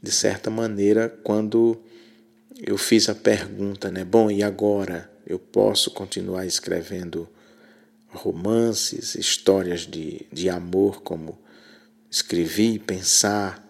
de 0.02 0.10
certa 0.10 0.50
maneira 0.50 1.08
quando 1.22 1.80
eu 2.60 2.76
fiz 2.76 3.08
a 3.08 3.14
pergunta, 3.14 3.90
né? 3.90 4.04
Bom, 4.04 4.30
e 4.30 4.42
agora 4.42 5.10
eu 5.26 5.38
posso 5.38 5.90
continuar 5.90 6.46
escrevendo 6.46 7.28
romances, 8.08 9.14
histórias 9.14 9.80
de, 9.80 10.26
de 10.32 10.48
amor 10.48 11.02
como 11.02 11.38
escrevi, 12.14 12.78
pensar 12.78 13.60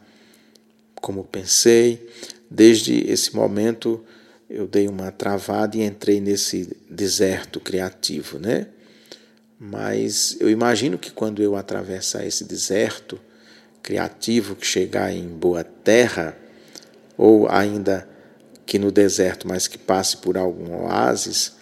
como 0.97 1.25
pensei. 1.25 2.07
Desde 2.51 3.11
esse 3.11 3.35
momento 3.35 4.05
eu 4.51 4.67
dei 4.67 4.87
uma 4.87 5.11
travada 5.11 5.79
e 5.79 5.83
entrei 5.83 6.21
nesse 6.21 6.77
deserto 6.91 7.59
criativo, 7.59 8.39
né? 8.39 8.67
Mas 9.59 10.37
eu 10.41 10.51
imagino 10.51 10.99
que 10.99 11.11
quando 11.11 11.43
eu 11.43 11.57
atravessar 11.57 12.27
esse 12.27 12.45
deserto 12.45 13.19
criativo, 13.83 14.55
que 14.55 14.67
chegar 14.67 15.11
em 15.11 15.27
boa 15.27 15.65
terra, 15.65 16.37
ou 17.17 17.49
ainda 17.49 18.07
que 18.67 18.79
no 18.79 18.93
deserto, 18.93 19.49
mas 19.49 19.67
que 19.67 19.79
passe 19.79 20.19
por 20.19 20.37
algum 20.37 20.83
oásis, 20.83 21.55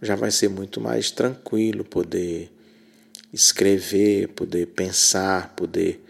já 0.00 0.14
vai 0.14 0.30
ser 0.30 0.48
muito 0.48 0.80
mais 0.80 1.10
tranquilo 1.10 1.84
poder 1.84 2.52
escrever, 3.32 4.28
poder 4.28 4.66
pensar, 4.66 5.54
poder 5.56 6.04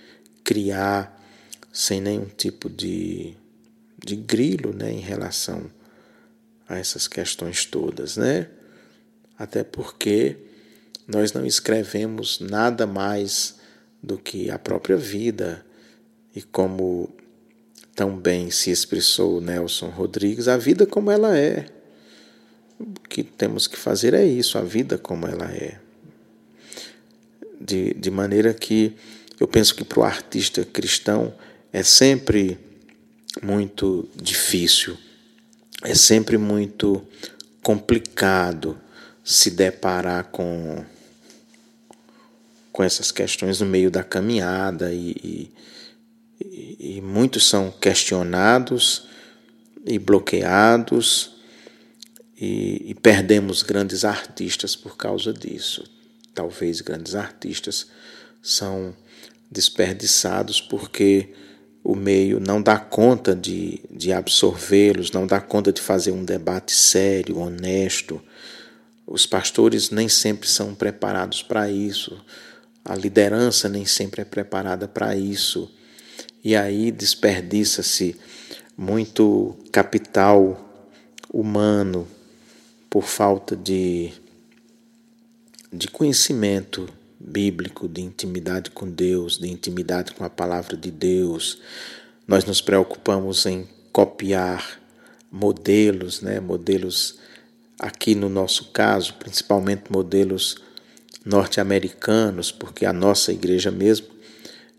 criar 0.49 1.15
sem 1.71 2.01
nenhum 2.01 2.25
tipo 2.25 2.71
de, 2.71 3.35
de 4.03 4.17
grilo 4.17 4.73
né, 4.73 4.91
em 4.91 4.99
relação 4.99 5.71
a 6.67 6.79
essas 6.79 7.07
questões 7.07 7.67
todas, 7.67 8.17
né? 8.17 8.49
Até 9.39 9.63
porque 9.63 10.39
nós 11.07 11.35
não 11.35 11.45
escrevemos 11.45 12.41
nada 12.41 12.87
mais 12.87 13.57
do 14.03 14.17
que 14.17 14.51
a 14.51 14.59
própria 14.59 14.97
vida 14.97 15.67
e 16.35 16.41
como 16.41 17.15
tão 17.95 18.17
bem 18.17 18.51
se 18.51 18.71
expressou 18.71 19.43
Nelson 19.43 19.91
Rodrigues, 19.91 20.49
a 20.49 20.57
vida 20.57 20.87
como 20.87 21.11
ela 21.11 21.37
é. 21.37 21.67
O 22.81 22.87
que 23.07 23.23
temos 23.23 23.67
que 23.67 23.77
fazer 23.77 24.15
é 24.15 24.25
isso, 24.25 24.57
a 24.57 24.63
vida 24.63 24.97
como 24.97 25.27
ela 25.27 25.53
é. 25.53 25.79
De, 27.61 27.93
de 27.93 28.11
maneira 28.11 28.55
que 28.55 28.97
eu 29.41 29.47
penso 29.47 29.75
que 29.75 29.85
para 29.85 30.01
o 30.01 30.05
artista 30.05 30.65
cristão 30.65 31.35
é 31.73 31.83
sempre 31.83 32.59
muito 33.43 34.09
difícil, 34.17 34.97
é 35.83 35.95
sempre 35.95 36.37
muito 36.37 37.07
complicado 37.63 38.79
se 39.23 39.51
deparar 39.51 40.25
com, 40.25 40.85
com 42.73 42.83
essas 42.83 43.13
questões 43.13 43.61
no 43.61 43.67
meio 43.67 43.91
da 43.91 44.03
caminhada 44.03 44.93
e, 44.93 45.53
e, 46.41 46.97
e 46.97 47.01
muitos 47.01 47.47
são 47.47 47.71
questionados 47.71 49.07
e 49.85 49.99
bloqueados 49.99 51.37
e, 52.41 52.91
e, 52.91 52.95
perdemos 52.95 53.63
grandes 53.63 54.05
artistas 54.05 54.75
por 54.77 54.97
causa 54.97 55.33
disso. 55.33 55.85
Talvez 56.35 56.81
grandes 56.81 57.15
artistas 57.15 57.89
são 58.43 58.95
desperdiçados 59.51 60.61
porque 60.61 61.33
o 61.83 61.95
meio 61.95 62.39
não 62.39 62.61
dá 62.61 62.79
conta 62.79 63.35
de, 63.35 63.81
de 63.91 64.13
absorvê-los, 64.13 65.11
não 65.11 65.27
dá 65.27 65.41
conta 65.41 65.73
de 65.73 65.81
fazer 65.81 66.13
um 66.13 66.25
debate 66.25 66.73
sério, 66.73 67.39
honesto. 67.39 68.21
Os 69.07 69.25
pastores 69.25 69.91
nem 69.91 70.09
sempre 70.09 70.49
são 70.49 70.75
preparados 70.75 71.43
para 71.43 71.71
isso, 71.71 72.23
a 72.85 72.95
liderança 72.95 73.69
nem 73.69 73.87
sempre 73.87 74.23
é 74.23 74.25
preparada 74.25 74.87
para 74.87 75.17
isso. 75.17 75.71
E 76.45 76.55
aí 76.55 76.91
desperdiça-se 76.91 78.17
muito 78.77 79.57
capital 79.73 80.65
humano 81.33 82.07
por 82.89 83.05
falta 83.05 83.57
de, 83.57 84.13
de 85.73 85.89
conhecimento 85.89 86.89
bíblico, 87.19 87.89
de 87.89 88.01
intimidade 88.01 88.71
com 88.71 88.89
Deus, 88.89 89.39
de 89.39 89.49
intimidade 89.49 90.13
com 90.13 90.25
a 90.25 90.31
palavra 90.31 90.77
de 90.77 90.91
Deus. 90.91 91.59
Nós 92.27 92.45
nos 92.45 92.61
preocupamos 92.61 93.45
em 93.47 93.69
copiar 93.93 94.81
modelos, 95.31 96.21
né? 96.23 96.41
modelos 96.41 97.19
aqui 97.79 98.15
no 98.15 98.29
nosso 98.29 98.71
caso, 98.71 99.15
principalmente 99.15 99.91
modelos 99.91 100.57
norte-americanos, 101.25 102.51
porque 102.51 102.87
a 102.87 102.93
nossa 102.93 103.33
igreja 103.33 103.71
mesmo 103.71 104.07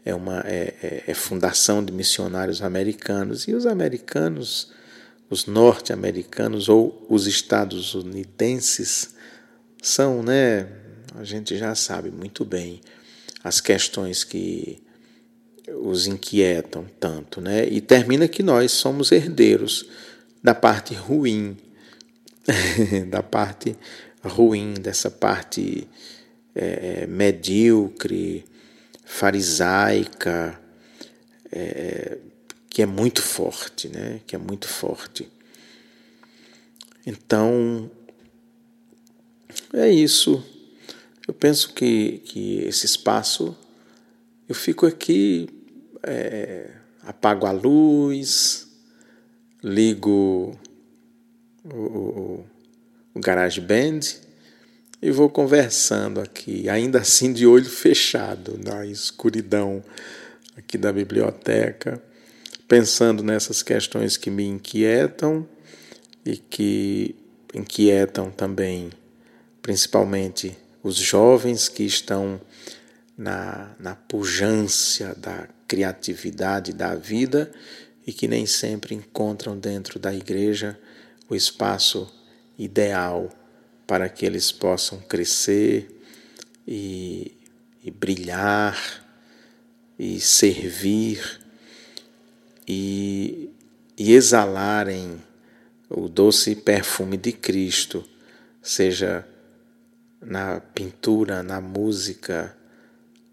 é 0.06 0.16
uma 0.16 0.40
é, 0.46 0.74
é, 0.82 1.04
é 1.08 1.14
fundação 1.14 1.84
de 1.84 1.92
missionários 1.92 2.62
americanos 2.62 3.48
e 3.48 3.54
os 3.54 3.66
americanos, 3.66 4.72
os 5.30 5.46
norte-americanos 5.46 6.70
ou 6.70 7.06
os 7.10 7.28
estadunidenses 7.28 9.14
são, 9.82 10.24
né? 10.24 10.68
A 11.20 11.26
gente 11.26 11.58
já 11.58 11.76
sabe 11.76 12.10
muito 12.10 12.46
bem 12.46 12.80
as 13.44 13.60
questões 13.60 14.24
que 14.24 14.82
os 15.68 16.08
inquietam 16.08 16.86
tanto, 16.98 17.42
né? 17.42 17.68
E 17.68 17.82
termina 17.82 18.26
que 18.26 18.42
nós 18.42 18.72
somos 18.72 19.12
herdeiros 19.12 19.86
da 20.42 20.56
parte 20.56 20.94
ruim, 20.94 21.58
da 23.12 23.22
parte 23.22 23.76
ruim, 24.24 24.76
dessa 24.76 25.12
parte 25.12 25.86
é, 26.56 27.06
medíocre, 27.06 28.46
farisaica, 29.04 30.58
é, 31.52 32.18
que 32.70 32.82
é 32.82 32.86
muito 32.86 33.22
forte, 33.22 33.90
né? 33.90 34.22
Que 34.26 34.38
é 34.38 34.40
muito 34.40 34.70
forte. 34.70 35.30
Então, 37.06 37.92
é 39.74 39.90
isso. 39.90 40.42
Eu 41.30 41.34
penso 41.36 41.76
que, 41.76 42.24
que 42.26 42.64
esse 42.64 42.88
espaço, 42.88 43.56
eu 44.48 44.56
fico 44.56 44.88
aqui, 44.88 45.48
é, 46.02 46.72
apago 47.04 47.46
a 47.46 47.52
luz, 47.52 48.68
ligo 49.64 50.58
o, 51.64 51.70
o, 51.78 52.46
o 53.14 53.20
GarageBand 53.20 54.00
e 55.00 55.12
vou 55.12 55.30
conversando 55.30 56.20
aqui, 56.20 56.68
ainda 56.68 56.98
assim 56.98 57.32
de 57.32 57.46
olho 57.46 57.70
fechado, 57.70 58.60
na 58.66 58.84
escuridão 58.88 59.84
aqui 60.58 60.80
da 60.80 60.92
biblioteca, 60.92 62.02
pensando 62.68 63.22
nessas 63.22 63.62
questões 63.62 64.18
que 64.18 64.32
me 64.32 64.46
inquietam 64.46 65.48
e 66.26 66.38
que 66.38 67.16
inquietam 67.54 68.32
também, 68.32 68.90
principalmente, 69.62 70.58
os 70.82 70.96
jovens 70.96 71.68
que 71.68 71.84
estão 71.84 72.40
na, 73.18 73.76
na 73.80 73.96
pujança 73.96 75.14
da 75.16 75.48
criatividade 75.68 76.74
da 76.74 76.96
vida 76.96 77.52
e 78.08 78.14
que 78.14 78.28
nem 78.28 78.46
sempre 78.46 78.96
encontram 78.96 79.58
dentro 79.58 80.00
da 80.00 80.14
igreja 80.14 80.80
o 81.30 81.36
espaço 81.36 82.12
ideal 82.58 83.30
para 83.86 84.08
que 84.10 84.26
eles 84.26 84.52
possam 84.52 85.00
crescer 85.00 85.90
e, 86.68 87.38
e 87.84 87.92
brilhar 87.92 89.06
e 89.98 90.20
servir 90.20 91.42
e, 92.68 93.50
e 93.98 94.14
exalarem 94.14 95.22
o 95.90 96.08
doce 96.08 96.56
perfume 96.56 97.18
de 97.18 97.32
Cristo, 97.32 98.08
seja 98.62 99.28
na 100.22 100.60
pintura, 100.60 101.42
na 101.42 101.62
música, 101.62 102.56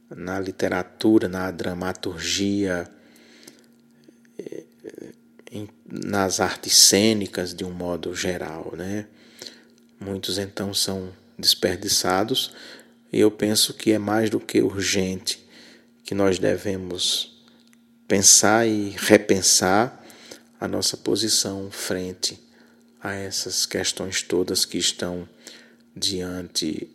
na 0.09 0.39
literatura, 0.39 1.29
na 1.29 1.51
dramaturgia, 1.51 2.89
nas 5.89 6.41
artes 6.41 6.77
cênicas 6.77 7.55
de 7.55 7.65
um 7.65 7.73
modo 7.73 8.15
geral, 8.15 8.73
né? 8.77 9.07
Muitos 9.99 10.39
então 10.39 10.75
são 10.75 11.13
desperdiçados, 11.39 12.53
e 13.13 13.21
eu 13.21 13.31
penso 13.31 13.75
que 13.75 13.93
é 13.93 13.99
mais 13.99 14.29
do 14.31 14.41
que 14.41 14.61
urgente 14.61 15.47
que 16.05 16.15
nós 16.15 16.39
devemos 16.39 17.43
pensar 18.07 18.67
e 18.67 18.91
repensar 18.91 20.05
a 20.61 20.69
nossa 20.69 20.97
posição 20.97 21.71
frente 21.71 22.39
a 23.03 23.13
essas 23.13 23.67
questões 23.67 24.23
todas 24.23 24.65
que 24.65 24.79
estão 24.79 25.29
diante 25.97 26.91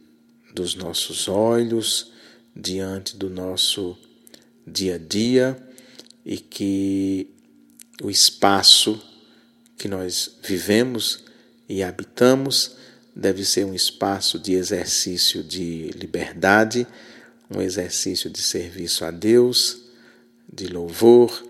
dos 0.53 0.75
nossos 0.75 1.27
olhos, 1.27 2.11
diante 2.55 3.17
do 3.17 3.29
nosso 3.29 3.97
dia 4.67 4.95
a 4.95 4.97
dia 4.97 5.57
e 6.25 6.37
que 6.37 7.29
o 8.03 8.11
espaço 8.11 9.01
que 9.77 9.87
nós 9.87 10.37
vivemos 10.43 11.23
e 11.67 11.81
habitamos 11.81 12.75
deve 13.15 13.43
ser 13.43 13.65
um 13.65 13.73
espaço 13.73 14.37
de 14.37 14.53
exercício 14.53 15.43
de 15.43 15.89
liberdade, 15.95 16.85
um 17.49 17.61
exercício 17.61 18.29
de 18.29 18.41
serviço 18.41 19.03
a 19.03 19.11
Deus, 19.11 19.81
de 20.51 20.67
louvor, 20.67 21.43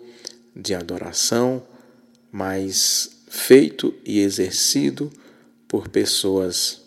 de 0.56 0.74
adoração, 0.74 1.66
mas 2.32 3.18
feito 3.28 3.94
e 4.06 4.20
exercido 4.20 5.12
por 5.68 5.90
pessoas 5.90 6.81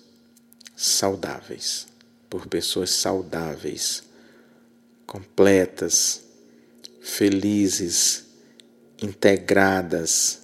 saudáveis, 0.76 1.86
por 2.28 2.46
pessoas 2.46 2.90
saudáveis, 2.90 4.02
completas, 5.06 6.22
felizes, 7.00 8.24
integradas, 9.00 10.42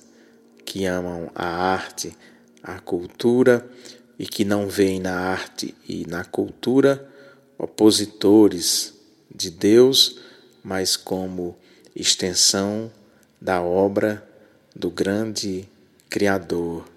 que 0.64 0.84
amam 0.84 1.30
a 1.34 1.46
arte, 1.46 2.16
a 2.62 2.78
cultura 2.78 3.68
e 4.18 4.26
que 4.26 4.44
não 4.44 4.68
veem 4.68 5.00
na 5.00 5.18
arte 5.18 5.74
e 5.88 6.06
na 6.06 6.24
cultura 6.24 7.10
opositores 7.58 8.94
de 9.34 9.50
Deus, 9.50 10.20
mas 10.62 10.96
como 10.96 11.56
extensão 11.94 12.90
da 13.40 13.62
obra 13.62 14.26
do 14.74 14.90
grande 14.90 15.68
Criador, 16.08 16.88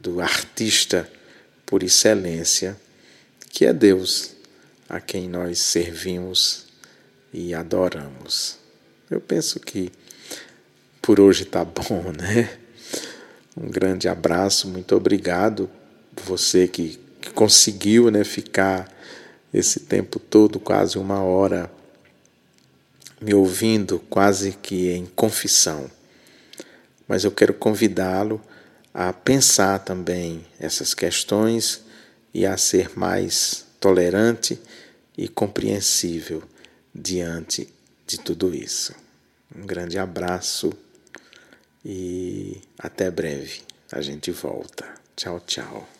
do 0.00 0.20
artista 0.20 1.10
por 1.70 1.84
excelência, 1.84 2.76
que 3.48 3.64
é 3.64 3.72
Deus, 3.72 4.32
a 4.88 5.00
quem 5.00 5.28
nós 5.28 5.60
servimos 5.60 6.66
e 7.32 7.54
adoramos. 7.54 8.58
Eu 9.08 9.20
penso 9.20 9.60
que 9.60 9.92
por 11.00 11.20
hoje 11.20 11.44
está 11.44 11.64
bom, 11.64 12.10
né? 12.18 12.58
Um 13.56 13.70
grande 13.70 14.08
abraço, 14.08 14.66
muito 14.66 14.96
obrigado 14.96 15.70
você 16.24 16.66
que, 16.66 16.98
que 17.20 17.30
conseguiu 17.30 18.10
né, 18.10 18.24
ficar 18.24 18.92
esse 19.54 19.80
tempo 19.80 20.18
todo, 20.18 20.58
quase 20.58 20.98
uma 20.98 21.22
hora, 21.22 21.70
me 23.20 23.32
ouvindo, 23.32 24.00
quase 24.10 24.58
que 24.60 24.90
em 24.90 25.06
confissão. 25.06 25.88
Mas 27.06 27.22
eu 27.22 27.30
quero 27.30 27.54
convidá-lo 27.54 28.40
a 28.92 29.12
pensar 29.12 29.78
também 29.80 30.44
essas 30.58 30.94
questões 30.94 31.82
e 32.34 32.44
a 32.44 32.56
ser 32.56 32.96
mais 32.98 33.66
tolerante 33.78 34.60
e 35.16 35.28
compreensível 35.28 36.42
diante 36.94 37.72
de 38.06 38.18
tudo 38.18 38.54
isso. 38.54 38.94
Um 39.54 39.66
grande 39.66 39.98
abraço 39.98 40.72
e 41.84 42.60
até 42.78 43.10
breve. 43.10 43.62
A 43.92 44.00
gente 44.00 44.30
volta. 44.30 44.86
Tchau, 45.16 45.40
tchau. 45.40 45.99